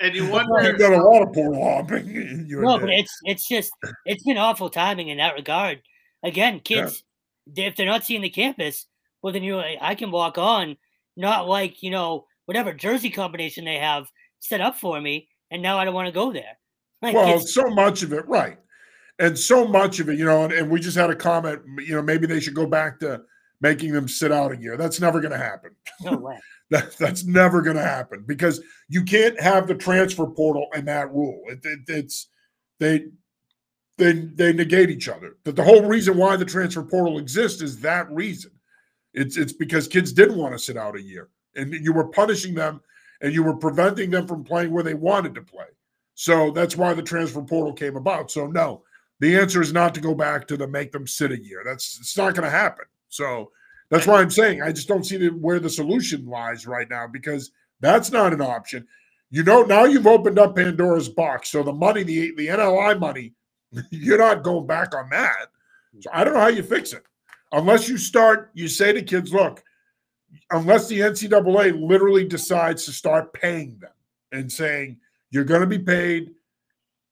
And 0.00 0.14
you 0.14 0.28
wonder 0.28 0.62
You've 0.62 0.78
done 0.78 0.92
a 0.92 1.02
lot 1.02 1.22
of 1.22 1.32
portal 1.32 1.62
hopping 1.62 2.08
in 2.14 2.46
your 2.46 2.62
No, 2.62 2.78
but 2.78 2.90
it's 2.90 3.12
it's 3.24 3.48
just 3.48 3.72
it's 4.04 4.22
been 4.24 4.36
awful 4.38 4.68
timing 4.70 5.08
in 5.08 5.18
that 5.18 5.34
regard. 5.34 5.82
Again, 6.22 6.60
kids, 6.60 7.02
they- 7.46 7.64
if 7.66 7.76
they're 7.76 7.86
not 7.86 8.04
seeing 8.04 8.22
the 8.22 8.30
campus, 8.30 8.86
well 9.22 9.32
then 9.32 9.42
you 9.42 9.58
I 9.58 9.94
can 9.94 10.10
walk 10.10 10.38
on, 10.38 10.76
not 11.16 11.48
like 11.48 11.82
you 11.82 11.90
know 11.90 12.26
whatever 12.44 12.72
jersey 12.72 13.10
combination 13.10 13.64
they 13.64 13.78
have 13.78 14.06
set 14.38 14.60
up 14.60 14.76
for 14.76 15.00
me, 15.00 15.28
and 15.50 15.62
now 15.62 15.78
I 15.78 15.84
don't 15.84 15.94
want 15.94 16.06
to 16.06 16.12
go 16.12 16.32
there. 16.32 16.58
Like 17.02 17.14
Well, 17.14 17.40
so 17.40 17.68
much 17.70 18.02
of 18.02 18.12
it, 18.12 18.26
right. 18.28 18.58
And 19.18 19.38
so 19.38 19.66
much 19.66 19.98
of 19.98 20.10
it, 20.10 20.18
you 20.18 20.26
know, 20.26 20.44
and, 20.44 20.52
and 20.52 20.70
we 20.70 20.78
just 20.78 20.96
had 20.96 21.08
a 21.10 21.16
comment, 21.16 21.62
you 21.78 21.94
know, 21.94 22.02
maybe 22.02 22.26
they 22.26 22.38
should 22.38 22.54
go 22.54 22.66
back 22.66 23.00
to 23.00 23.22
making 23.60 23.92
them 23.92 24.08
sit 24.08 24.32
out 24.32 24.52
a 24.52 24.56
year. 24.56 24.76
That's 24.76 25.00
never 25.00 25.20
going 25.20 25.32
to 25.32 25.38
happen. 25.38 25.70
no 26.02 26.16
way. 26.16 26.38
That, 26.70 26.96
that's 26.98 27.24
never 27.24 27.62
going 27.62 27.76
to 27.76 27.82
happen 27.82 28.24
because 28.26 28.60
you 28.88 29.04
can't 29.04 29.40
have 29.40 29.66
the 29.66 29.74
transfer 29.74 30.26
portal 30.26 30.66
and 30.74 30.88
that 30.88 31.12
rule. 31.12 31.42
It, 31.46 31.60
it, 31.64 31.80
it's 31.86 32.28
they 32.80 33.06
they 33.98 34.12
they 34.12 34.52
negate 34.52 34.90
each 34.90 35.08
other. 35.08 35.36
That 35.44 35.56
the 35.56 35.64
whole 35.64 35.84
reason 35.84 36.16
why 36.16 36.36
the 36.36 36.44
transfer 36.44 36.82
portal 36.82 37.18
exists 37.18 37.62
is 37.62 37.80
that 37.80 38.10
reason. 38.10 38.50
It's 39.14 39.36
it's 39.36 39.52
because 39.52 39.88
kids 39.88 40.12
didn't 40.12 40.36
want 40.36 40.52
to 40.52 40.58
sit 40.58 40.76
out 40.76 40.96
a 40.96 41.02
year, 41.02 41.28
and 41.54 41.72
you 41.72 41.92
were 41.92 42.08
punishing 42.08 42.54
them, 42.54 42.80
and 43.22 43.32
you 43.32 43.42
were 43.42 43.56
preventing 43.56 44.10
them 44.10 44.26
from 44.26 44.44
playing 44.44 44.72
where 44.72 44.82
they 44.82 44.94
wanted 44.94 45.34
to 45.36 45.42
play. 45.42 45.66
So 46.14 46.50
that's 46.50 46.76
why 46.76 46.94
the 46.94 47.02
transfer 47.02 47.42
portal 47.42 47.72
came 47.72 47.96
about. 47.96 48.30
So 48.30 48.46
no, 48.46 48.82
the 49.20 49.38
answer 49.38 49.62
is 49.62 49.72
not 49.72 49.94
to 49.94 50.00
go 50.00 50.14
back 50.14 50.46
to 50.48 50.56
the 50.56 50.66
make 50.66 50.92
them 50.92 51.06
sit 51.06 51.32
a 51.32 51.42
year. 51.42 51.62
That's 51.64 51.98
it's 51.98 52.16
not 52.16 52.34
going 52.34 52.44
to 52.44 52.50
happen. 52.50 52.84
So 53.16 53.52
that's 53.90 54.06
why 54.06 54.20
I'm 54.20 54.30
saying 54.30 54.62
I 54.62 54.72
just 54.72 54.88
don't 54.88 55.04
see 55.06 55.18
the, 55.18 55.28
where 55.30 55.60
the 55.60 55.70
solution 55.70 56.26
lies 56.26 56.66
right 56.66 56.90
now 56.90 57.06
because 57.08 57.52
that's 57.80 58.12
not 58.12 58.34
an 58.34 58.42
option. 58.42 58.86
You 59.30 59.44
know, 59.44 59.62
now 59.62 59.84
you've 59.84 60.06
opened 60.08 60.38
up 60.38 60.56
Pandora's 60.56 61.08
box. 61.08 61.50
So 61.50 61.62
the 61.62 61.72
money, 61.74 62.04
the 62.04 62.34
the 62.36 62.48
NLI 62.48 62.98
money, 63.00 63.34
you're 63.90 64.18
not 64.18 64.44
going 64.44 64.66
back 64.66 64.94
on 64.94 65.10
that. 65.10 65.48
So 66.00 66.10
I 66.12 66.24
don't 66.24 66.34
know 66.34 66.40
how 66.40 66.48
you 66.48 66.62
fix 66.62 66.92
it. 66.92 67.04
Unless 67.52 67.88
you 67.88 67.98
start, 67.98 68.50
you 68.54 68.68
say 68.68 68.92
to 68.92 69.02
kids, 69.02 69.32
look, 69.32 69.62
unless 70.52 70.88
the 70.88 71.00
NCAA 71.00 71.80
literally 71.80 72.26
decides 72.26 72.86
to 72.86 72.92
start 72.92 73.32
paying 73.34 73.78
them 73.80 73.92
and 74.32 74.52
saying, 74.52 74.98
you're 75.30 75.44
going 75.44 75.62
to 75.62 75.68
be 75.68 75.78
paid 75.80 76.32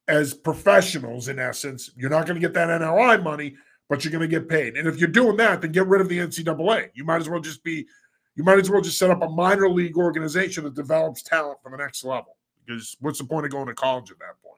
as 0.09 0.35
professionals 0.35 1.29
in 1.29 1.39
essence. 1.39 1.91
You're 1.97 2.11
not 2.11 2.27
going 2.27 2.37
to 2.37 2.41
get 2.41 2.55
that 2.55 2.69
NLI 2.69 3.23
money, 3.23 3.57
but 3.89 4.05
you're 4.05 4.13
going 4.13 4.29
to 4.29 4.29
get 4.29 4.49
paid. 4.49 4.77
And 4.77 4.89
if 4.89 4.99
you're 4.99 5.09
doing 5.09 5.37
that, 5.37 5.61
then 5.61 5.73
get 5.73 5.87
rid 5.87 6.01
of 6.01 6.09
the 6.09 6.19
NCAA. 6.19 6.91
You 6.95 7.05
might 7.05 7.21
as 7.21 7.29
well 7.29 7.41
just 7.41 7.63
be, 7.63 7.87
you 8.35 8.45
might 8.45 8.59
as 8.59 8.71
well 8.71 8.81
just 8.81 8.99
set 8.99 9.11
up 9.11 9.23
a 9.23 9.29
minor 9.29 9.69
league 9.69 9.97
organization 9.97 10.65
that 10.65 10.75
develops 10.75 11.23
talent 11.23 11.59
for 11.63 11.71
the 11.71 11.77
next 11.77 12.05
level. 12.05 12.37
Because 12.65 12.97
what's 13.01 13.19
the 13.19 13.25
point 13.25 13.45
of 13.45 13.53
going 13.53 13.67
to 13.67 13.75
college 13.75 14.11
at 14.11 14.19
that 14.19 14.41
point? 14.43 14.55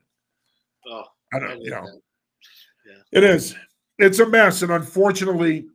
oh, 0.88 1.04
I 1.32 1.36
I 1.36 1.40
don't, 1.40 1.60
you 1.60 1.70
know, 1.70 1.84
that. 1.84 3.02
it 3.12 3.24
is. 3.24 3.54
It's 3.98 4.18
a 4.18 4.26
mess, 4.26 4.62
and 4.62 4.70
unfortunately, 4.70 5.66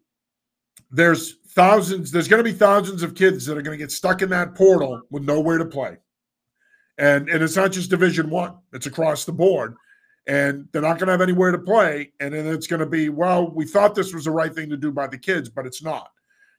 there's 0.91 1.37
thousands. 1.49 2.11
There's 2.11 2.27
going 2.27 2.43
to 2.43 2.49
be 2.49 2.57
thousands 2.57 3.03
of 3.03 3.15
kids 3.15 3.45
that 3.45 3.57
are 3.57 3.61
going 3.61 3.77
to 3.77 3.83
get 3.83 3.91
stuck 3.91 4.21
in 4.21 4.29
that 4.29 4.55
portal 4.55 5.01
with 5.09 5.23
nowhere 5.23 5.57
to 5.57 5.65
play, 5.65 5.97
and 6.97 7.29
and 7.29 7.43
it's 7.43 7.55
not 7.55 7.71
just 7.71 7.89
Division 7.89 8.29
One; 8.29 8.57
it's 8.73 8.85
across 8.85 9.25
the 9.25 9.31
board, 9.31 9.75
and 10.27 10.67
they're 10.71 10.81
not 10.81 10.99
going 10.99 11.07
to 11.07 11.13
have 11.13 11.21
anywhere 11.21 11.51
to 11.51 11.57
play. 11.57 12.11
And 12.19 12.33
then 12.33 12.47
it's 12.47 12.67
going 12.67 12.79
to 12.79 12.85
be, 12.85 13.09
well, 13.09 13.49
we 13.49 13.65
thought 13.65 13.95
this 13.95 14.13
was 14.13 14.25
the 14.25 14.31
right 14.31 14.53
thing 14.53 14.69
to 14.69 14.77
do 14.77 14.91
by 14.91 15.07
the 15.07 15.17
kids, 15.17 15.49
but 15.49 15.65
it's 15.65 15.83
not. 15.83 16.11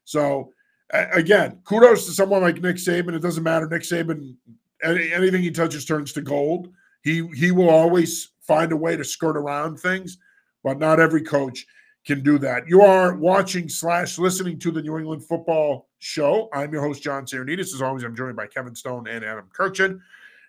So 0.04 0.52
again, 0.92 1.60
kudos 1.64 2.06
to 2.06 2.12
someone 2.12 2.42
like 2.42 2.60
Nick 2.60 2.76
Saban. 2.76 3.14
It 3.14 3.22
doesn't 3.22 3.42
matter. 3.42 3.68
Nick 3.68 3.82
Saban, 3.82 4.36
any, 4.82 5.12
anything 5.12 5.42
he 5.42 5.50
touches 5.50 5.84
turns 5.84 6.12
to 6.14 6.22
gold. 6.22 6.68
He 7.02 7.26
he 7.34 7.50
will 7.50 7.70
always 7.70 8.30
find 8.40 8.72
a 8.72 8.76
way 8.76 8.96
to 8.96 9.04
skirt 9.04 9.36
around 9.36 9.78
things, 9.78 10.18
but 10.62 10.78
not 10.78 11.00
every 11.00 11.22
coach 11.22 11.66
can 12.04 12.22
do 12.22 12.38
that. 12.38 12.68
You 12.68 12.82
are 12.82 13.16
watching 13.16 13.68
slash 13.68 14.18
listening 14.18 14.58
to 14.60 14.70
the 14.70 14.82
New 14.82 14.98
England 14.98 15.24
Football 15.24 15.88
Show. 15.98 16.48
I'm 16.52 16.72
your 16.72 16.82
host 16.82 17.02
John 17.02 17.24
Sarianides. 17.24 17.74
As 17.74 17.82
always, 17.82 18.02
I'm 18.04 18.16
joined 18.16 18.36
by 18.36 18.46
Kevin 18.46 18.74
Stone 18.74 19.08
and 19.08 19.24
Adam 19.24 19.48
Kurkjian, 19.56 20.00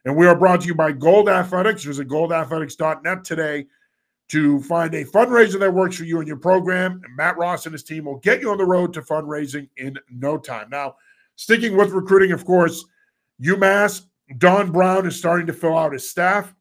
and 0.06 0.16
we 0.16 0.28
are 0.28 0.36
brought 0.36 0.62
to 0.62 0.68
you 0.68 0.76
by 0.76 0.92
Gold 0.92 1.30
Athletics. 1.30 1.84
Visit 1.84 2.08
goldathletics.net 2.08 3.24
today 3.24 3.66
to 4.30 4.62
find 4.62 4.94
a 4.96 5.06
fundraiser 5.06 5.60
that 5.60 5.74
works 5.74 5.98
for 5.98 6.04
you 6.04 6.20
and 6.20 6.28
your 6.28 6.38
program. 6.38 7.02
And 7.04 7.16
Matt 7.16 7.38
Ross 7.38 7.66
and 7.66 7.74
his 7.74 7.84
team 7.84 8.06
will 8.06 8.20
get 8.20 8.42
you 8.42 8.52
on 8.52 8.58
the 8.58 8.66
road 8.66 8.94
to 8.94 9.02
fundraising 9.02 9.70
in 9.78 9.98
no 10.10 10.38
time. 10.38 10.70
Now, 10.70 10.96
sticking 11.36 11.78
with 11.78 11.92
recruiting, 11.92 12.32
of 12.32 12.46
course, 12.46 12.86
UMass, 13.42 14.06
Don 14.38 14.72
Brown 14.72 15.06
is 15.06 15.16
starting 15.16 15.48
to 15.48 15.54
fill 15.54 15.78
out 15.78 15.94
his 15.94 16.10
staff. 16.10 16.54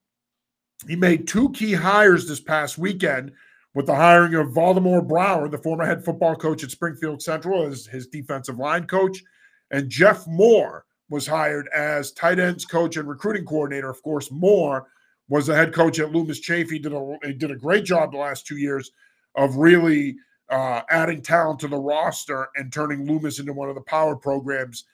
He 0.87 0.97
made 0.97 1.27
two 1.27 1.51
key 1.51 1.73
hires 1.73 2.29
this 2.29 2.41
past 2.41 2.79
weekend 2.79 3.33
with 3.75 3.87
the 3.87 3.95
hiring 3.95 4.35
of 4.35 4.49
Valdamar 4.49 5.07
Brower, 5.07 5.49
the 5.49 5.59
former 5.59 5.87
head 5.87 6.05
football 6.05 6.37
coach 6.37 6.63
at 6.63 6.71
Springfield 6.71 7.23
Central, 7.23 7.67
as 7.67 7.87
his 7.87 8.09
defensive 8.09 8.59
line 8.59 8.87
coach, 8.87 9.23
and 9.71 9.89
Jeff 9.89 10.27
Moore 10.27 10.85
was 11.13 11.27
hired 11.27 11.69
as 11.69 12.11
tight 12.13 12.41
ends 12.41 12.65
coach 12.65 12.97
and 12.97 13.09
recruiting 13.09 13.45
coordinator. 13.45 13.91
Of 13.91 14.03
course, 14.03 14.31
Moore 14.31 14.89
was 15.29 15.47
the 15.47 15.55
head 15.55 15.73
coach 15.73 16.01
at 16.01 16.11
Loomis 16.11 16.41
Chaffee. 16.41 16.79
Did 16.79 16.93
a 16.93 17.19
he 17.23 17.35
did 17.35 17.51
a 17.51 17.57
great 17.57 17.85
job 17.85 18.11
the 18.11 18.19
last 18.19 18.47
two 18.47 18.57
years 18.57 18.91
of 19.37 19.57
really 19.57 20.17
uh, 20.51 20.81
adding 20.91 21.23
talent 21.23 21.61
to 21.61 21.69
the 21.69 21.79
roster 21.79 22.49
and 22.57 22.73
turning 22.73 23.07
Loomis 23.07 23.39
into 23.39 23.53
one 23.53 23.69
of 23.69 23.75
the 23.75 23.83
power 23.83 24.17
programs 24.17 24.85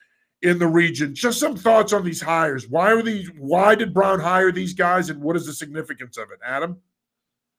in 0.43 0.59
the 0.59 0.67
region. 0.67 1.15
Just 1.15 1.41
some 1.41 1.57
thoughts 1.57 1.93
on 1.93 2.05
these 2.05 2.21
hires. 2.21 2.69
Why 2.69 2.93
are 2.93 3.03
these? 3.03 3.31
Why 3.39 3.75
did 3.75 3.95
Brown 3.95 4.21
hire 4.21 4.53
these 4.53 4.75
guys, 4.75 5.11
and 5.11 5.23
what 5.23 5.37
is 5.37 5.47
the 5.47 5.53
significance 5.53 6.17
of 6.17 6.31
it, 6.31 6.39
Adam? 6.45 6.79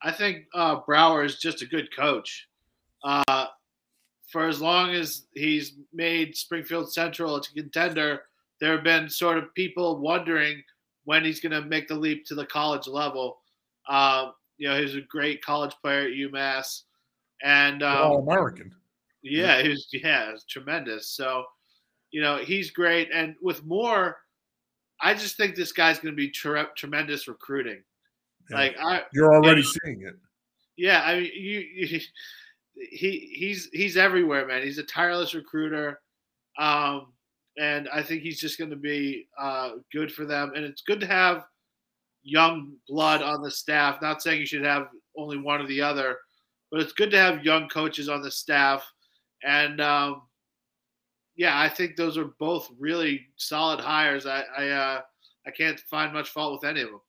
I 0.02 0.12
think 0.12 0.46
uh, 0.54 0.80
Brower 0.86 1.24
is 1.24 1.40
just 1.40 1.62
a 1.62 1.66
good 1.66 1.94
coach. 1.96 2.48
Uh, 3.04 3.48
for 4.32 4.48
as 4.48 4.62
long 4.62 4.92
as 4.92 5.26
he's 5.34 5.74
made 5.92 6.36
Springfield 6.36 6.94
Central 6.94 7.36
a 7.36 7.42
contender, 7.42 8.22
there 8.60 8.74
have 8.74 8.84
been 8.84 9.10
sort 9.10 9.38
of 9.38 9.54
people 9.56 10.00
wondering 10.00 10.62
when 11.06 11.24
he's 11.24 11.40
going 11.40 11.52
to 11.52 11.62
make 11.62 11.88
the 11.88 11.96
leap 11.96 12.26
to 12.26 12.36
the 12.36 12.46
college 12.46 12.88
level. 12.88 13.40
Uh, 13.88 14.32
you 14.58 14.68
know, 14.68 14.78
he 14.78 14.84
was 14.84 14.96
a 14.96 15.02
great 15.02 15.44
college 15.44 15.74
player 15.82 16.02
at 16.02 16.12
UMass, 16.12 16.84
and 17.44 17.82
um, 17.82 17.98
all 17.98 18.20
American. 18.20 18.72
Yeah, 19.22 19.62
he 19.62 19.70
was. 19.70 19.88
Yeah, 19.92 20.32
was 20.32 20.46
tremendous. 20.46 21.10
So, 21.10 21.46
you 22.12 22.22
know, 22.22 22.38
he's 22.38 22.72
great, 22.72 23.10
and 23.14 23.36
with 23.42 23.66
Moore, 23.66 24.18
I 25.02 25.14
just 25.14 25.38
think 25.38 25.56
this 25.56 25.72
guy's 25.72 26.00
going 26.00 26.14
to 26.14 26.18
be 26.18 26.30
tre- 26.30 26.66
tremendous 26.76 27.28
recruiting. 27.28 27.82
Yeah. 28.50 28.58
Like 28.58 28.76
I, 28.80 29.04
you're 29.14 29.34
already 29.34 29.62
you 29.62 29.68
know, 29.68 29.72
seeing 29.84 30.02
it. 30.04 30.16
Yeah, 30.78 31.02
I 31.04 31.20
mean, 31.20 31.32
you, 31.36 31.60
you, 31.60 32.00
he 32.92 33.32
he's 33.34 33.70
he's 33.72 33.98
everywhere, 33.98 34.48
man. 34.48 34.64
He's 34.64 34.78
a 34.78 34.84
tireless 34.84 35.34
recruiter, 35.34 36.00
um, 36.58 37.14
and 37.60 37.90
I 37.94 38.02
think 38.02 38.22
he's 38.22 38.40
just 38.40 38.58
going 38.58 38.70
to 38.70 38.78
be 38.78 39.28
uh, 39.38 39.72
good 39.92 40.12
for 40.12 40.26
them. 40.26 40.54
And 40.56 40.64
it's 40.64 40.82
good 40.82 41.02
to 41.02 41.08
have 41.08 41.46
young 42.24 42.74
blood 42.88 43.22
on 43.22 43.42
the 43.42 43.52
staff. 43.52 44.02
Not 44.02 44.22
saying 44.22 44.40
you 44.40 44.46
should 44.46 44.64
have 44.64 44.88
only 45.18 45.38
one 45.38 45.62
or 45.62 45.68
the 45.68 45.82
other, 45.82 46.18
but 46.72 46.80
it's 46.80 46.94
good 46.94 47.12
to 47.12 47.18
have 47.18 47.44
young 47.44 47.68
coaches 47.68 48.08
on 48.08 48.22
the 48.22 48.32
staff. 48.32 48.90
And 49.44 49.82
um, 49.82 50.22
yeah, 51.36 51.60
I 51.60 51.68
think 51.68 51.96
those 51.96 52.18
are 52.18 52.32
both 52.40 52.70
really 52.80 53.28
solid 53.36 53.82
hires. 53.82 54.26
I 54.26 54.44
I, 54.58 54.70
uh, 54.70 55.02
I 55.46 55.52
can't 55.52 55.80
find 55.82 56.14
much 56.14 56.30
fault 56.30 56.54
with 56.54 56.70
any 56.70 56.82
of 56.82 56.90
them. 56.90 57.02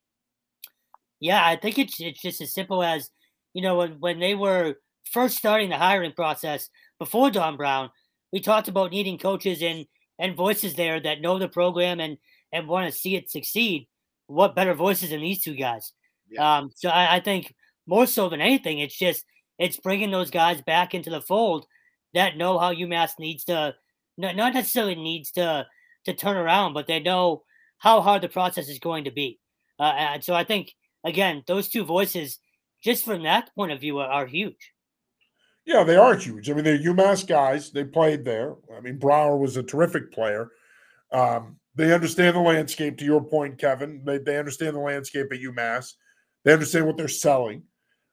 Yeah, 1.21 1.45
I 1.45 1.55
think 1.55 1.79
it's 1.79 1.99
it's 2.01 2.21
just 2.21 2.41
as 2.41 2.53
simple 2.53 2.83
as 2.83 3.09
you 3.53 3.61
know 3.61 3.77
when 3.77 3.91
when 3.99 4.19
they 4.19 4.35
were 4.35 4.75
first 5.11 5.37
starting 5.37 5.69
the 5.69 5.77
hiring 5.77 6.13
process 6.13 6.69
before 6.99 7.31
Don 7.31 7.55
Brown, 7.55 7.89
we 8.33 8.41
talked 8.41 8.67
about 8.67 8.91
needing 8.91 9.17
coaches 9.17 9.61
and 9.61 9.85
and 10.21 10.35
voices 10.35 10.75
there 10.75 10.99
that 10.99 11.19
know 11.19 11.39
the 11.39 11.49
program 11.49 11.99
and 11.99 12.17
and 12.53 12.67
want 12.67 12.89
to 12.89 12.97
see 12.97 13.15
it 13.15 13.29
succeed. 13.29 13.87
What 14.27 14.55
better 14.55 14.73
voices 14.73 15.09
than 15.09 15.19
these 15.19 15.41
two 15.43 15.55
guys? 15.55 15.91
Yeah. 16.29 16.59
Um, 16.59 16.71
so 16.75 16.89
I, 16.89 17.17
I 17.17 17.19
think 17.19 17.53
more 17.87 18.05
so 18.05 18.29
than 18.29 18.39
anything, 18.39 18.79
it's 18.79 18.97
just 18.97 19.25
it's 19.57 19.77
bringing 19.77 20.11
those 20.11 20.29
guys 20.29 20.61
back 20.61 20.93
into 20.93 21.09
the 21.09 21.21
fold 21.21 21.65
that 22.13 22.37
know 22.37 22.57
how 22.59 22.73
UMass 22.73 23.19
needs 23.19 23.43
to 23.45 23.75
not 24.17 24.35
not 24.35 24.53
necessarily 24.53 24.95
needs 24.95 25.31
to 25.31 25.65
to 26.05 26.13
turn 26.13 26.37
around, 26.37 26.73
but 26.73 26.87
they 26.87 26.99
know 26.99 27.43
how 27.79 27.99
hard 28.01 28.21
the 28.21 28.29
process 28.29 28.69
is 28.69 28.79
going 28.79 29.05
to 29.05 29.11
be. 29.11 29.39
Uh, 29.79 29.93
and 29.97 30.23
so 30.23 30.35
I 30.35 30.43
think 30.43 30.71
again, 31.03 31.43
those 31.47 31.67
two 31.67 31.83
voices, 31.83 32.37
just 32.83 33.03
from 33.03 33.23
that 33.23 33.49
point 33.55 33.71
of 33.71 33.81
view, 33.81 33.97
are, 33.97 34.07
are 34.07 34.27
huge. 34.27 34.71
Yeah, 35.65 35.83
they 35.83 35.95
are 35.95 36.15
huge. 36.15 36.49
I 36.49 36.53
mean, 36.53 36.63
they're 36.63 36.77
UMass 36.77 37.27
guys. 37.27 37.71
They 37.71 37.83
played 37.83 38.25
there. 38.25 38.55
I 38.75 38.81
mean, 38.81 38.97
Brower 38.97 39.37
was 39.37 39.57
a 39.57 39.63
terrific 39.63 40.11
player. 40.11 40.49
Um, 41.11 41.57
they 41.75 41.93
understand 41.93 42.35
the 42.35 42.41
landscape. 42.41 42.97
To 42.97 43.05
your 43.05 43.23
point, 43.23 43.57
Kevin, 43.57 44.01
they, 44.03 44.17
they 44.17 44.39
understand 44.39 44.75
the 44.75 44.81
landscape 44.81 45.27
at 45.31 45.39
UMass. 45.39 45.93
They 46.43 46.53
understand 46.53 46.87
what 46.87 46.97
they're 46.97 47.07
selling. 47.07 47.63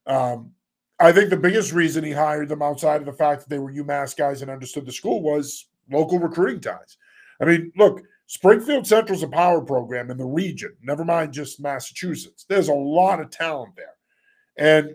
Um, 0.06 0.52
I 1.00 1.12
think 1.12 1.30
the 1.30 1.36
biggest 1.36 1.72
reason 1.72 2.04
he 2.04 2.12
hired 2.12 2.48
them 2.48 2.62
outside 2.62 3.00
of 3.00 3.06
the 3.06 3.12
fact 3.12 3.42
that 3.42 3.48
they 3.48 3.58
were 3.58 3.72
UMass 3.72 4.16
guys 4.16 4.42
and 4.42 4.50
understood 4.50 4.84
the 4.84 4.92
school 4.92 5.22
was 5.22 5.68
local 5.90 6.18
recruiting 6.18 6.60
ties. 6.60 6.96
I 7.40 7.44
mean, 7.44 7.72
look, 7.76 8.02
Springfield 8.26 8.86
Central's 8.86 9.22
a 9.22 9.28
power 9.28 9.60
program 9.62 10.10
in 10.10 10.18
the 10.18 10.26
region, 10.26 10.76
never 10.82 11.04
mind 11.04 11.32
just 11.32 11.60
Massachusetts. 11.60 12.44
There's 12.48 12.68
a 12.68 12.74
lot 12.74 13.20
of 13.20 13.30
talent 13.30 13.74
there. 13.76 13.94
And 14.58 14.94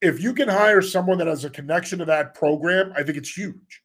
if 0.00 0.22
you 0.22 0.32
can 0.32 0.48
hire 0.48 0.82
someone 0.82 1.18
that 1.18 1.26
has 1.26 1.44
a 1.44 1.50
connection 1.50 1.98
to 1.98 2.04
that 2.06 2.34
program, 2.34 2.92
I 2.96 3.02
think 3.02 3.18
it's 3.18 3.36
huge. 3.36 3.82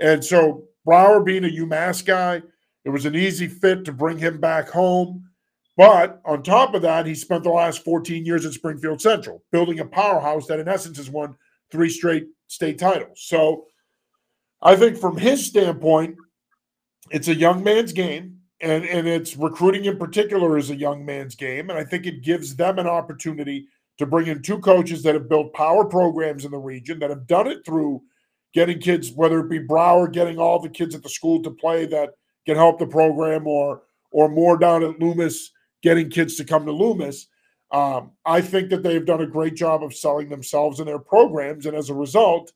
And 0.00 0.24
so 0.24 0.64
Brower 0.84 1.20
being 1.20 1.44
a 1.44 1.48
UMass 1.48 2.04
guy, 2.04 2.42
it 2.84 2.90
was 2.90 3.06
an 3.06 3.14
easy 3.14 3.46
fit 3.46 3.84
to 3.84 3.92
bring 3.92 4.18
him 4.18 4.40
back 4.40 4.68
home. 4.68 5.24
But 5.76 6.20
on 6.24 6.42
top 6.42 6.74
of 6.74 6.82
that, 6.82 7.06
he 7.06 7.14
spent 7.14 7.42
the 7.42 7.50
last 7.50 7.84
14 7.84 8.24
years 8.24 8.46
at 8.46 8.52
Springfield 8.52 9.00
Central, 9.00 9.42
building 9.50 9.80
a 9.80 9.84
powerhouse 9.84 10.46
that 10.46 10.60
in 10.60 10.68
essence 10.68 10.98
has 10.98 11.10
won 11.10 11.36
three 11.70 11.88
straight 11.88 12.26
state 12.46 12.78
titles. 12.78 13.24
So 13.26 13.64
I 14.62 14.76
think 14.76 14.96
from 14.96 15.16
his 15.16 15.44
standpoint, 15.44 16.16
it's 17.10 17.28
a 17.28 17.34
young 17.34 17.62
man's 17.62 17.92
game, 17.92 18.38
and 18.60 18.84
and 18.84 19.06
it's 19.06 19.36
recruiting 19.36 19.84
in 19.84 19.98
particular 19.98 20.56
is 20.56 20.70
a 20.70 20.76
young 20.76 21.04
man's 21.04 21.34
game, 21.34 21.70
and 21.70 21.78
I 21.78 21.84
think 21.84 22.06
it 22.06 22.22
gives 22.22 22.56
them 22.56 22.78
an 22.78 22.86
opportunity 22.86 23.66
to 23.98 24.06
bring 24.06 24.26
in 24.26 24.42
two 24.42 24.58
coaches 24.58 25.02
that 25.02 25.14
have 25.14 25.28
built 25.28 25.52
power 25.54 25.84
programs 25.84 26.44
in 26.44 26.50
the 26.50 26.58
region 26.58 26.98
that 26.98 27.10
have 27.10 27.26
done 27.26 27.46
it 27.46 27.64
through 27.64 28.02
getting 28.52 28.78
kids, 28.78 29.12
whether 29.12 29.40
it 29.40 29.50
be 29.50 29.58
Brower 29.58 30.08
getting 30.08 30.38
all 30.38 30.58
the 30.58 30.68
kids 30.68 30.94
at 30.94 31.02
the 31.02 31.08
school 31.08 31.42
to 31.42 31.50
play 31.50 31.86
that 31.86 32.10
can 32.46 32.56
help 32.56 32.78
the 32.78 32.86
program, 32.86 33.46
or 33.46 33.82
or 34.10 34.28
more 34.28 34.56
down 34.56 34.84
at 34.84 34.98
Loomis 35.00 35.50
getting 35.82 36.08
kids 36.08 36.36
to 36.36 36.44
come 36.44 36.64
to 36.64 36.72
Loomis. 36.72 37.26
Um, 37.72 38.12
I 38.24 38.40
think 38.40 38.70
that 38.70 38.82
they've 38.82 39.04
done 39.04 39.22
a 39.22 39.26
great 39.26 39.56
job 39.56 39.82
of 39.82 39.94
selling 39.94 40.28
themselves 40.28 40.78
and 40.78 40.88
their 40.88 40.98
programs, 40.98 41.66
and 41.66 41.76
as 41.76 41.90
a 41.90 41.94
result, 41.94 42.52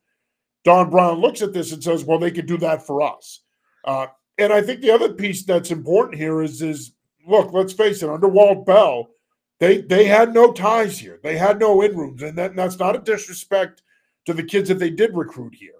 Don 0.65 0.91
Brown 0.91 1.21
looks 1.21 1.43
at 1.43 1.53
this 1.53 1.73
and 1.73 1.83
says, 1.83 2.05
"Well, 2.05 2.19
they 2.19 2.31
could 2.31 2.47
do 2.47 2.59
that 2.59 2.87
for 2.87 3.03
us." 3.03 3.41
Uh, 3.85 4.07
and 4.39 4.53
I 4.53 4.63
think 4.63 4.81
the 4.81 4.93
other 4.93 5.13
piece 5.13 5.45
that's 5.45 5.71
important 5.71 6.17
here 6.17 6.43
is 6.43 6.63
is 6.63 6.93
look, 7.27 7.53
let's 7.53 7.73
face 7.73 8.03
it, 8.03 8.09
under 8.09 8.29
Walt 8.29 8.65
Bell, 8.65 9.09
they 9.61 9.81
they 9.81 10.05
had 10.05 10.33
no 10.33 10.53
ties 10.53 10.99
here. 10.99 11.19
They 11.23 11.37
had 11.37 11.59
no 11.59 11.83
in 11.83 11.97
rooms, 11.97 12.23
and 12.23 12.37
that, 12.39 12.55
that's 12.55 12.79
not 12.79 12.97
a 12.97 13.01
disrespect 13.01 13.83
to 14.27 14.33
the 14.33 14.45
kids 14.45 14.69
that 14.69 14.79
they 14.79 14.91
did 14.91 15.17
recruit 15.17 15.55
here. 15.55 15.73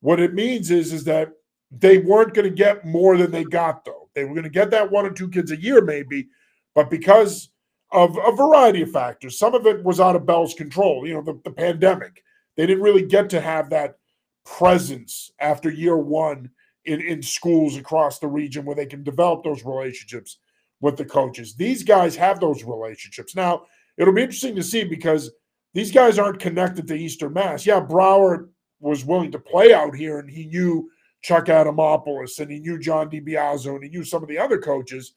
What 0.00 0.20
it 0.20 0.34
means 0.34 0.70
is 0.70 0.92
is 0.92 1.04
that 1.04 1.32
they 1.70 1.98
weren't 1.98 2.34
going 2.34 2.48
to 2.48 2.54
get 2.54 2.86
more 2.86 3.16
than 3.16 3.30
they 3.30 3.44
got 3.44 3.84
though. 3.84 4.08
They 4.14 4.24
were 4.24 4.34
going 4.34 4.44
to 4.44 4.50
get 4.50 4.70
that 4.70 4.90
one 4.90 5.06
or 5.06 5.10
two 5.10 5.28
kids 5.28 5.50
a 5.50 5.60
year 5.60 5.82
maybe, 5.82 6.28
but 6.74 6.90
because 6.90 7.50
of 7.92 8.16
a 8.24 8.32
variety 8.32 8.82
of 8.82 8.90
factors, 8.90 9.38
some 9.38 9.54
of 9.54 9.66
it 9.66 9.84
was 9.84 10.00
out 10.00 10.16
of 10.16 10.26
Bell's 10.26 10.54
control. 10.54 11.06
You 11.06 11.14
know, 11.14 11.22
the, 11.22 11.40
the 11.44 11.50
pandemic. 11.50 12.22
They 12.56 12.66
didn't 12.66 12.82
really 12.82 13.06
get 13.06 13.30
to 13.30 13.40
have 13.40 13.70
that 13.70 13.96
presence 14.44 15.30
after 15.40 15.70
year 15.70 15.96
one 15.96 16.50
in, 16.84 17.00
in 17.00 17.22
schools 17.22 17.76
across 17.76 18.18
the 18.18 18.26
region 18.26 18.64
where 18.64 18.76
they 18.76 18.86
can 18.86 19.02
develop 19.02 19.44
those 19.44 19.64
relationships 19.64 20.38
with 20.80 20.96
the 20.96 21.04
coaches. 21.04 21.54
These 21.54 21.82
guys 21.82 22.16
have 22.16 22.40
those 22.40 22.64
relationships. 22.64 23.34
Now, 23.34 23.64
it'll 23.96 24.14
be 24.14 24.22
interesting 24.22 24.56
to 24.56 24.62
see 24.62 24.84
because 24.84 25.30
these 25.74 25.92
guys 25.92 26.18
aren't 26.18 26.40
connected 26.40 26.88
to 26.88 26.94
Eastern 26.94 27.32
Mass. 27.32 27.66
Yeah, 27.66 27.80
Brower 27.80 28.48
was 28.80 29.04
willing 29.04 29.30
to 29.32 29.38
play 29.38 29.74
out 29.74 29.94
here 29.94 30.18
and 30.18 30.30
he 30.30 30.46
knew 30.46 30.90
Chuck 31.22 31.46
Adamopoulos 31.46 32.40
and 32.40 32.50
he 32.50 32.60
knew 32.60 32.78
John 32.78 33.10
DiBiaso 33.10 33.74
and 33.74 33.84
he 33.84 33.90
knew 33.90 34.04
some 34.04 34.22
of 34.22 34.28
the 34.28 34.38
other 34.38 34.58
coaches, 34.58 35.14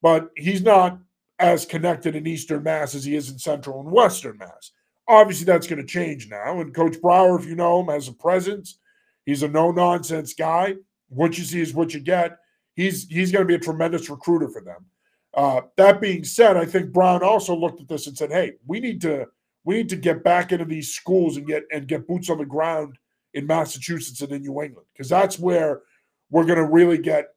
but 0.00 0.30
he's 0.36 0.62
not 0.62 0.98
as 1.38 1.66
connected 1.66 2.16
in 2.16 2.26
Eastern 2.26 2.62
Mass 2.62 2.94
as 2.94 3.04
he 3.04 3.14
is 3.14 3.30
in 3.30 3.38
Central 3.38 3.80
and 3.80 3.90
Western 3.90 4.38
Mass. 4.38 4.72
Obviously, 5.08 5.44
that's 5.44 5.66
going 5.66 5.80
to 5.80 5.86
change 5.86 6.30
now. 6.30 6.60
And 6.60 6.74
Coach 6.74 7.00
Brower, 7.02 7.38
if 7.38 7.44
you 7.44 7.54
know 7.54 7.80
him, 7.80 7.88
has 7.88 8.08
a 8.08 8.12
presence. 8.12 8.78
He's 9.26 9.42
a 9.42 9.48
no 9.48 9.70
nonsense 9.70 10.32
guy 10.32 10.76
what 11.14 11.36
you 11.36 11.44
see 11.44 11.60
is 11.60 11.74
what 11.74 11.94
you 11.94 12.00
get. 12.00 12.38
He's 12.74 13.06
he's 13.08 13.30
going 13.30 13.42
to 13.42 13.48
be 13.48 13.54
a 13.54 13.58
tremendous 13.58 14.08
recruiter 14.08 14.48
for 14.48 14.62
them. 14.62 14.86
Uh, 15.34 15.62
that 15.76 16.00
being 16.00 16.24
said, 16.24 16.56
I 16.56 16.66
think 16.66 16.92
Brown 16.92 17.22
also 17.22 17.56
looked 17.56 17.80
at 17.80 17.88
this 17.88 18.06
and 18.06 18.16
said, 18.16 18.30
"Hey, 18.30 18.54
we 18.66 18.80
need 18.80 19.00
to 19.02 19.26
we 19.64 19.76
need 19.76 19.88
to 19.90 19.96
get 19.96 20.24
back 20.24 20.52
into 20.52 20.64
these 20.64 20.92
schools 20.92 21.36
and 21.36 21.46
get 21.46 21.64
and 21.72 21.88
get 21.88 22.06
boots 22.06 22.30
on 22.30 22.38
the 22.38 22.44
ground 22.44 22.98
in 23.34 23.46
Massachusetts 23.46 24.20
and 24.20 24.32
in 24.32 24.42
New 24.42 24.62
England 24.62 24.86
because 24.92 25.08
that's 25.08 25.38
where 25.38 25.80
we're 26.30 26.44
going 26.44 26.58
to 26.58 26.66
really 26.66 26.98
get 26.98 27.28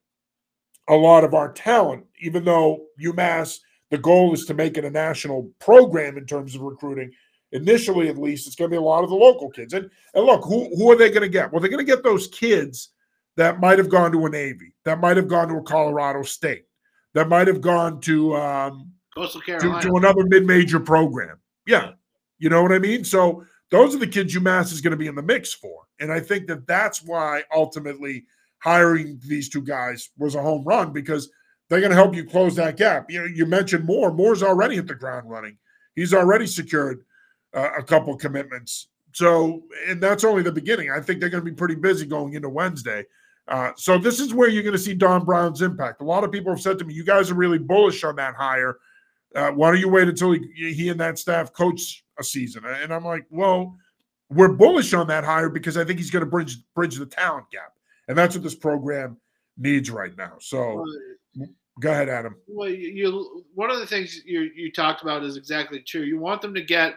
a 0.89 0.95
lot 0.95 1.23
of 1.23 1.33
our 1.33 1.51
talent. 1.53 2.05
Even 2.19 2.43
though 2.43 2.85
UMass, 3.01 3.59
the 3.91 3.97
goal 3.97 4.33
is 4.33 4.45
to 4.45 4.53
make 4.53 4.77
it 4.77 4.85
a 4.85 4.89
national 4.89 5.51
program 5.59 6.17
in 6.17 6.25
terms 6.25 6.55
of 6.55 6.61
recruiting. 6.61 7.11
Initially, 7.51 8.09
at 8.09 8.17
least, 8.17 8.47
it's 8.47 8.55
going 8.55 8.69
to 8.69 8.73
be 8.73 8.79
a 8.79 8.81
lot 8.81 9.03
of 9.03 9.09
the 9.09 9.15
local 9.15 9.49
kids. 9.49 9.73
And 9.73 9.89
and 10.13 10.25
look, 10.25 10.43
who 10.43 10.75
who 10.75 10.91
are 10.91 10.97
they 10.97 11.09
going 11.09 11.21
to 11.21 11.29
get? 11.29 11.51
Well, 11.51 11.61
they're 11.61 11.69
going 11.69 11.85
to 11.85 11.91
get 11.91 12.03
those 12.03 12.27
kids 12.27 12.89
that 13.37 13.59
might 13.59 13.77
have 13.77 13.89
gone 13.89 14.11
to 14.11 14.25
a 14.25 14.29
Navy, 14.29 14.73
that 14.85 14.99
might 14.99 15.17
have 15.17 15.27
gone 15.27 15.49
to 15.49 15.57
a 15.57 15.63
Colorado 15.63 16.23
State, 16.23 16.65
that 17.15 17.29
might 17.29 17.47
have 17.47 17.61
gone 17.61 17.99
to 18.01 18.35
um, 18.35 18.91
Coastal 19.15 19.41
Carolina 19.41 19.81
to, 19.81 19.87
to 19.89 19.95
another 19.95 20.25
mid-major 20.25 20.79
program. 20.79 21.39
Yeah, 21.65 21.93
you 22.37 22.49
know 22.49 22.61
what 22.61 22.73
I 22.73 22.79
mean. 22.79 23.03
So 23.03 23.43
those 23.71 23.95
are 23.95 23.99
the 23.99 24.05
kids 24.05 24.35
UMass 24.35 24.71
is 24.71 24.81
going 24.81 24.91
to 24.91 24.97
be 24.97 25.07
in 25.07 25.15
the 25.15 25.23
mix 25.23 25.53
for. 25.53 25.83
And 25.99 26.11
I 26.11 26.19
think 26.19 26.45
that 26.47 26.67
that's 26.67 27.01
why 27.01 27.43
ultimately 27.55 28.25
hiring 28.59 29.19
these 29.27 29.49
two 29.49 29.61
guys 29.61 30.09
was 30.17 30.35
a 30.35 30.41
home 30.41 30.63
run 30.65 30.91
because 30.91 31.29
they're 31.69 31.79
going 31.79 31.91
to 31.91 31.95
help 31.95 32.13
you 32.13 32.25
close 32.25 32.55
that 32.55 32.77
gap. 32.77 33.09
You 33.09 33.21
know, 33.21 33.25
you 33.25 33.45
mentioned 33.45 33.85
Moore. 33.85 34.13
Moore's 34.13 34.43
already 34.43 34.75
hit 34.75 34.87
the 34.87 34.95
ground 34.95 35.29
running. 35.29 35.57
He's 35.95 36.13
already 36.13 36.45
secured 36.45 37.05
uh, 37.53 37.71
a 37.77 37.83
couple 37.83 38.15
commitments. 38.17 38.89
So, 39.13 39.63
and 39.87 40.03
that's 40.03 40.25
only 40.25 40.43
the 40.43 40.51
beginning. 40.51 40.91
I 40.91 40.99
think 40.99 41.21
they're 41.21 41.29
going 41.29 41.45
to 41.45 41.49
be 41.49 41.55
pretty 41.55 41.75
busy 41.75 42.05
going 42.05 42.33
into 42.33 42.49
Wednesday. 42.49 43.05
Uh, 43.47 43.71
so 43.75 43.97
this 43.97 44.19
is 44.19 44.33
where 44.33 44.49
you're 44.49 44.63
going 44.63 44.73
to 44.73 44.79
see 44.79 44.93
Don 44.93 45.23
Brown's 45.23 45.61
impact. 45.61 46.01
A 46.01 46.05
lot 46.05 46.23
of 46.23 46.31
people 46.31 46.51
have 46.51 46.61
said 46.61 46.79
to 46.79 46.85
me, 46.85 46.93
"You 46.93 47.03
guys 47.03 47.29
are 47.29 47.35
really 47.35 47.59
bullish 47.59 48.03
on 48.03 48.15
that 48.15 48.35
hire. 48.35 48.77
Uh, 49.35 49.51
why 49.51 49.69
don't 49.69 49.79
you 49.79 49.89
wait 49.89 50.07
until 50.07 50.31
he, 50.31 50.73
he 50.73 50.89
and 50.89 50.99
that 50.99 51.19
staff 51.19 51.53
coach 51.53 52.03
a 52.17 52.23
season?" 52.23 52.65
And 52.65 52.91
I'm 52.91 53.05
like, 53.05 53.25
"Well, 53.29 53.77
we're 54.29 54.53
bullish 54.53 54.93
on 54.93 55.07
that 55.07 55.23
hire 55.23 55.49
because 55.49 55.77
I 55.77 55.85
think 55.85 55.99
he's 55.99 56.09
going 56.09 56.25
to 56.25 56.29
bridge 56.29 56.57
bridge 56.73 56.95
the 56.95 57.05
talent 57.05 57.45
gap, 57.51 57.73
and 58.07 58.17
that's 58.17 58.35
what 58.35 58.43
this 58.43 58.55
program 58.55 59.17
needs 59.57 59.91
right 59.91 60.17
now." 60.17 60.33
So, 60.39 60.83
go 61.79 61.91
ahead, 61.91 62.09
Adam. 62.09 62.35
Well, 62.47 62.69
you, 62.69 62.89
you 62.89 63.45
one 63.53 63.69
of 63.69 63.79
the 63.79 63.85
things 63.85 64.21
you 64.25 64.49
you 64.55 64.71
talked 64.71 65.03
about 65.03 65.23
is 65.23 65.37
exactly 65.37 65.81
true. 65.81 66.01
You 66.01 66.19
want 66.19 66.41
them 66.41 66.55
to 66.55 66.63
get 66.63 66.95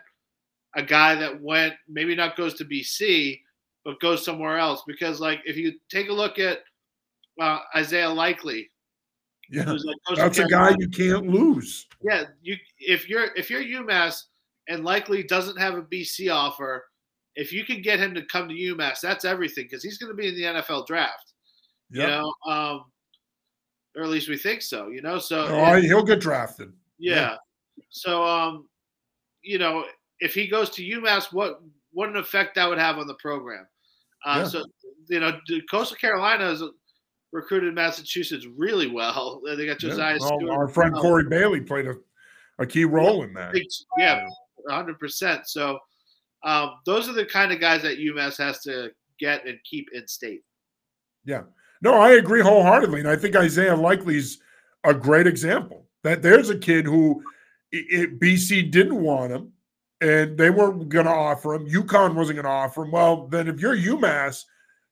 a 0.76 0.82
guy 0.82 1.14
that 1.14 1.42
went 1.42 1.74
maybe 1.88 2.14
not 2.14 2.36
goes 2.36 2.54
to 2.54 2.64
BC, 2.64 3.40
but 3.84 4.00
go 4.00 4.16
somewhere 4.16 4.58
else. 4.58 4.82
Because 4.86 5.20
like 5.20 5.40
if 5.44 5.56
you 5.56 5.72
take 5.90 6.08
a 6.08 6.12
look 6.12 6.38
at 6.38 6.60
uh, 7.40 7.58
Isaiah 7.76 8.10
Likely, 8.10 8.70
yeah, 9.50 9.70
like 9.70 10.16
that's 10.16 10.38
a 10.38 10.46
guy 10.46 10.74
you 10.78 10.88
can't 10.88 11.28
lose. 11.28 11.86
Yeah, 12.02 12.24
you 12.42 12.56
if 12.78 13.08
you're 13.08 13.34
if 13.34 13.50
you're 13.50 13.62
UMass 13.62 14.24
and 14.68 14.84
Likely 14.84 15.22
doesn't 15.22 15.58
have 15.58 15.74
a 15.74 15.82
BC 15.82 16.32
offer, 16.32 16.84
if 17.34 17.52
you 17.52 17.64
can 17.64 17.80
get 17.80 17.98
him 17.98 18.14
to 18.14 18.24
come 18.26 18.48
to 18.48 18.54
UMass, 18.54 19.00
that's 19.00 19.24
everything 19.24 19.64
because 19.64 19.82
he's 19.82 19.96
going 19.96 20.10
to 20.10 20.16
be 20.16 20.28
in 20.28 20.34
the 20.34 20.60
NFL 20.60 20.86
draft. 20.86 21.32
Yep. 21.90 22.02
You 22.02 22.14
know, 22.14 22.34
um, 22.46 22.84
or 23.96 24.02
at 24.02 24.10
least 24.10 24.28
we 24.28 24.36
think 24.36 24.60
so. 24.60 24.88
You 24.88 25.00
know, 25.02 25.18
so 25.18 25.46
oh, 25.48 25.80
he'll 25.80 26.04
get 26.04 26.20
drafted. 26.20 26.72
Yeah. 26.98 27.14
yeah. 27.14 27.36
So, 27.90 28.24
um, 28.24 28.68
you 29.42 29.58
know, 29.58 29.84
if 30.20 30.34
he 30.34 30.48
goes 30.48 30.68
to 30.70 30.82
UMass, 30.82 31.32
what 31.32 31.60
what 31.92 32.08
an 32.08 32.16
effect 32.16 32.54
that 32.54 32.68
would 32.68 32.78
have 32.78 32.98
on 32.98 33.06
the 33.06 33.14
program. 33.14 33.66
Uh, 34.24 34.40
yeah. 34.42 34.48
So 34.48 34.64
you 35.08 35.20
know, 35.20 35.38
Coastal 35.70 35.96
Carolina 35.96 36.44
has 36.44 36.62
recruited 37.32 37.74
Massachusetts 37.74 38.46
really 38.56 38.88
well. 38.88 39.40
They 39.56 39.66
got 39.66 39.78
Josiah 39.78 40.18
yeah. 40.20 40.28
well, 40.42 40.50
Our 40.50 40.68
friend 40.68 40.94
Corey 40.94 41.24
Bailey 41.28 41.60
played 41.60 41.86
a, 41.86 41.94
a 42.58 42.66
key 42.66 42.84
role 42.84 43.22
in 43.22 43.32
that. 43.34 43.54
Yeah, 43.96 44.26
hundred 44.68 44.98
percent. 44.98 45.48
So 45.48 45.78
um, 46.44 46.74
those 46.86 47.08
are 47.08 47.14
the 47.14 47.24
kind 47.24 47.52
of 47.52 47.60
guys 47.60 47.82
that 47.82 47.98
UMass 47.98 48.38
has 48.38 48.60
to 48.62 48.90
get 49.18 49.46
and 49.46 49.58
keep 49.64 49.88
in 49.92 50.06
state. 50.06 50.42
Yeah. 51.24 51.42
No, 51.80 51.94
I 51.94 52.12
agree 52.12 52.40
wholeheartedly, 52.40 53.00
and 53.00 53.08
I 53.08 53.16
think 53.16 53.36
Isaiah 53.36 53.76
Likely's 53.76 54.38
a 54.84 54.92
great 54.92 55.26
example. 55.26 55.86
That 56.02 56.22
there's 56.22 56.50
a 56.50 56.58
kid 56.58 56.86
who 56.86 57.22
it, 57.70 58.18
BC 58.18 58.70
didn't 58.70 59.00
want 59.00 59.32
him 59.32 59.52
and 60.00 60.38
they 60.38 60.50
weren't 60.50 60.88
going 60.88 61.06
to 61.06 61.12
offer 61.12 61.54
him. 61.54 61.66
UConn 61.66 62.14
wasn't 62.14 62.36
going 62.36 62.44
to 62.44 62.50
offer 62.50 62.84
him. 62.84 62.92
Well, 62.92 63.26
then 63.28 63.48
if 63.48 63.60
you're 63.60 63.76
UMass, 63.76 64.44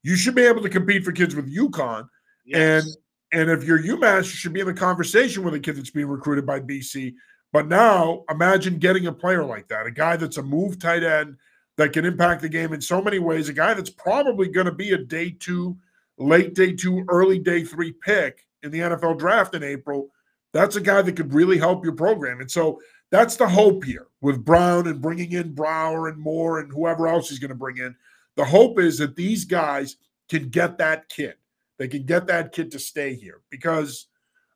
you 0.02 0.16
should 0.16 0.34
be 0.34 0.42
able 0.42 0.62
to 0.62 0.68
compete 0.68 1.04
for 1.04 1.12
kids 1.12 1.34
with 1.34 1.54
UConn. 1.54 2.08
Yes. 2.44 2.84
And 2.84 2.96
and 3.32 3.50
if 3.50 3.64
you're 3.64 3.82
UMass, 3.82 4.24
you 4.24 4.30
should 4.30 4.52
be 4.52 4.60
in 4.60 4.66
the 4.66 4.74
conversation 4.74 5.42
with 5.42 5.54
a 5.54 5.60
kid 5.60 5.76
that's 5.76 5.90
being 5.90 6.06
recruited 6.06 6.46
by 6.46 6.60
BC. 6.60 7.14
But 7.52 7.66
now 7.66 8.24
imagine 8.30 8.78
getting 8.78 9.06
a 9.06 9.12
player 9.12 9.44
like 9.44 9.68
that, 9.68 9.86
a 9.86 9.90
guy 9.90 10.16
that's 10.16 10.36
a 10.36 10.42
move 10.42 10.78
tight 10.78 11.02
end 11.02 11.36
that 11.76 11.92
can 11.92 12.04
impact 12.04 12.42
the 12.42 12.48
game 12.48 12.72
in 12.72 12.80
so 12.80 13.02
many 13.02 13.18
ways, 13.18 13.48
a 13.48 13.52
guy 13.52 13.74
that's 13.74 13.90
probably 13.90 14.48
going 14.48 14.66
to 14.66 14.72
be 14.72 14.92
a 14.92 14.98
day 14.98 15.30
two, 15.30 15.76
late 16.18 16.54
day 16.54 16.72
two, 16.72 17.04
early 17.08 17.38
day 17.38 17.64
three 17.64 17.92
pick 17.92 18.46
in 18.62 18.70
the 18.70 18.78
NFL 18.78 19.18
draft 19.18 19.54
in 19.54 19.62
April. 19.62 20.08
That's 20.52 20.76
a 20.76 20.80
guy 20.80 21.02
that 21.02 21.16
could 21.16 21.34
really 21.34 21.58
help 21.58 21.84
your 21.84 21.94
program. 21.94 22.40
And 22.40 22.50
so 22.50 22.80
that's 23.10 23.36
the 23.36 23.48
hope 23.48 23.84
here 23.84 24.06
with 24.20 24.44
Brown 24.44 24.88
and 24.88 25.00
bringing 25.00 25.32
in 25.32 25.54
Brower 25.54 26.08
and 26.08 26.18
Moore 26.18 26.58
and 26.58 26.72
whoever 26.72 27.06
else 27.06 27.28
he's 27.28 27.38
going 27.38 27.50
to 27.50 27.54
bring 27.54 27.78
in. 27.78 27.94
The 28.36 28.44
hope 28.44 28.78
is 28.78 28.98
that 28.98 29.16
these 29.16 29.44
guys 29.44 29.96
can 30.28 30.48
get 30.48 30.78
that 30.78 31.08
kid. 31.08 31.34
They 31.78 31.88
can 31.88 32.04
get 32.04 32.26
that 32.26 32.52
kid 32.52 32.70
to 32.72 32.78
stay 32.78 33.14
here 33.14 33.42
because, 33.50 34.08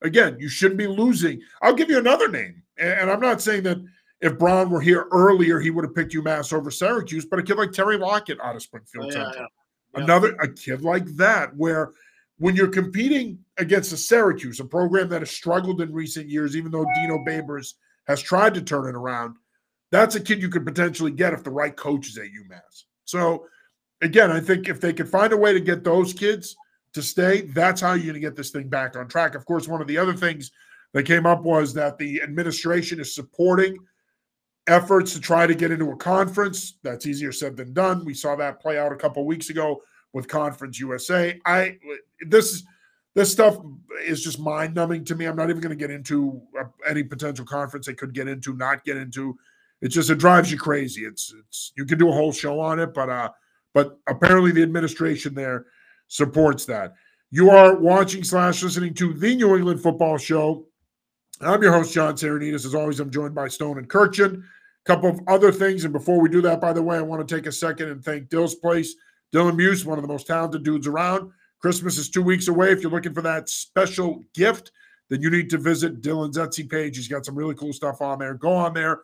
again, 0.03 0.37
you 0.41 0.49
shouldn't 0.49 0.79
be 0.79 0.87
losing. 0.87 1.41
I'll 1.63 1.75
give 1.75 1.91
you 1.91 1.99
another 1.99 2.29
name. 2.29 2.63
And 2.79 3.11
I'm 3.11 3.21
not 3.21 3.41
saying 3.41 3.63
that 3.65 3.79
if 4.21 4.39
Brown 4.39 4.71
were 4.71 4.81
here 4.81 5.07
earlier, 5.13 5.61
he 5.61 5.71
would 5.71 5.85
have 5.85 5.95
picked 5.95 6.15
UMass 6.15 6.53
over 6.53 6.71
Syracuse, 6.71 7.25
but 7.25 7.39
a 7.39 7.43
kid 7.43 7.57
like 7.57 7.73
Terry 7.73 7.99
Lockett 7.99 8.41
out 8.41 8.57
of 8.57 8.63
Springfield 8.63 9.13
oh, 9.15 9.19
yeah, 9.19 9.33
yeah. 9.35 9.47
Yeah. 9.95 10.03
Another 10.03 10.35
a 10.37 10.53
kid 10.53 10.83
like 10.83 11.07
that, 11.17 11.55
where 11.57 11.93
when 12.39 12.57
you're 12.57 12.69
competing 12.69 13.39
against 13.59 13.93
a 13.93 13.97
Syracuse, 13.97 14.61
a 14.61 14.65
program 14.65 15.09
that 15.11 15.21
has 15.21 15.31
struggled 15.31 15.81
in 15.81 15.93
recent 15.93 16.29
years, 16.29 16.57
even 16.57 16.73
though 16.73 16.87
Dino 16.97 17.19
Babers– 17.25 17.75
has 18.07 18.21
tried 18.23 18.55
to 18.55 18.63
turn 18.63 18.89
it 18.89 18.95
around, 18.95 19.37
that's 19.91 20.15
a 20.15 20.21
kid 20.21 20.41
you 20.41 20.49
could 20.49 20.65
potentially 20.65 21.11
get 21.11 21.33
if 21.33 21.45
the 21.45 21.51
right 21.51 21.77
coach 21.77 22.09
is 22.09 22.19
at 22.19 22.25
UMass. 22.25 22.85
So, 23.05 23.47
again, 24.03 24.31
I 24.31 24.41
think 24.41 24.69
if 24.69 24.81
they 24.81 24.93
could 24.93 25.09
find 25.09 25.33
a 25.33 25.37
way 25.37 25.53
to 25.53 25.61
get 25.61 25.85
those 25.85 26.13
kids 26.13 26.57
to 26.93 27.03
stay, 27.03 27.43
that's 27.43 27.81
how 27.81 27.95
you're 27.95 28.05
going 28.05 28.15
to 28.15 28.21
get 28.21 28.37
this 28.37 28.51
thing 28.51 28.69
back 28.69 28.97
on 28.97 29.09
track. 29.09 29.35
Of 29.35 29.45
course, 29.47 29.69
one 29.69 29.81
of 29.81 29.89
the 29.89 29.99
other 29.99 30.15
things 30.15 30.51
that 30.93 31.05
came 31.05 31.27
up 31.27 31.43
was 31.43 31.75
that 31.75 31.99
the 31.99 32.23
administration 32.23 33.01
is 33.01 33.15
supporting 33.15 33.77
efforts 34.67 35.13
to 35.15 35.21
try 35.21 35.47
to 35.47 35.55
get 35.55 35.71
into 35.71 35.91
a 35.91 35.97
conference. 35.97 36.79
That's 36.83 37.07
easier 37.07 37.33
said 37.33 37.57
than 37.57 37.73
done. 37.73 38.05
We 38.05 38.15
saw 38.15 38.37
that 38.37 38.61
play 38.61 38.79
out 38.79 38.93
a 38.93 38.97
couple 38.97 39.25
weeks 39.27 39.51
ago 39.51 39.83
with 40.13 40.29
Conference 40.29 40.79
USA. 40.81 41.41
I 41.47 41.79
this 42.29 42.53
is 42.53 42.65
this 43.15 43.33
stuff 43.33 43.59
is 44.07 44.23
just 44.23 44.39
mind 44.39 44.75
numbing 44.75 45.05
to 45.05 45.15
me. 45.15 45.27
I'm 45.27 45.37
not 45.37 45.51
even 45.51 45.61
going 45.61 45.77
to 45.77 45.77
get 45.77 45.91
into 45.91 46.41
uh, 46.59 46.65
any 46.89 47.03
potential 47.03 47.45
conference 47.45 47.87
they 47.87 47.95
could 47.95 48.15
get 48.15 48.29
into, 48.29 48.55
not 48.55 48.85
get 48.85 48.97
into. 48.97 49.37
It 49.81 49.89
just 49.89 50.11
it 50.11 50.19
drives 50.19 50.53
you 50.53 50.59
crazy. 50.59 51.05
It's 51.05 51.35
it's 51.47 51.73
you 51.77 51.85
can 51.87 51.99
do 51.99 52.09
a 52.09 52.13
whole 52.13 52.33
show 52.33 52.61
on 52.61 52.79
it, 52.79 52.95
but 52.95 53.09
uh, 53.09 53.31
but 53.75 53.99
apparently 54.09 54.53
the 54.53 54.63
administration 54.63 55.35
there 55.35 55.67
supports 56.09 56.67
that. 56.67 56.95
You 57.31 57.51
are 57.51 57.77
watching 57.77 58.25
slash 58.25 58.63
listening 58.63 58.95
to 58.95 59.15
the 59.15 59.37
New 59.37 59.57
England 59.57 59.83
Football 59.83 60.19
Show. 60.19 60.67
I'm 61.41 61.63
your 61.63 61.73
host 61.73 61.95
John 61.95 62.15
Sarianides. 62.15 62.67
As 62.67 62.75
always, 62.75 63.01
I'm 63.01 63.11
joined 63.11 63.35
by 63.35 63.49
Stone 63.49 63.79
and 63.79 63.89
Kurkjian. 63.89 64.43
A 64.43 64.85
couple 64.85 65.09
of 65.09 65.21
other 65.27 65.53
things, 65.53 65.85
and 65.85 65.93
before 65.93 66.21
we 66.21 66.29
do 66.29 66.43
that, 66.43 66.61
by 66.61 66.73
the 66.73 66.83
way, 66.83 66.97
I 66.97 67.03
want 67.03 67.27
to 67.27 67.35
take 67.35 67.47
a 67.47 67.53
second 67.53 67.89
and 67.89 68.05
thank 68.05 68.29
Dill's 68.29 68.55
Place. 68.55 68.95
Dylan 69.33 69.57
Muse, 69.57 69.85
one 69.85 69.99
of 69.99 70.03
the 70.03 70.09
most 70.09 70.27
talented 70.27 70.65
dudes 70.65 70.87
around 70.87 71.31
Christmas 71.61 71.99
is 71.99 72.09
two 72.09 72.23
weeks 72.23 72.49
away. 72.49 72.73
If 72.73 72.83
you're 72.83 72.91
looking 72.91 73.15
for 73.15 73.23
that 73.23 73.49
special 73.49 74.23
gift, 74.35 74.73
then 75.09 75.21
you 75.21 75.31
need 75.31 75.51
to 75.51 75.59
visit 75.59 76.01
Dylan's 76.01 76.39
Etsy 76.39 76.69
page. 76.69 76.97
He's 76.97 77.09
got 77.09 77.27
some 77.27 77.37
really 77.37 77.55
cool 77.55 77.73
stuff 77.73 78.01
on 78.01 78.19
there. 78.19 78.35
Go 78.35 78.53
on 78.53 78.73
there, 78.73 79.01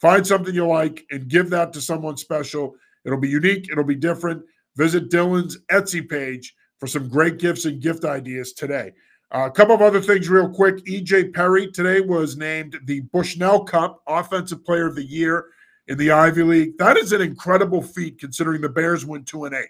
find 0.00 0.26
something 0.26 0.54
you 0.54 0.66
like, 0.66 1.04
and 1.10 1.28
give 1.28 1.50
that 1.50 1.72
to 1.72 1.80
someone 1.80 2.16
special. 2.16 2.74
It'll 3.04 3.18
be 3.18 3.28
unique, 3.28 3.68
it'll 3.70 3.84
be 3.84 3.94
different. 3.94 4.42
Visit 4.76 5.10
Dylan's 5.10 5.58
Etsy 5.72 6.08
page 6.08 6.54
for 6.78 6.86
some 6.86 7.08
great 7.08 7.38
gifts 7.38 7.64
and 7.64 7.82
gift 7.82 8.04
ideas 8.04 8.52
today. 8.52 8.92
Uh, 9.34 9.46
a 9.46 9.50
couple 9.50 9.74
of 9.74 9.82
other 9.82 10.00
things, 10.00 10.28
real 10.28 10.48
quick. 10.48 10.76
EJ 10.86 11.34
Perry 11.34 11.70
today 11.70 12.00
was 12.00 12.36
named 12.36 12.78
the 12.84 13.00
Bushnell 13.12 13.64
Cup 13.64 14.02
Offensive 14.06 14.64
Player 14.64 14.86
of 14.86 14.94
the 14.94 15.04
Year 15.04 15.46
in 15.88 15.98
the 15.98 16.10
Ivy 16.10 16.42
League. 16.44 16.78
That 16.78 16.96
is 16.96 17.12
an 17.12 17.20
incredible 17.20 17.82
feat 17.82 18.18
considering 18.18 18.60
the 18.60 18.68
Bears 18.68 19.04
went 19.04 19.26
2 19.26 19.46
and 19.46 19.54
8. 19.54 19.66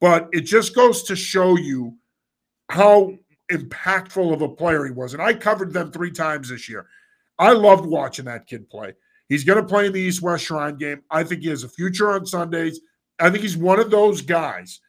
But 0.00 0.28
it 0.32 0.42
just 0.42 0.74
goes 0.74 1.02
to 1.04 1.16
show 1.16 1.56
you 1.56 1.96
how 2.70 3.12
impactful 3.50 4.32
of 4.32 4.42
a 4.42 4.48
player 4.48 4.84
he 4.84 4.92
was. 4.92 5.14
And 5.14 5.22
I 5.22 5.34
covered 5.34 5.72
them 5.72 5.90
three 5.90 6.10
times 6.10 6.50
this 6.50 6.68
year. 6.68 6.86
I 7.38 7.52
loved 7.52 7.86
watching 7.86 8.26
that 8.26 8.46
kid 8.46 8.68
play. 8.68 8.94
He's 9.28 9.44
going 9.44 9.60
to 9.60 9.68
play 9.68 9.86
in 9.86 9.92
the 9.92 10.00
East 10.00 10.22
West 10.22 10.44
Shrine 10.44 10.76
game. 10.76 11.02
I 11.10 11.22
think 11.22 11.42
he 11.42 11.48
has 11.48 11.62
a 11.62 11.68
future 11.68 12.10
on 12.10 12.26
Sundays. 12.26 12.80
I 13.18 13.30
think 13.30 13.42
he's 13.42 13.56
one 13.56 13.80
of 13.80 13.90
those 13.90 14.22
guys 14.22 14.80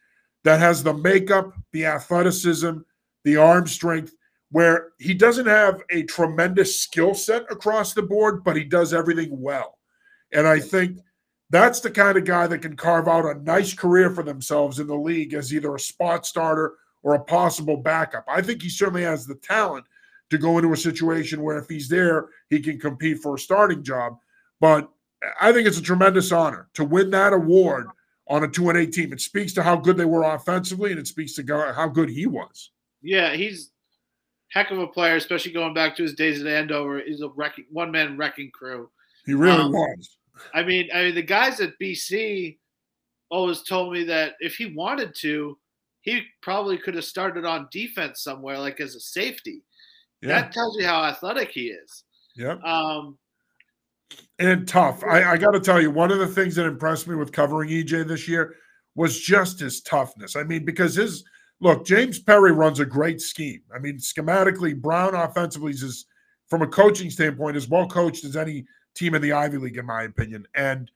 that 0.44 0.60
has 0.60 0.82
the 0.82 0.94
makeup, 0.94 1.52
the 1.72 1.86
athleticism, 1.86 2.78
the 3.24 3.36
arm 3.36 3.66
strength, 3.66 4.14
where 4.50 4.88
he 4.98 5.14
doesn't 5.14 5.46
have 5.46 5.82
a 5.90 6.04
tremendous 6.04 6.80
skill 6.80 7.14
set 7.14 7.42
across 7.50 7.92
the 7.92 8.02
board, 8.02 8.42
but 8.42 8.56
he 8.56 8.64
does 8.64 8.92
everything 8.94 9.28
well. 9.40 9.78
And 10.32 10.46
I 10.46 10.58
think 10.58 10.98
that's 11.50 11.80
the 11.80 11.90
kind 11.90 12.16
of 12.16 12.24
guy 12.24 12.46
that 12.46 12.62
can 12.62 12.76
carve 12.76 13.08
out 13.08 13.24
a 13.24 13.42
nice 13.42 13.74
career 13.74 14.10
for 14.10 14.22
themselves 14.22 14.78
in 14.78 14.86
the 14.86 14.94
league 14.94 15.34
as 15.34 15.52
either 15.52 15.74
a 15.74 15.80
spot 15.80 16.24
starter 16.24 16.74
or 17.02 17.14
a 17.14 17.24
possible 17.24 17.76
backup. 17.76 18.24
I 18.28 18.40
think 18.40 18.62
he 18.62 18.68
certainly 18.68 19.02
has 19.02 19.26
the 19.26 19.34
talent 19.34 19.84
to 20.30 20.38
go 20.38 20.58
into 20.58 20.72
a 20.72 20.76
situation 20.76 21.42
where 21.42 21.58
if 21.58 21.68
he's 21.68 21.88
there, 21.88 22.28
he 22.50 22.60
can 22.60 22.78
compete 22.78 23.18
for 23.18 23.34
a 23.34 23.38
starting 23.38 23.82
job. 23.82 24.16
But 24.60 24.88
I 25.40 25.52
think 25.52 25.66
it's 25.66 25.78
a 25.78 25.82
tremendous 25.82 26.30
honor 26.30 26.68
to 26.74 26.84
win 26.84 27.10
that 27.10 27.32
award 27.32 27.88
on 28.28 28.44
a 28.44 28.48
2 28.48 28.68
and 28.68 28.78
8 28.78 28.92
team. 28.92 29.12
It 29.12 29.20
speaks 29.20 29.52
to 29.54 29.62
how 29.62 29.76
good 29.76 29.96
they 29.96 30.04
were 30.04 30.22
offensively 30.22 30.92
and 30.92 31.00
it 31.00 31.08
speaks 31.08 31.34
to 31.34 31.72
how 31.74 31.88
good 31.88 32.08
he 32.08 32.26
was. 32.26 32.70
Yeah, 33.02 33.34
he's 33.34 33.72
heck 34.50 34.70
of 34.70 34.78
a 34.78 34.86
player, 34.86 35.16
especially 35.16 35.52
going 35.52 35.74
back 35.74 35.96
to 35.96 36.02
his 36.04 36.14
days 36.14 36.40
at 36.40 36.46
Andover. 36.46 37.00
He's 37.00 37.22
a 37.22 37.28
wrecking, 37.28 37.66
one 37.70 37.90
man 37.90 38.16
wrecking 38.16 38.52
crew. 38.52 38.88
He 39.26 39.34
really 39.34 39.62
um, 39.62 39.72
was 39.72 40.16
I 40.54 40.62
mean, 40.62 40.88
I 40.94 41.04
mean, 41.04 41.14
the 41.14 41.22
guys 41.22 41.60
at 41.60 41.78
BC 41.80 42.58
always 43.30 43.62
told 43.62 43.92
me 43.92 44.04
that 44.04 44.34
if 44.40 44.56
he 44.56 44.66
wanted 44.66 45.14
to, 45.20 45.58
he 46.02 46.22
probably 46.42 46.78
could 46.78 46.94
have 46.94 47.04
started 47.04 47.44
on 47.44 47.68
defense 47.70 48.22
somewhere, 48.22 48.58
like 48.58 48.80
as 48.80 48.94
a 48.94 49.00
safety. 49.00 49.62
Yeah. 50.22 50.40
That 50.40 50.52
tells 50.52 50.76
you 50.78 50.86
how 50.86 51.04
athletic 51.04 51.50
he 51.50 51.68
is. 51.68 52.04
Yeah. 52.36 52.56
Um, 52.64 53.18
and 54.38 54.66
tough. 54.66 55.04
I, 55.04 55.32
I 55.32 55.36
got 55.36 55.52
to 55.52 55.60
tell 55.60 55.80
you, 55.80 55.90
one 55.90 56.10
of 56.10 56.18
the 56.18 56.26
things 56.26 56.54
that 56.56 56.66
impressed 56.66 57.06
me 57.06 57.14
with 57.14 57.32
covering 57.32 57.70
EJ 57.70 58.08
this 58.08 58.26
year 58.26 58.54
was 58.94 59.20
just 59.20 59.60
his 59.60 59.80
toughness. 59.82 60.36
I 60.36 60.42
mean, 60.42 60.64
because 60.64 60.94
his 60.94 61.24
look, 61.60 61.86
James 61.86 62.18
Perry 62.18 62.52
runs 62.52 62.80
a 62.80 62.86
great 62.86 63.20
scheme. 63.20 63.60
I 63.74 63.78
mean, 63.78 63.98
schematically, 63.98 64.78
Brown 64.80 65.14
offensively 65.14 65.72
is, 65.72 66.06
from 66.48 66.62
a 66.62 66.66
coaching 66.66 67.10
standpoint, 67.10 67.56
as 67.56 67.68
well 67.68 67.86
coached 67.86 68.24
as 68.24 68.36
any 68.36 68.64
team 68.94 69.14
in 69.14 69.22
the 69.22 69.32
Ivy 69.32 69.58
League, 69.58 69.76
in 69.76 69.86
my 69.86 70.02
opinion. 70.02 70.46
And 70.54 70.90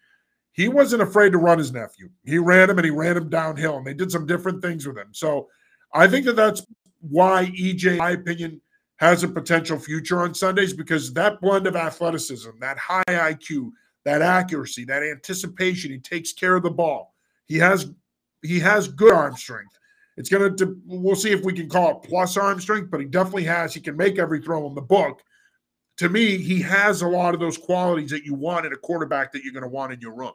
he 0.52 0.68
wasn't 0.68 1.02
afraid 1.02 1.32
to 1.32 1.38
run 1.38 1.58
his 1.58 1.72
nephew. 1.72 2.08
He 2.24 2.38
ran 2.38 2.70
him 2.70 2.78
and 2.78 2.84
he 2.84 2.90
ran 2.90 3.16
him 3.16 3.28
downhill, 3.28 3.76
and 3.76 3.86
they 3.86 3.94
did 3.94 4.12
some 4.12 4.26
different 4.26 4.62
things 4.62 4.86
with 4.86 4.96
him. 4.96 5.08
So 5.12 5.48
I 5.92 6.06
think 6.06 6.26
that 6.26 6.36
that's 6.36 6.64
why 7.00 7.46
EJ, 7.46 7.92
in 7.92 7.96
my 7.98 8.10
opinion, 8.12 8.60
has 8.96 9.22
a 9.24 9.28
potential 9.28 9.78
future 9.78 10.20
on 10.20 10.34
Sundays 10.34 10.72
because 10.72 11.12
that 11.12 11.40
blend 11.40 11.66
of 11.66 11.76
athleticism, 11.76 12.50
that 12.60 12.78
high 12.78 13.02
IQ, 13.08 13.72
that 14.04 14.22
accuracy, 14.22 14.84
that 14.84 15.02
anticipation, 15.02 15.90
he 15.90 15.98
takes 15.98 16.32
care 16.32 16.54
of 16.54 16.62
the 16.62 16.70
ball. 16.70 17.14
He 17.46 17.58
has 17.58 17.90
he 18.42 18.60
has 18.60 18.88
good 18.88 19.12
arm 19.12 19.36
strength. 19.36 19.78
It's 20.16 20.28
gonna 20.28 20.54
we'll 20.86 21.16
see 21.16 21.32
if 21.32 21.42
we 21.42 21.52
can 21.52 21.68
call 21.68 21.90
it 21.90 22.08
plus 22.08 22.36
arm 22.36 22.60
strength, 22.60 22.90
but 22.90 23.00
he 23.00 23.06
definitely 23.06 23.44
has. 23.44 23.74
He 23.74 23.80
can 23.80 23.96
make 23.96 24.18
every 24.18 24.40
throw 24.40 24.66
in 24.68 24.74
the 24.74 24.80
book. 24.80 25.22
To 25.98 26.08
me, 26.08 26.38
he 26.38 26.60
has 26.62 27.02
a 27.02 27.06
lot 27.06 27.34
of 27.34 27.40
those 27.40 27.56
qualities 27.56 28.10
that 28.10 28.24
you 28.24 28.34
want 28.34 28.66
in 28.66 28.72
a 28.72 28.76
quarterback 28.76 29.32
that 29.32 29.44
you're 29.44 29.52
going 29.52 29.62
to 29.62 29.68
want 29.68 29.92
in 29.92 30.00
your 30.00 30.14
room. 30.14 30.32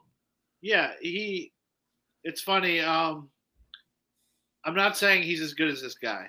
Yeah, 0.61 0.91
he. 1.01 1.51
It's 2.23 2.41
funny. 2.41 2.79
Um, 2.79 3.29
I'm 4.65 4.75
not 4.75 4.97
saying 4.97 5.23
he's 5.23 5.41
as 5.41 5.53
good 5.53 5.69
as 5.69 5.81
this 5.81 5.95
guy, 5.95 6.27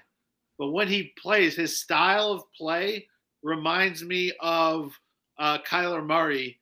but 0.58 0.70
when 0.70 0.88
he 0.88 1.12
plays, 1.20 1.56
his 1.56 1.80
style 1.80 2.32
of 2.32 2.42
play 2.56 3.06
reminds 3.42 4.04
me 4.04 4.32
of 4.40 4.92
uh, 5.38 5.58
Kyler 5.66 6.04
Murray 6.04 6.60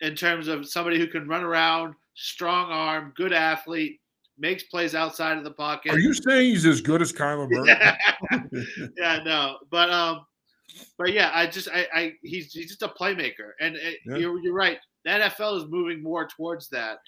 in 0.00 0.14
terms 0.14 0.48
of 0.48 0.68
somebody 0.68 0.98
who 0.98 1.06
can 1.06 1.28
run 1.28 1.42
around, 1.42 1.94
strong 2.14 2.70
arm, 2.70 3.12
good 3.16 3.32
athlete, 3.32 4.00
makes 4.38 4.62
plays 4.64 4.94
outside 4.94 5.36
of 5.36 5.44
the 5.44 5.50
pocket. 5.50 5.92
Are 5.92 5.98
you 5.98 6.14
saying 6.14 6.50
he's 6.50 6.66
as 6.66 6.80
good 6.80 7.02
as 7.02 7.12
Kyler 7.12 7.48
Murray? 7.50 8.74
yeah, 8.96 9.22
no, 9.24 9.58
but 9.70 9.90
um, 9.90 10.26
but 10.98 11.12
yeah, 11.12 11.30
I 11.32 11.46
just 11.46 11.68
I, 11.68 11.86
I 11.94 12.12
he's 12.22 12.52
he's 12.52 12.68
just 12.68 12.82
a 12.82 12.88
playmaker, 12.88 13.52
and 13.60 13.76
it, 13.76 13.98
yeah. 14.06 14.16
you're 14.16 14.40
you're 14.40 14.54
right. 14.54 14.78
The 15.04 15.10
NFL 15.10 15.58
is 15.58 15.64
moving 15.68 16.02
more 16.02 16.28
towards 16.28 16.68
that. 16.70 16.98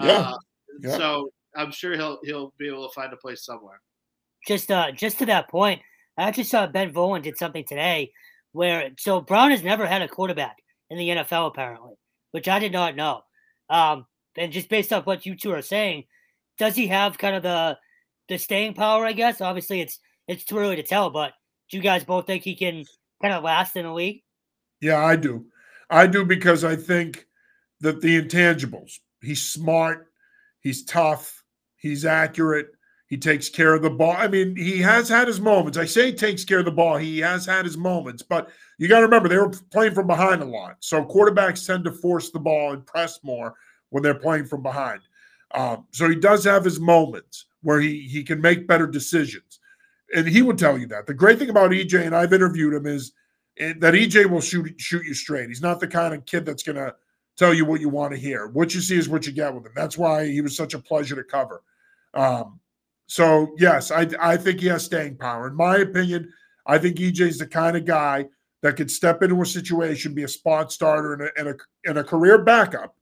Yeah. 0.00 0.12
Uh, 0.12 0.36
yeah. 0.80 0.96
So 0.96 1.30
I'm 1.54 1.70
sure 1.70 1.94
he'll 1.94 2.18
he'll 2.24 2.52
be 2.58 2.68
able 2.68 2.88
to 2.88 2.94
find 2.94 3.12
a 3.12 3.16
place 3.16 3.44
somewhere 3.44 3.80
just 4.46 4.70
uh 4.70 4.92
just 4.92 5.18
to 5.18 5.26
that 5.26 5.48
point, 5.48 5.82
I 6.16 6.22
actually 6.22 6.44
saw 6.44 6.66
Ben 6.66 6.92
Volin 6.92 7.22
did 7.22 7.36
something 7.36 7.64
today 7.64 8.12
where 8.52 8.90
so 8.98 9.20
Brown 9.20 9.50
has 9.50 9.62
never 9.62 9.86
had 9.86 10.02
a 10.02 10.08
quarterback 10.08 10.56
in 10.88 10.96
the 10.96 11.08
NFL 11.08 11.48
apparently, 11.48 11.94
which 12.30 12.48
I 12.48 12.58
did 12.58 12.72
not 12.72 12.96
know. 12.96 13.22
Um, 13.68 14.06
and 14.36 14.52
just 14.52 14.68
based 14.68 14.92
off 14.92 15.06
what 15.06 15.26
you 15.26 15.34
two 15.34 15.52
are 15.52 15.62
saying, 15.62 16.04
does 16.58 16.76
he 16.76 16.86
have 16.86 17.18
kind 17.18 17.36
of 17.36 17.42
the 17.42 17.76
the 18.28 18.38
staying 18.38 18.74
power? 18.74 19.04
I 19.04 19.12
guess 19.12 19.40
obviously 19.40 19.80
it's 19.80 19.98
it's 20.28 20.44
too 20.44 20.58
early 20.58 20.76
to 20.76 20.82
tell, 20.82 21.10
but 21.10 21.32
do 21.70 21.76
you 21.76 21.82
guys 21.82 22.04
both 22.04 22.26
think 22.26 22.44
he 22.44 22.54
can 22.54 22.84
of 23.22 23.42
last 23.42 23.76
in 23.76 23.84
the 23.84 23.92
league? 23.92 24.22
Yeah, 24.80 25.04
I 25.04 25.16
do. 25.16 25.46
I 25.90 26.06
do 26.06 26.24
because 26.24 26.64
I 26.64 26.76
think 26.76 27.26
that 27.80 28.00
the 28.00 28.20
intangibles. 28.20 28.98
He's 29.22 29.42
smart. 29.42 30.08
He's 30.60 30.84
tough. 30.84 31.44
He's 31.76 32.04
accurate. 32.04 32.68
He 33.08 33.16
takes 33.16 33.48
care 33.48 33.74
of 33.74 33.82
the 33.82 33.90
ball. 33.90 34.14
I 34.16 34.26
mean, 34.26 34.56
he 34.56 34.78
has 34.78 35.08
had 35.08 35.28
his 35.28 35.40
moments. 35.40 35.78
I 35.78 35.84
say 35.84 36.10
takes 36.10 36.44
care 36.44 36.58
of 36.58 36.64
the 36.64 36.72
ball. 36.72 36.96
He 36.96 37.20
has 37.20 37.46
had 37.46 37.64
his 37.64 37.76
moments, 37.76 38.22
but 38.22 38.48
you 38.78 38.88
got 38.88 38.98
to 38.98 39.04
remember 39.04 39.28
they 39.28 39.38
were 39.38 39.52
playing 39.70 39.94
from 39.94 40.08
behind 40.08 40.42
a 40.42 40.46
lot. 40.46 40.76
So 40.80 41.04
quarterbacks 41.04 41.64
tend 41.64 41.84
to 41.84 41.92
force 41.92 42.30
the 42.30 42.40
ball 42.40 42.72
and 42.72 42.84
press 42.84 43.20
more 43.22 43.54
when 43.90 44.02
they're 44.02 44.14
playing 44.14 44.46
from 44.46 44.62
behind. 44.62 45.02
Um, 45.54 45.86
so 45.92 46.08
he 46.08 46.16
does 46.16 46.44
have 46.44 46.64
his 46.64 46.80
moments 46.80 47.46
where 47.62 47.80
he 47.80 48.00
he 48.00 48.24
can 48.24 48.40
make 48.40 48.66
better 48.66 48.88
decisions, 48.88 49.60
and 50.14 50.26
he 50.26 50.42
would 50.42 50.58
tell 50.58 50.78
you 50.78 50.86
that. 50.88 51.06
The 51.06 51.14
great 51.14 51.38
thing 51.38 51.50
about 51.50 51.70
EJ, 51.70 52.06
and 52.06 52.14
I've 52.14 52.32
interviewed 52.32 52.74
him, 52.74 52.86
is 52.86 53.12
that 53.58 53.94
EJ 53.94 54.26
will 54.26 54.40
shoot 54.40 54.80
shoot 54.80 55.04
you 55.04 55.14
straight. 55.14 55.48
He's 55.48 55.62
not 55.62 55.80
the 55.80 55.88
kind 55.88 56.14
of 56.14 56.26
kid 56.26 56.44
that's 56.46 56.62
going 56.62 56.76
to 56.76 56.94
tell 57.36 57.54
you 57.54 57.64
what 57.64 57.80
you 57.80 57.88
want 57.88 58.12
to 58.12 58.18
hear. 58.18 58.48
What 58.48 58.74
you 58.74 58.80
see 58.80 58.96
is 58.96 59.08
what 59.08 59.26
you 59.26 59.32
get 59.32 59.54
with 59.54 59.66
him. 59.66 59.72
That's 59.74 59.98
why 59.98 60.26
he 60.26 60.40
was 60.40 60.56
such 60.56 60.74
a 60.74 60.78
pleasure 60.78 61.16
to 61.16 61.24
cover. 61.24 61.62
Um, 62.14 62.60
so 63.06 63.54
yes, 63.58 63.90
I 63.90 64.08
I 64.20 64.36
think 64.36 64.60
he 64.60 64.66
has 64.66 64.84
staying 64.84 65.16
power. 65.18 65.48
In 65.48 65.54
my 65.54 65.78
opinion, 65.78 66.32
I 66.66 66.78
think 66.78 66.96
EJ's 66.96 67.38
the 67.38 67.46
kind 67.46 67.76
of 67.76 67.84
guy 67.84 68.26
that 68.62 68.76
could 68.76 68.90
step 68.90 69.22
into 69.22 69.40
a 69.42 69.46
situation, 69.46 70.14
be 70.14 70.24
a 70.24 70.28
spot 70.28 70.72
starter 70.72 71.12
and 71.12 71.22
a, 71.22 71.38
and 71.38 71.48
a, 71.48 71.54
and 71.84 71.98
a 71.98 72.04
career 72.04 72.38
backup, 72.38 72.96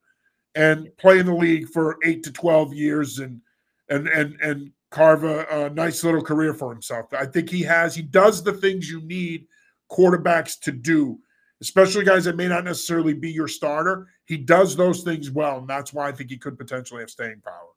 and 0.55 0.89
play 0.99 1.21
in 1.21 1.27
the 1.27 1.35
league 1.35 1.69
for 1.69 1.97
eight 2.05 2.23
to 2.25 2.33
twelve 2.33 2.75
years 2.75 3.19
and 3.19 3.41
and 3.89 4.09
and 4.09 4.37
and 4.41 4.71
carve 4.95 5.25
a, 5.25 5.67
a 5.67 5.71
nice 5.71 6.05
little 6.05 6.23
career 6.23 6.55
for 6.55 6.73
himself. 6.73 7.13
I 7.13 7.27
think 7.27 7.51
he 7.51 7.63
has. 7.63 7.95
He 7.95 8.03
does 8.03 8.43
the 8.43 8.53
things 8.53 8.89
you 8.89 9.01
need 9.03 9.47
quarterbacks 9.91 10.59
to 10.61 10.73
do, 10.73 11.19
especially 11.61 12.05
guys 12.05 12.25
that 12.25 12.37
may 12.37 12.47
not 12.47 12.65
necessarily 12.65 13.13
be 13.13 13.31
your 13.31 13.49
starter. 13.49 14.07
He 14.27 14.37
does 14.37 14.77
those 14.77 15.03
things 15.03 15.31
well, 15.31 15.59
and 15.59 15.69
that's 15.69 15.93
why 15.93 16.09
I 16.09 16.13
think 16.13 16.31
he 16.31 16.39
could 16.39 16.57
potentially 16.57 17.01
have 17.01 17.11
staying 17.11 17.43
power. 17.45 17.73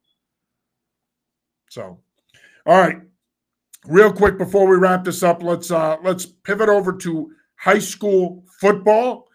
So 1.70 2.00
all 2.68 2.78
right. 2.78 3.02
Real 3.86 4.12
quick 4.12 4.38
before 4.38 4.68
we 4.68 4.76
wrap 4.76 5.04
this 5.04 5.24
up, 5.24 5.42
let's 5.42 5.72
uh 5.72 5.98
let's 6.04 6.26
pivot 6.26 6.70
over 6.70 6.94
to 6.94 7.32
high 7.56 7.80
school 7.80 8.44
football. 8.60 9.28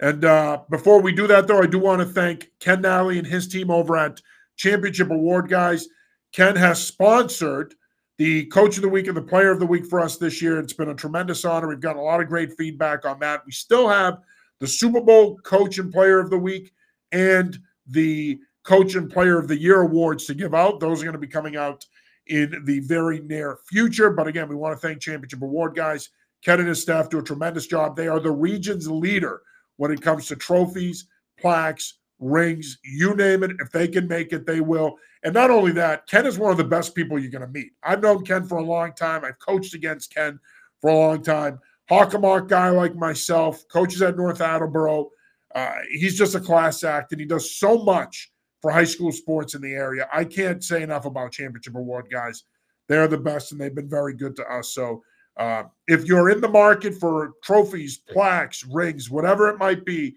And 0.00 0.24
uh, 0.24 0.60
before 0.70 1.02
we 1.02 1.12
do 1.12 1.26
that, 1.26 1.46
though, 1.48 1.60
I 1.60 1.66
do 1.66 1.78
want 1.78 2.00
to 2.00 2.06
thank 2.06 2.50
Ken 2.60 2.80
Nally 2.80 3.18
and 3.18 3.26
his 3.26 3.48
team 3.48 3.70
over 3.70 3.96
at 3.96 4.22
Championship 4.56 5.10
Award 5.10 5.48
Guys. 5.48 5.88
Ken 6.32 6.56
has 6.56 6.84
sponsored 6.84 7.74
the 8.18 8.46
Coach 8.46 8.76
of 8.76 8.82
the 8.82 8.88
Week 8.88 9.06
and 9.06 9.16
the 9.16 9.22
Player 9.22 9.50
of 9.50 9.60
the 9.60 9.66
Week 9.66 9.86
for 9.86 10.00
us 10.00 10.16
this 10.16 10.42
year. 10.42 10.58
It's 10.58 10.72
been 10.72 10.90
a 10.90 10.94
tremendous 10.94 11.44
honor. 11.44 11.68
We've 11.68 11.80
got 11.80 11.96
a 11.96 12.00
lot 12.00 12.20
of 12.20 12.28
great 12.28 12.52
feedback 12.56 13.04
on 13.04 13.18
that. 13.20 13.42
We 13.46 13.52
still 13.52 13.88
have 13.88 14.18
the 14.60 14.66
Super 14.66 15.00
Bowl 15.00 15.38
Coach 15.38 15.78
and 15.78 15.92
Player 15.92 16.18
of 16.18 16.30
the 16.30 16.38
Week 16.38 16.72
and 17.12 17.58
the 17.86 18.38
Coach 18.64 18.96
and 18.96 19.10
Player 19.10 19.38
of 19.38 19.48
the 19.48 19.58
Year 19.58 19.82
awards 19.82 20.26
to 20.26 20.34
give 20.34 20.54
out. 20.54 20.80
Those 20.80 21.00
are 21.00 21.04
going 21.04 21.12
to 21.12 21.18
be 21.18 21.28
coming 21.28 21.56
out 21.56 21.86
in 22.26 22.62
the 22.64 22.80
very 22.80 23.20
near 23.20 23.58
future. 23.68 24.10
But 24.10 24.26
again, 24.26 24.48
we 24.48 24.56
want 24.56 24.78
to 24.78 24.86
thank 24.86 25.00
Championship 25.00 25.42
Award 25.42 25.74
guys. 25.74 26.10
Ken 26.44 26.60
and 26.60 26.68
his 26.68 26.82
staff 26.82 27.08
do 27.08 27.18
a 27.18 27.22
tremendous 27.22 27.66
job. 27.66 27.96
They 27.96 28.08
are 28.08 28.20
the 28.20 28.30
region's 28.30 28.88
leader 28.88 29.42
when 29.76 29.90
it 29.90 30.02
comes 30.02 30.26
to 30.26 30.36
trophies, 30.36 31.06
plaques, 31.38 31.94
rings, 32.18 32.78
you 32.84 33.14
name 33.14 33.42
it. 33.42 33.52
If 33.60 33.70
they 33.70 33.88
can 33.88 34.06
make 34.08 34.32
it, 34.32 34.44
they 34.44 34.60
will. 34.60 34.96
And 35.24 35.34
not 35.34 35.50
only 35.50 35.72
that, 35.72 36.06
Ken 36.06 36.26
is 36.26 36.38
one 36.38 36.52
of 36.52 36.58
the 36.58 36.64
best 36.64 36.94
people 36.94 37.18
you're 37.18 37.30
going 37.30 37.46
to 37.46 37.52
meet. 37.52 37.72
I've 37.82 38.02
known 38.02 38.24
Ken 38.24 38.44
for 38.44 38.58
a 38.58 38.64
long 38.64 38.92
time. 38.94 39.24
I've 39.24 39.38
coached 39.38 39.74
against 39.74 40.14
Ken 40.14 40.38
for 40.80 40.90
a 40.90 40.96
long 40.96 41.22
time. 41.22 41.58
Hockomock 41.90 42.48
guy 42.48 42.70
like 42.70 42.94
myself, 42.94 43.66
coaches 43.68 44.02
at 44.02 44.16
North 44.16 44.40
Attleboro. 44.40 45.08
Uh, 45.54 45.74
he's 45.90 46.16
just 46.16 46.34
a 46.34 46.40
class 46.40 46.84
act, 46.84 47.12
and 47.12 47.20
he 47.20 47.26
does 47.26 47.56
so 47.56 47.82
much 47.82 48.30
for 48.60 48.70
high 48.70 48.84
school 48.84 49.10
sports 49.10 49.54
in 49.54 49.62
the 49.62 49.72
area. 49.72 50.08
I 50.12 50.24
can't 50.24 50.62
say 50.62 50.82
enough 50.82 51.06
about 51.06 51.32
Championship 51.32 51.74
Award 51.74 52.06
guys. 52.10 52.44
They're 52.88 53.08
the 53.08 53.18
best, 53.18 53.52
and 53.52 53.60
they've 53.60 53.74
been 53.74 53.88
very 53.88 54.14
good 54.14 54.36
to 54.36 54.44
us. 54.44 54.74
So 54.74 55.02
uh, 55.36 55.64
if 55.86 56.04
you're 56.04 56.30
in 56.30 56.40
the 56.40 56.48
market 56.48 56.94
for 56.94 57.32
trophies, 57.42 57.98
plaques, 57.98 58.64
rings, 58.64 59.10
whatever 59.10 59.48
it 59.48 59.58
might 59.58 59.84
be, 59.84 60.14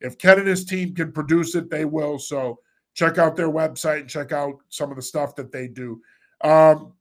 if 0.00 0.16
Ken 0.16 0.38
and 0.38 0.48
his 0.48 0.64
team 0.64 0.94
can 0.94 1.12
produce 1.12 1.54
it, 1.54 1.70
they 1.70 1.84
will. 1.84 2.18
So 2.18 2.60
check 2.94 3.18
out 3.18 3.36
their 3.36 3.50
website 3.50 4.00
and 4.00 4.08
check 4.08 4.32
out 4.32 4.56
some 4.68 4.90
of 4.90 4.96
the 4.96 5.02
stuff 5.02 5.36
that 5.36 5.52
they 5.52 5.68
do. 5.68 6.00
Um, 6.42 6.92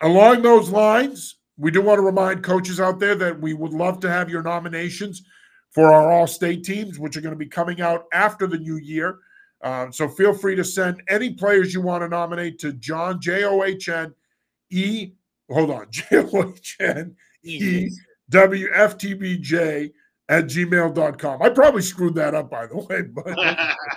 along 0.00 0.42
those 0.42 0.70
lines, 0.70 1.36
we 1.56 1.70
do 1.70 1.82
want 1.82 1.98
to 1.98 2.02
remind 2.02 2.44
coaches 2.44 2.80
out 2.80 3.00
there 3.00 3.14
that 3.16 3.40
we 3.40 3.54
would 3.54 3.72
love 3.72 4.00
to 4.00 4.10
have 4.10 4.30
your 4.30 4.42
nominations 4.42 5.22
for 5.70 5.92
our 5.92 6.10
all 6.10 6.26
state 6.26 6.64
teams, 6.64 6.98
which 6.98 7.16
are 7.16 7.20
going 7.20 7.34
to 7.34 7.38
be 7.38 7.46
coming 7.46 7.80
out 7.80 8.06
after 8.12 8.46
the 8.46 8.58
new 8.58 8.76
year. 8.76 9.18
Um, 9.62 9.92
so 9.92 10.08
feel 10.08 10.32
free 10.32 10.54
to 10.54 10.64
send 10.64 11.02
any 11.08 11.34
players 11.34 11.74
you 11.74 11.80
want 11.80 12.02
to 12.02 12.08
nominate 12.08 12.58
to 12.60 12.72
John 12.74 13.20
J 13.20 13.44
O 13.44 13.64
H 13.64 13.88
N 13.88 14.14
E. 14.70 15.12
Hold 15.50 15.70
on, 15.70 15.86
J 15.90 16.06
O 16.12 16.52
H 16.52 16.76
N 16.80 17.16
E 17.42 17.90
W 18.30 18.68
F 18.72 18.96
T 18.98 19.14
B 19.14 19.36
J 19.38 19.90
at 20.28 20.44
gmail.com. 20.44 21.42
I 21.42 21.48
probably 21.48 21.82
screwed 21.82 22.14
that 22.16 22.34
up, 22.34 22.50
by 22.50 22.66
the 22.66 22.76
way, 22.88 23.02
but 23.02 23.38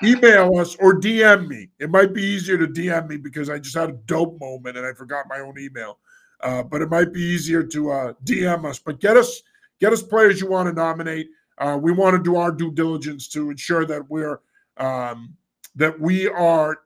email 0.04 0.58
us 0.58 0.76
or 0.76 1.00
DM 1.00 1.48
me. 1.48 1.70
It 1.80 1.90
might 1.90 2.14
be 2.14 2.24
easier 2.24 2.58
to 2.58 2.68
DM 2.68 3.08
me 3.08 3.18
because 3.18 3.50
I 3.50 3.60
just 3.60 3.76
had 3.76 3.90
a 3.90 3.94
dope 4.06 4.40
moment 4.40 4.78
and 4.78 4.86
I 4.86 4.94
forgot 4.94 5.26
my 5.30 5.40
own 5.40 5.60
email. 5.60 6.00
Uh, 6.42 6.64
but 6.64 6.82
it 6.82 6.90
might 6.90 7.14
be 7.14 7.22
easier 7.22 7.64
to 7.64 7.92
uh, 7.92 8.14
DM 8.24 8.66
us. 8.66 8.80
But 8.80 9.00
get 9.00 9.16
us 9.16 9.42
get 9.80 9.94
us 9.94 10.02
players 10.02 10.42
you 10.42 10.48
want 10.48 10.68
to 10.70 10.74
nominate. 10.74 11.28
Uh, 11.58 11.78
we 11.80 11.92
want 11.92 12.16
to 12.16 12.24
do 12.24 12.38
our 12.38 12.52
due 12.52 12.72
diligence 12.72 13.28
to 13.28 13.52
ensure 13.52 13.86
that 13.86 14.10
we're 14.10 14.40
um, 14.78 15.36
that 15.76 16.00
we 16.00 16.28
are 16.28 16.80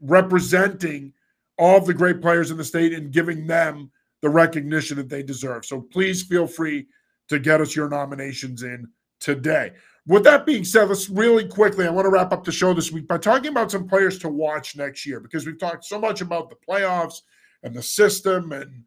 representing 0.00 1.12
all 1.58 1.78
of 1.78 1.86
the 1.86 1.94
great 1.94 2.20
players 2.20 2.50
in 2.50 2.56
the 2.56 2.64
state 2.64 2.92
and 2.92 3.12
giving 3.12 3.46
them 3.46 3.90
the 4.20 4.28
recognition 4.28 4.96
that 4.96 5.08
they 5.08 5.22
deserve. 5.22 5.64
So 5.64 5.80
please 5.80 6.22
feel 6.22 6.46
free 6.46 6.86
to 7.32 7.38
get 7.38 7.60
us 7.60 7.74
your 7.74 7.88
nominations 7.88 8.62
in 8.62 8.88
today. 9.20 9.72
With 10.06 10.24
that 10.24 10.46
being 10.46 10.64
said, 10.64 10.88
let's 10.88 11.08
really 11.08 11.46
quickly, 11.46 11.86
I 11.86 11.90
want 11.90 12.06
to 12.06 12.10
wrap 12.10 12.32
up 12.32 12.44
the 12.44 12.52
show 12.52 12.74
this 12.74 12.90
week 12.90 13.06
by 13.06 13.18
talking 13.18 13.50
about 13.50 13.70
some 13.70 13.88
players 13.88 14.18
to 14.20 14.28
watch 14.28 14.76
next 14.76 15.06
year 15.06 15.20
because 15.20 15.46
we've 15.46 15.58
talked 15.58 15.84
so 15.84 15.98
much 15.98 16.20
about 16.20 16.50
the 16.50 16.56
playoffs 16.56 17.22
and 17.62 17.74
the 17.74 17.82
system 17.82 18.52
and 18.52 18.82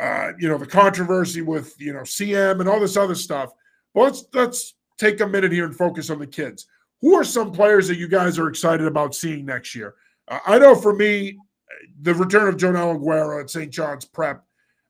uh, 0.00 0.32
you 0.38 0.48
know 0.48 0.58
the 0.58 0.66
controversy 0.66 1.40
with 1.40 1.74
you 1.80 1.92
know 1.92 2.00
CM 2.00 2.60
and 2.60 2.68
all 2.68 2.80
this 2.80 2.96
other 2.96 3.14
stuff. 3.14 3.52
Let's 3.94 4.24
let's 4.32 4.74
take 4.98 5.20
a 5.20 5.26
minute 5.26 5.52
here 5.52 5.64
and 5.64 5.76
focus 5.76 6.10
on 6.10 6.18
the 6.18 6.26
kids. 6.26 6.66
Who 7.00 7.14
are 7.14 7.24
some 7.24 7.52
players 7.52 7.88
that 7.88 7.98
you 7.98 8.08
guys 8.08 8.38
are 8.38 8.48
excited 8.48 8.86
about 8.86 9.14
seeing 9.14 9.44
next 9.44 9.74
year? 9.74 9.94
Uh, 10.28 10.38
I 10.46 10.58
know 10.58 10.74
for 10.74 10.94
me, 10.94 11.38
the 12.00 12.14
return 12.14 12.48
of 12.48 12.56
Joenel 12.56 12.98
Aguero 12.98 13.40
at 13.40 13.50
St. 13.50 13.70
John's 13.70 14.04
Prep, 14.04 14.42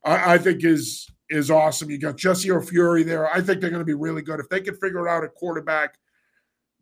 I, 0.05 0.35
I 0.35 0.39
think 0.39 0.65
is 0.65 1.11
is 1.31 1.51
awesome. 1.51 1.91
You 1.91 1.99
got 1.99 2.17
Jesse 2.17 2.51
O'Fury 2.51 3.03
there. 3.03 3.31
I 3.31 3.41
think 3.41 3.61
they're 3.61 3.71
going 3.71 3.81
to 3.81 3.85
be 3.85 3.95
really 3.95 4.23
good. 4.23 4.41
If 4.41 4.49
they 4.49 4.61
can 4.61 4.77
figure 4.77 5.09
out 5.09 5.25
a 5.25 5.29
quarterback, 5.29 5.99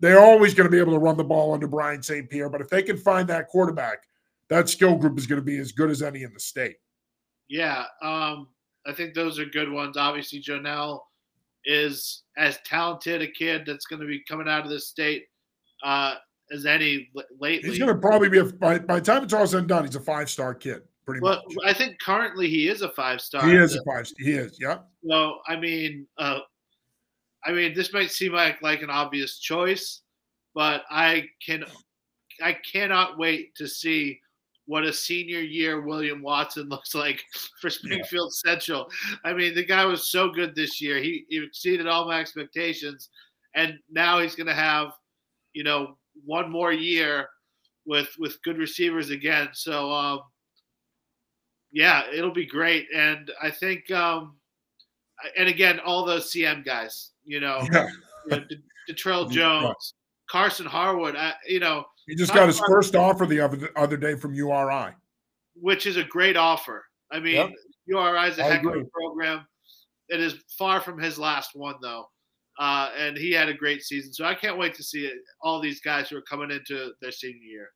they're 0.00 0.20
always 0.20 0.52
going 0.54 0.66
to 0.66 0.70
be 0.70 0.78
able 0.78 0.92
to 0.92 0.98
run 0.98 1.16
the 1.16 1.24
ball 1.24 1.54
under 1.54 1.68
Brian 1.68 2.02
St. 2.02 2.28
Pierre. 2.28 2.48
But 2.48 2.60
if 2.60 2.68
they 2.68 2.82
can 2.82 2.96
find 2.96 3.28
that 3.28 3.48
quarterback, 3.48 4.04
that 4.48 4.68
skill 4.68 4.96
group 4.96 5.18
is 5.18 5.26
going 5.26 5.40
to 5.40 5.44
be 5.44 5.58
as 5.58 5.72
good 5.72 5.90
as 5.90 6.02
any 6.02 6.24
in 6.24 6.32
the 6.32 6.40
state. 6.40 6.76
Yeah, 7.48 7.84
um, 8.02 8.48
I 8.86 8.92
think 8.92 9.14
those 9.14 9.38
are 9.38 9.44
good 9.44 9.70
ones. 9.70 9.96
Obviously, 9.96 10.40
Joenel 10.40 11.06
is 11.64 12.22
as 12.36 12.58
talented 12.64 13.22
a 13.22 13.28
kid 13.28 13.62
that's 13.64 13.86
going 13.86 14.00
to 14.00 14.06
be 14.06 14.22
coming 14.28 14.48
out 14.48 14.64
of 14.64 14.70
this 14.70 14.88
state 14.88 15.26
uh, 15.84 16.14
as 16.50 16.66
any 16.66 17.10
lately. 17.38 17.70
He's 17.70 17.78
going 17.78 17.94
to 17.94 18.00
probably 18.00 18.28
be 18.28 18.38
a, 18.38 18.44
by, 18.44 18.78
by 18.80 18.98
the 18.98 19.04
time 19.04 19.22
it's 19.22 19.32
all 19.32 19.46
said 19.46 19.60
and 19.60 19.68
done, 19.68 19.84
he's 19.84 19.94
a 19.94 20.00
five 20.00 20.28
star 20.28 20.54
kid 20.54 20.82
pretty 21.04 21.20
well, 21.20 21.42
much. 21.48 21.56
I 21.64 21.72
think 21.72 22.00
currently 22.00 22.48
he 22.48 22.68
is 22.68 22.82
a 22.82 22.90
five 22.90 23.20
star. 23.20 23.46
He 23.46 23.56
is 23.56 23.74
a 23.74 23.82
five. 23.84 24.08
He 24.18 24.32
is. 24.32 24.58
Yeah. 24.60 24.78
So 25.08 25.38
I 25.46 25.56
mean, 25.56 26.06
uh, 26.18 26.40
I 27.44 27.52
mean, 27.52 27.74
this 27.74 27.92
might 27.92 28.10
seem 28.10 28.32
like 28.32 28.62
like 28.62 28.82
an 28.82 28.90
obvious 28.90 29.38
choice, 29.38 30.02
but 30.54 30.82
I 30.90 31.28
can, 31.44 31.64
I 32.42 32.56
cannot 32.70 33.18
wait 33.18 33.54
to 33.56 33.66
see 33.66 34.20
what 34.66 34.84
a 34.84 34.92
senior 34.92 35.40
year 35.40 35.80
William 35.80 36.22
Watson 36.22 36.68
looks 36.68 36.94
like 36.94 37.22
for 37.60 37.70
Springfield 37.70 38.32
yeah. 38.44 38.52
Central. 38.52 38.90
I 39.24 39.32
mean, 39.32 39.54
the 39.54 39.64
guy 39.64 39.84
was 39.84 40.10
so 40.10 40.30
good 40.30 40.54
this 40.54 40.80
year. 40.80 40.98
He, 40.98 41.24
he 41.28 41.42
exceeded 41.42 41.86
all 41.86 42.06
my 42.06 42.20
expectations, 42.20 43.08
and 43.54 43.74
now 43.90 44.20
he's 44.20 44.36
going 44.36 44.46
to 44.46 44.54
have, 44.54 44.92
you 45.52 45.64
know, 45.64 45.98
one 46.24 46.50
more 46.50 46.72
year 46.72 47.28
with 47.86 48.14
with 48.18 48.42
good 48.42 48.58
receivers 48.58 49.10
again. 49.10 49.48
So 49.52 49.90
um, 49.90 50.20
yeah, 51.72 52.02
it'll 52.12 52.32
be 52.32 52.46
great. 52.46 52.86
And 52.94 53.30
I 53.42 53.50
think, 53.50 53.90
um, 53.90 54.36
and 55.38 55.48
again, 55.48 55.80
all 55.80 56.04
those 56.04 56.30
CM 56.30 56.64
guys, 56.64 57.10
you 57.24 57.40
know, 57.40 57.66
yeah. 57.72 57.88
you 58.26 58.36
know 58.36 58.44
Detrell 58.90 59.30
Jones, 59.30 59.94
Carson 60.30 60.66
Harwood, 60.66 61.16
I, 61.16 61.34
you 61.46 61.60
know. 61.60 61.84
He 62.06 62.14
just 62.14 62.34
got 62.34 62.48
his 62.48 62.58
Harwood, 62.58 62.76
first 62.76 62.96
offer 62.96 63.26
the 63.26 63.40
other, 63.40 63.70
other 63.76 63.96
day 63.96 64.16
from 64.16 64.34
URI. 64.34 64.92
Which 65.54 65.86
is 65.86 65.96
a 65.96 66.04
great 66.04 66.36
offer. 66.36 66.84
I 67.10 67.20
mean, 67.20 67.34
yep. 67.36 67.50
URI 67.86 68.28
is 68.28 68.38
a 68.38 68.44
I 68.44 68.48
heck 68.48 68.60
agree. 68.60 68.80
of 68.80 68.86
a 68.86 68.90
program. 68.90 69.46
It 70.08 70.20
is 70.20 70.34
far 70.58 70.80
from 70.80 70.98
his 70.98 71.18
last 71.18 71.50
one, 71.54 71.76
though. 71.80 72.06
Uh, 72.58 72.90
and 72.98 73.16
he 73.16 73.32
had 73.32 73.48
a 73.48 73.54
great 73.54 73.82
season. 73.82 74.12
So 74.12 74.24
I 74.24 74.34
can't 74.34 74.58
wait 74.58 74.74
to 74.74 74.82
see 74.82 75.06
it, 75.06 75.14
all 75.40 75.60
these 75.60 75.80
guys 75.80 76.08
who 76.08 76.16
are 76.16 76.22
coming 76.22 76.50
into 76.50 76.92
their 77.00 77.12
senior 77.12 77.38
year. 77.38 77.68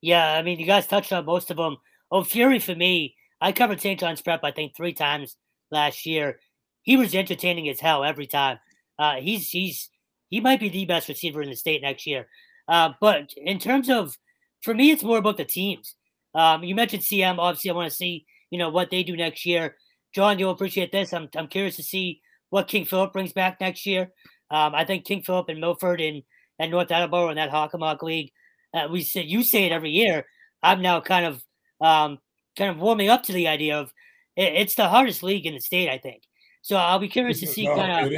Yeah, 0.00 0.34
I 0.34 0.42
mean, 0.42 0.58
you 0.58 0.66
guys 0.66 0.86
touched 0.86 1.12
on 1.12 1.24
most 1.24 1.50
of 1.50 1.56
them. 1.56 1.76
Oh, 2.10 2.22
Fury 2.22 2.58
for 2.58 2.74
me, 2.74 3.14
I 3.40 3.52
covered 3.52 3.80
St. 3.80 3.98
John's 3.98 4.22
Prep, 4.22 4.40
I 4.44 4.50
think, 4.50 4.76
three 4.76 4.92
times 4.92 5.36
last 5.70 6.06
year. 6.06 6.38
He 6.82 6.96
was 6.96 7.14
entertaining 7.14 7.68
as 7.68 7.80
hell 7.80 8.04
every 8.04 8.26
time. 8.26 8.58
Uh, 8.98 9.16
he's 9.16 9.50
he's 9.50 9.90
he 10.30 10.40
might 10.40 10.60
be 10.60 10.68
the 10.68 10.84
best 10.84 11.08
receiver 11.08 11.42
in 11.42 11.50
the 11.50 11.56
state 11.56 11.82
next 11.82 12.06
year. 12.06 12.26
Uh, 12.68 12.90
but 13.00 13.32
in 13.36 13.58
terms 13.58 13.88
of, 13.88 14.16
for 14.62 14.74
me, 14.74 14.90
it's 14.90 15.02
more 15.02 15.18
about 15.18 15.36
the 15.36 15.44
teams. 15.44 15.94
Um, 16.34 16.64
you 16.64 16.74
mentioned 16.74 17.02
CM. 17.02 17.38
Obviously, 17.38 17.70
I 17.70 17.74
want 17.74 17.90
to 17.90 17.96
see 17.96 18.26
you 18.50 18.58
know 18.58 18.70
what 18.70 18.90
they 18.90 19.02
do 19.02 19.16
next 19.16 19.44
year. 19.44 19.76
John, 20.14 20.38
you'll 20.38 20.52
appreciate 20.52 20.92
this. 20.92 21.12
I'm 21.12 21.28
I'm 21.36 21.48
curious 21.48 21.76
to 21.76 21.82
see 21.82 22.20
what 22.50 22.68
King 22.68 22.84
Philip 22.84 23.12
brings 23.12 23.32
back 23.32 23.60
next 23.60 23.84
year. 23.86 24.10
Um, 24.50 24.74
I 24.74 24.84
think 24.84 25.04
King 25.04 25.22
Philip 25.22 25.48
and 25.48 25.60
Milford 25.60 26.00
and 26.00 26.22
and 26.58 26.70
North 26.70 26.90
Attleboro 26.90 27.30
in 27.30 27.36
that 27.36 27.50
Hockomock 27.50 28.02
League. 28.02 28.32
Uh, 28.72 28.88
we 28.90 29.02
say 29.02 29.22
you 29.22 29.42
say 29.42 29.64
it 29.64 29.72
every 29.72 29.90
year. 29.90 30.24
I'm 30.62 30.82
now 30.82 31.00
kind 31.00 31.26
of 31.26 31.42
um, 31.80 32.18
kind 32.56 32.70
of 32.70 32.78
warming 32.78 33.08
up 33.08 33.22
to 33.24 33.32
the 33.32 33.48
idea 33.48 33.78
of 33.78 33.92
it, 34.36 34.54
it's 34.54 34.74
the 34.74 34.88
hardest 34.88 35.22
league 35.22 35.46
in 35.46 35.54
the 35.54 35.60
state, 35.60 35.88
I 35.88 35.98
think. 35.98 36.22
So 36.62 36.76
I'll 36.76 36.98
be 36.98 37.08
curious 37.08 37.40
to 37.40 37.46
see 37.46 37.66
no, 37.66 37.76
kind 37.76 38.06
of 38.06 38.12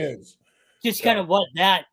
just 0.83 1.01
yeah. 1.01 1.05
kind 1.05 1.19
of 1.19 1.29
what 1.29 1.47
that 1.57 1.85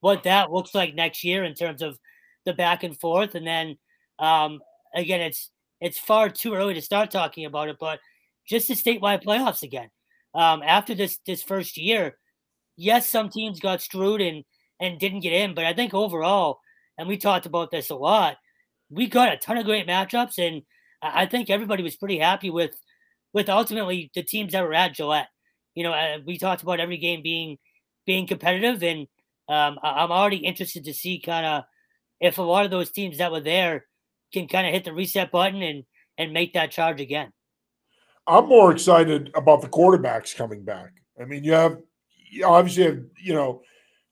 what 0.00 0.22
that 0.24 0.52
looks 0.52 0.74
like 0.74 0.94
next 0.94 1.24
year 1.24 1.44
in 1.44 1.54
terms 1.54 1.82
of 1.82 1.98
the 2.44 2.52
back 2.52 2.82
and 2.82 2.98
forth, 3.00 3.34
and 3.34 3.46
then 3.46 3.76
um, 4.18 4.60
again, 4.94 5.20
it's 5.20 5.50
it's 5.80 5.98
far 5.98 6.28
too 6.28 6.54
early 6.54 6.74
to 6.74 6.82
start 6.82 7.10
talking 7.10 7.44
about 7.44 7.68
it, 7.68 7.76
but 7.78 7.98
just 8.48 8.68
the 8.68 8.74
statewide 8.74 9.24
playoffs 9.24 9.62
again. 9.62 9.90
Um, 10.34 10.62
after 10.64 10.94
this 10.94 11.18
this 11.26 11.42
first 11.42 11.76
year, 11.76 12.16
yes, 12.76 13.08
some 13.08 13.28
teams 13.28 13.60
got 13.60 13.82
screwed 13.82 14.20
and 14.20 14.44
and 14.80 14.98
didn't 14.98 15.20
get 15.20 15.32
in, 15.32 15.54
but 15.54 15.64
I 15.64 15.72
think 15.72 15.94
overall, 15.94 16.58
and 16.98 17.08
we 17.08 17.16
talked 17.16 17.46
about 17.46 17.70
this 17.70 17.90
a 17.90 17.94
lot, 17.94 18.36
we 18.90 19.06
got 19.06 19.32
a 19.32 19.36
ton 19.36 19.56
of 19.56 19.64
great 19.64 19.86
matchups 19.86 20.38
and 20.38 20.62
I 21.04 21.26
think 21.26 21.50
everybody 21.50 21.82
was 21.82 21.96
pretty 21.96 22.18
happy 22.18 22.50
with 22.50 22.74
with 23.32 23.48
ultimately 23.48 24.10
the 24.14 24.22
teams 24.22 24.52
that 24.52 24.62
were 24.62 24.74
at 24.74 24.94
Gillette. 24.94 25.28
You 25.74 25.82
know, 25.82 25.92
uh, 25.92 26.18
we 26.24 26.38
talked 26.38 26.62
about 26.62 26.80
every 26.80 26.96
game 26.96 27.22
being 27.22 27.58
being 28.06 28.26
competitive, 28.26 28.82
and 28.82 29.06
um, 29.48 29.78
I'm 29.82 30.10
already 30.10 30.38
interested 30.38 30.84
to 30.84 30.94
see 30.94 31.20
kind 31.20 31.44
of 31.44 31.64
if 32.20 32.38
a 32.38 32.42
lot 32.42 32.64
of 32.64 32.70
those 32.70 32.90
teams 32.90 33.18
that 33.18 33.32
were 33.32 33.40
there 33.40 33.84
can 34.32 34.48
kind 34.48 34.66
of 34.66 34.72
hit 34.72 34.84
the 34.84 34.92
reset 34.92 35.30
button 35.30 35.62
and 35.62 35.84
and 36.16 36.32
make 36.32 36.54
that 36.54 36.70
charge 36.70 37.00
again. 37.00 37.32
I'm 38.26 38.48
more 38.48 38.72
excited 38.72 39.30
about 39.34 39.60
the 39.60 39.68
quarterbacks 39.68 40.34
coming 40.34 40.64
back. 40.64 40.92
I 41.20 41.24
mean, 41.26 41.44
you 41.44 41.52
have 41.52 41.78
you 42.30 42.46
obviously 42.46 42.84
have 42.84 43.00
you 43.22 43.34
know 43.34 43.62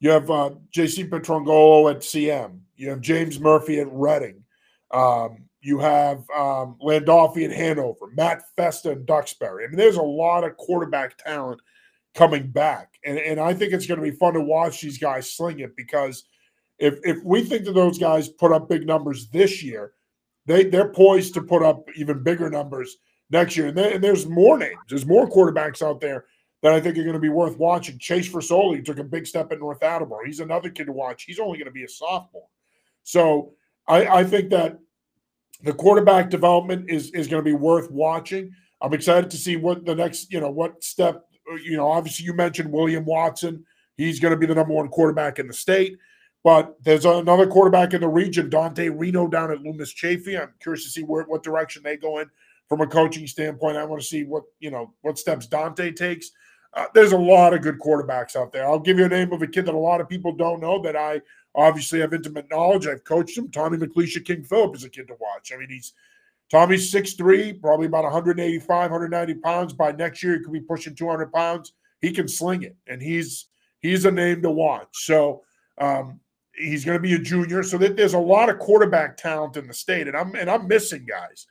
you 0.00 0.10
have 0.10 0.30
uh, 0.30 0.50
J.C. 0.72 1.04
Petrangolo 1.04 1.90
at 1.90 2.00
CM. 2.00 2.58
You 2.76 2.90
have 2.90 3.00
James 3.00 3.38
Murphy 3.38 3.78
at 3.78 3.86
Reading. 3.90 4.42
Um, 4.92 5.44
you 5.62 5.78
have 5.78 6.18
um, 6.36 6.76
Landolfi 6.82 7.42
in 7.42 7.50
Hanover, 7.50 8.08
Matt 8.14 8.42
Festa 8.56 8.90
and 8.90 9.06
Duxbury. 9.06 9.64
I 9.64 9.68
mean, 9.68 9.78
there's 9.78 9.96
a 9.96 10.02
lot 10.02 10.44
of 10.44 10.56
quarterback 10.56 11.16
talent 11.18 11.60
coming 12.14 12.50
back, 12.50 12.98
and 13.04 13.18
and 13.18 13.40
I 13.40 13.54
think 13.54 13.72
it's 13.72 13.86
going 13.86 14.00
to 14.00 14.10
be 14.10 14.16
fun 14.16 14.34
to 14.34 14.40
watch 14.40 14.80
these 14.80 14.98
guys 14.98 15.30
sling 15.30 15.60
it 15.60 15.76
because 15.76 16.24
if 16.78 16.98
if 17.04 17.22
we 17.24 17.44
think 17.44 17.64
that 17.64 17.74
those 17.74 17.98
guys 17.98 18.28
put 18.28 18.52
up 18.52 18.68
big 18.68 18.86
numbers 18.86 19.28
this 19.30 19.62
year, 19.62 19.92
they 20.46 20.64
they're 20.64 20.92
poised 20.92 21.34
to 21.34 21.42
put 21.42 21.62
up 21.62 21.84
even 21.96 22.22
bigger 22.22 22.50
numbers 22.50 22.96
next 23.30 23.56
year. 23.56 23.68
And, 23.68 23.76
then, 23.76 23.94
and 23.94 24.04
there's 24.04 24.26
more 24.26 24.58
names. 24.58 24.76
There's 24.88 25.06
more 25.06 25.28
quarterbacks 25.28 25.80
out 25.80 26.00
there 26.00 26.26
that 26.62 26.72
I 26.72 26.80
think 26.80 26.98
are 26.98 27.02
going 27.02 27.14
to 27.14 27.20
be 27.20 27.28
worth 27.28 27.56
watching. 27.56 27.98
Chase 27.98 28.28
Forsoli 28.28 28.84
took 28.84 28.98
a 28.98 29.04
big 29.04 29.26
step 29.26 29.50
at 29.52 29.58
North 29.58 29.82
Attleboro. 29.82 30.24
He's 30.24 30.40
another 30.40 30.70
kid 30.70 30.86
to 30.86 30.92
watch. 30.92 31.24
He's 31.24 31.40
only 31.40 31.58
going 31.58 31.66
to 31.66 31.72
be 31.72 31.84
a 31.84 31.88
sophomore. 31.88 32.46
So 33.02 33.54
I, 33.88 34.06
I 34.06 34.24
think 34.24 34.50
that 34.50 34.78
the 35.62 35.72
quarterback 35.72 36.30
development 36.30 36.90
is 36.90 37.10
is 37.12 37.28
going 37.28 37.42
to 37.42 37.48
be 37.48 37.56
worth 37.56 37.90
watching. 37.90 38.52
I'm 38.80 38.94
excited 38.94 39.30
to 39.30 39.36
see 39.36 39.56
what 39.56 39.84
the 39.84 39.94
next, 39.94 40.32
you 40.32 40.40
know, 40.40 40.50
what 40.50 40.82
step, 40.82 41.24
you 41.62 41.76
know, 41.76 41.88
obviously 41.88 42.26
you 42.26 42.34
mentioned 42.34 42.72
William 42.72 43.04
Watson. 43.04 43.64
He's 43.96 44.18
going 44.18 44.32
to 44.32 44.36
be 44.36 44.46
the 44.46 44.54
number 44.54 44.74
one 44.74 44.88
quarterback 44.88 45.38
in 45.38 45.46
the 45.46 45.54
state. 45.54 45.96
But 46.44 46.74
there's 46.82 47.04
another 47.04 47.46
quarterback 47.46 47.94
in 47.94 48.00
the 48.00 48.08
region, 48.08 48.50
Dante 48.50 48.88
Reno 48.88 49.28
down 49.28 49.52
at 49.52 49.62
Loomis 49.62 49.92
Chaffee. 49.92 50.36
I'm 50.36 50.52
curious 50.60 50.82
to 50.84 50.90
see 50.90 51.02
where 51.02 51.22
what 51.24 51.44
direction 51.44 51.82
they 51.84 51.96
go 51.96 52.18
in 52.18 52.28
from 52.68 52.80
a 52.80 52.86
coaching 52.86 53.28
standpoint. 53.28 53.76
I 53.76 53.84
want 53.84 54.02
to 54.02 54.08
see 54.08 54.24
what, 54.24 54.42
you 54.58 54.72
know, 54.72 54.92
what 55.02 55.18
steps 55.18 55.46
Dante 55.46 55.92
takes. 55.92 56.32
Uh, 56.74 56.86
there's 56.94 57.12
a 57.12 57.18
lot 57.18 57.54
of 57.54 57.62
good 57.62 57.78
quarterbacks 57.78 58.34
out 58.34 58.50
there. 58.50 58.66
I'll 58.66 58.80
give 58.80 58.98
you 58.98 59.04
a 59.04 59.08
name 59.08 59.32
of 59.32 59.42
a 59.42 59.46
kid 59.46 59.66
that 59.66 59.74
a 59.74 59.78
lot 59.78 60.00
of 60.00 60.08
people 60.08 60.32
don't 60.32 60.60
know 60.60 60.82
that 60.82 60.96
I 60.96 61.20
obviously 61.54 62.00
have 62.00 62.14
intimate 62.14 62.50
knowledge. 62.50 62.86
I've 62.86 63.04
coached 63.04 63.36
him. 63.36 63.50
Tommy 63.50 63.78
McLeisha 63.78 64.24
King 64.24 64.42
Philip 64.42 64.74
is 64.76 64.84
a 64.84 64.90
kid 64.90 65.08
to 65.08 65.16
watch. 65.20 65.52
I 65.52 65.58
mean, 65.58 65.68
he's 65.68 65.92
Tommy's 66.50 66.92
6'3, 66.92 67.60
probably 67.60 67.86
about 67.86 68.04
185, 68.04 68.90
190 68.90 69.34
pounds. 69.40 69.72
By 69.72 69.92
next 69.92 70.22
year, 70.22 70.34
he 70.34 70.44
could 70.44 70.52
be 70.52 70.60
pushing 70.60 70.94
200 70.94 71.32
pounds. 71.32 71.72
He 72.00 72.12
can 72.12 72.28
sling 72.28 72.62
it, 72.62 72.76
and 72.86 73.00
he's 73.00 73.46
he's 73.80 74.04
a 74.04 74.10
name 74.10 74.42
to 74.42 74.50
watch. 74.50 74.88
So 74.92 75.42
um, 75.78 76.20
he's 76.54 76.84
going 76.84 76.98
to 76.98 77.02
be 77.02 77.14
a 77.14 77.18
junior. 77.18 77.62
So 77.62 77.78
that 77.78 77.96
there's 77.96 78.14
a 78.14 78.18
lot 78.18 78.50
of 78.50 78.58
quarterback 78.58 79.16
talent 79.16 79.56
in 79.56 79.66
the 79.66 79.74
state, 79.74 80.08
and 80.08 80.16
I'm 80.16 80.34
and 80.34 80.50
I'm 80.50 80.68
missing 80.68 81.06
guys. 81.08 81.46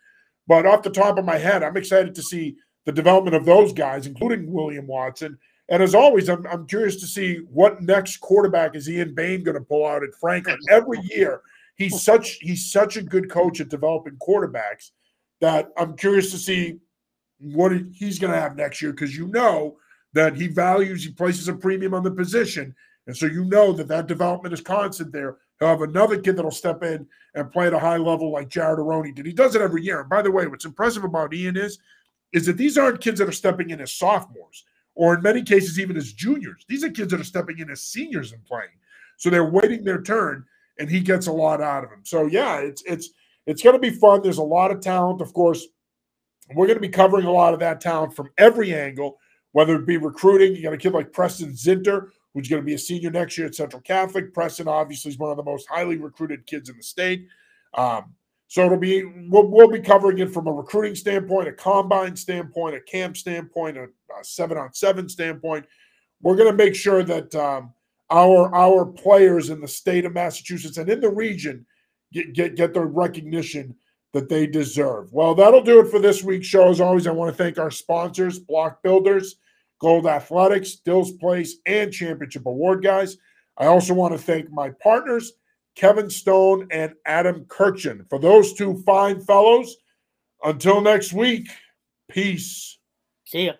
But 0.47 0.65
off 0.65 0.83
the 0.83 0.89
top 0.89 1.17
of 1.17 1.25
my 1.25 1.37
head, 1.37 1.63
I'm 1.63 1.77
excited 1.77 2.13
to 2.15 2.21
see 2.21 2.57
the 2.85 2.91
development 2.91 3.35
of 3.35 3.45
those 3.45 3.73
guys, 3.73 4.05
including 4.07 4.51
William 4.51 4.87
Watson, 4.87 5.37
And 5.72 5.82
as 5.82 5.95
always, 5.95 6.30
I'm, 6.30 6.45
I'm 6.47 6.67
curious 6.67 6.97
to 6.97 7.07
see 7.07 7.38
what 7.49 7.82
next 7.82 8.17
quarterback 8.17 8.76
is 8.76 8.89
Ian 8.89 9.15
Bain 9.15 9.41
going 9.41 9.57
to 9.57 9.63
pull 9.63 9.88
out 9.88 10.03
at 10.03 10.13
Franklin. 10.19 10.57
Every 10.69 10.99
year, 10.99 11.41
he's 11.78 12.03
such 12.03 12.39
he's 12.41 12.69
such 12.72 12.97
a 12.97 13.01
good 13.01 13.32
coach 13.32 13.61
at 13.61 13.69
developing 13.69 14.17
quarterbacks 14.17 14.91
that 15.39 15.69
I'm 15.78 15.95
curious 15.95 16.30
to 16.32 16.38
see 16.38 16.80
what 17.39 17.72
he's 17.93 18.19
going 18.19 18.34
to 18.34 18.39
have 18.39 18.57
next 18.57 18.82
year 18.82 18.91
because 18.91 19.15
you 19.15 19.28
know 19.28 19.78
that 20.13 20.36
he 20.36 20.47
values, 20.47 21.05
he 21.05 21.11
places 21.11 21.47
a 21.47 21.53
premium 21.53 21.93
on 21.93 22.03
the 22.03 22.11
position. 22.11 22.76
And 23.07 23.15
so 23.15 23.26
you 23.26 23.45
know 23.45 23.72
that 23.72 23.88
that 23.88 24.07
development 24.07 24.53
is 24.53 24.61
constant 24.61 25.13
there. 25.13 25.38
He'll 25.57 25.69
have 25.69 25.82
another 25.82 26.19
kid 26.19 26.36
that'll 26.36 26.51
step 26.51 26.84
in 26.84 27.07
and 27.34 27.51
play 27.51 27.67
at 27.67 27.74
a 27.74 27.80
high 27.80 27.97
level 27.97 28.30
like 28.30 28.49
Jared 28.49 28.78
Aroni 28.78 29.15
did. 29.15 29.26
He 29.26 29.34
does 29.34 29.55
it 29.55 29.61
every 29.61 29.84
year. 29.84 30.01
And 30.01 30.09
by 30.09 30.22
the 30.22 30.32
way, 30.32 30.47
what's 30.47 30.65
impressive 30.65 31.05
about 31.05 31.34
Ian 31.34 31.55
is, 31.55 31.80
is 32.34 32.45
that 32.45 32.57
these 32.57 32.78
aren't 32.78 33.01
kids 33.01 33.19
that 33.19 33.30
are 33.30 33.34
stepping 33.34 33.69
in 33.69 33.80
as 33.80 33.93
sophomores 33.93 34.65
or 35.01 35.15
in 35.15 35.23
many 35.23 35.41
cases 35.41 35.79
even 35.79 35.97
as 35.97 36.13
juniors. 36.13 36.63
These 36.69 36.83
are 36.83 36.89
kids 36.91 37.09
that 37.09 37.19
are 37.19 37.23
stepping 37.23 37.57
in 37.57 37.71
as 37.71 37.81
seniors 37.81 38.33
and 38.33 38.45
playing. 38.45 38.69
So 39.17 39.31
they're 39.31 39.49
waiting 39.49 39.83
their 39.83 40.03
turn 40.03 40.45
and 40.77 40.87
he 40.87 40.99
gets 40.99 41.25
a 41.25 41.31
lot 41.31 41.59
out 41.59 41.83
of 41.83 41.89
them. 41.89 42.01
So 42.03 42.27
yeah, 42.27 42.59
it's 42.59 42.83
it's 42.85 43.09
it's 43.47 43.63
going 43.63 43.73
to 43.73 43.79
be 43.79 43.89
fun. 43.89 44.21
There's 44.21 44.37
a 44.37 44.43
lot 44.43 44.69
of 44.69 44.79
talent, 44.79 45.19
of 45.19 45.33
course. 45.33 45.65
We're 46.53 46.67
going 46.67 46.77
to 46.77 46.87
be 46.87 46.87
covering 46.87 47.25
a 47.25 47.31
lot 47.31 47.55
of 47.55 47.59
that 47.61 47.81
talent 47.81 48.15
from 48.15 48.29
every 48.37 48.75
angle, 48.75 49.17
whether 49.53 49.75
it 49.75 49.87
be 49.87 49.97
recruiting. 49.97 50.55
You 50.55 50.61
got 50.61 50.73
a 50.73 50.77
kid 50.77 50.93
like 50.93 51.11
Preston 51.11 51.53
Zinter, 51.53 52.09
who's 52.35 52.47
going 52.47 52.61
to 52.61 52.65
be 52.65 52.75
a 52.75 52.77
senior 52.77 53.09
next 53.09 53.39
year 53.39 53.47
at 53.47 53.55
Central 53.55 53.81
Catholic. 53.81 54.35
Preston 54.35 54.67
obviously 54.67 55.09
is 55.09 55.17
one 55.17 55.31
of 55.31 55.37
the 55.37 55.43
most 55.43 55.67
highly 55.67 55.97
recruited 55.97 56.45
kids 56.45 56.69
in 56.69 56.77
the 56.77 56.83
state. 56.83 57.25
Um, 57.73 58.13
so 58.51 58.65
it'll 58.65 58.77
be 58.77 59.05
we'll, 59.29 59.47
we'll, 59.47 59.69
be 59.69 59.79
covering 59.79 60.17
it 60.17 60.33
from 60.33 60.45
a 60.45 60.51
recruiting 60.51 60.93
standpoint, 60.93 61.47
a 61.47 61.53
combine 61.53 62.17
standpoint, 62.17 62.75
a 62.75 62.81
camp 62.81 63.15
standpoint, 63.15 63.77
a, 63.77 63.83
a 63.83 64.23
seven 64.23 64.57
on 64.57 64.73
seven 64.73 65.07
standpoint. 65.07 65.65
We're 66.21 66.35
going 66.35 66.51
to 66.51 66.57
make 66.57 66.75
sure 66.75 67.01
that 67.01 67.33
um, 67.33 67.73
our 68.09 68.53
our 68.53 68.85
players 68.85 69.51
in 69.51 69.61
the 69.61 69.69
state 69.69 70.03
of 70.03 70.11
Massachusetts 70.11 70.77
and 70.77 70.89
in 70.89 70.99
the 70.99 71.09
region 71.09 71.65
get 72.11 72.33
get 72.33 72.57
get 72.57 72.73
the 72.73 72.83
recognition 72.83 73.73
that 74.11 74.27
they 74.27 74.47
deserve. 74.47 75.13
Well, 75.13 75.33
that'll 75.33 75.63
do 75.63 75.79
it 75.79 75.89
for 75.89 75.99
this 75.99 76.21
week's 76.21 76.47
show. 76.47 76.67
As 76.67 76.81
always, 76.81 77.07
I 77.07 77.11
want 77.11 77.31
to 77.31 77.41
thank 77.41 77.57
our 77.57 77.71
sponsors, 77.71 78.37
Block 78.37 78.83
Builders, 78.83 79.37
Gold 79.79 80.07
Athletics, 80.07 80.75
Dills 80.75 81.13
Place, 81.13 81.55
and 81.65 81.89
Championship 81.89 82.45
Award 82.45 82.83
guys. 82.83 83.15
I 83.57 83.67
also 83.67 83.93
want 83.93 84.11
to 84.11 84.19
thank 84.21 84.51
my 84.51 84.71
partners, 84.83 85.31
Kevin 85.76 86.09
Stone 86.09 86.67
and 86.72 86.93
Adam 87.05 87.45
Kurkjian. 87.45 88.09
For 88.09 88.19
those 88.19 88.53
two 88.53 88.82
fine 88.86 89.22
fellows, 89.22 89.76
until 90.43 90.82
next 90.82 91.13
week, 91.13 91.49
peace. 92.09 92.80
See 93.26 93.45
ya. 93.45 93.53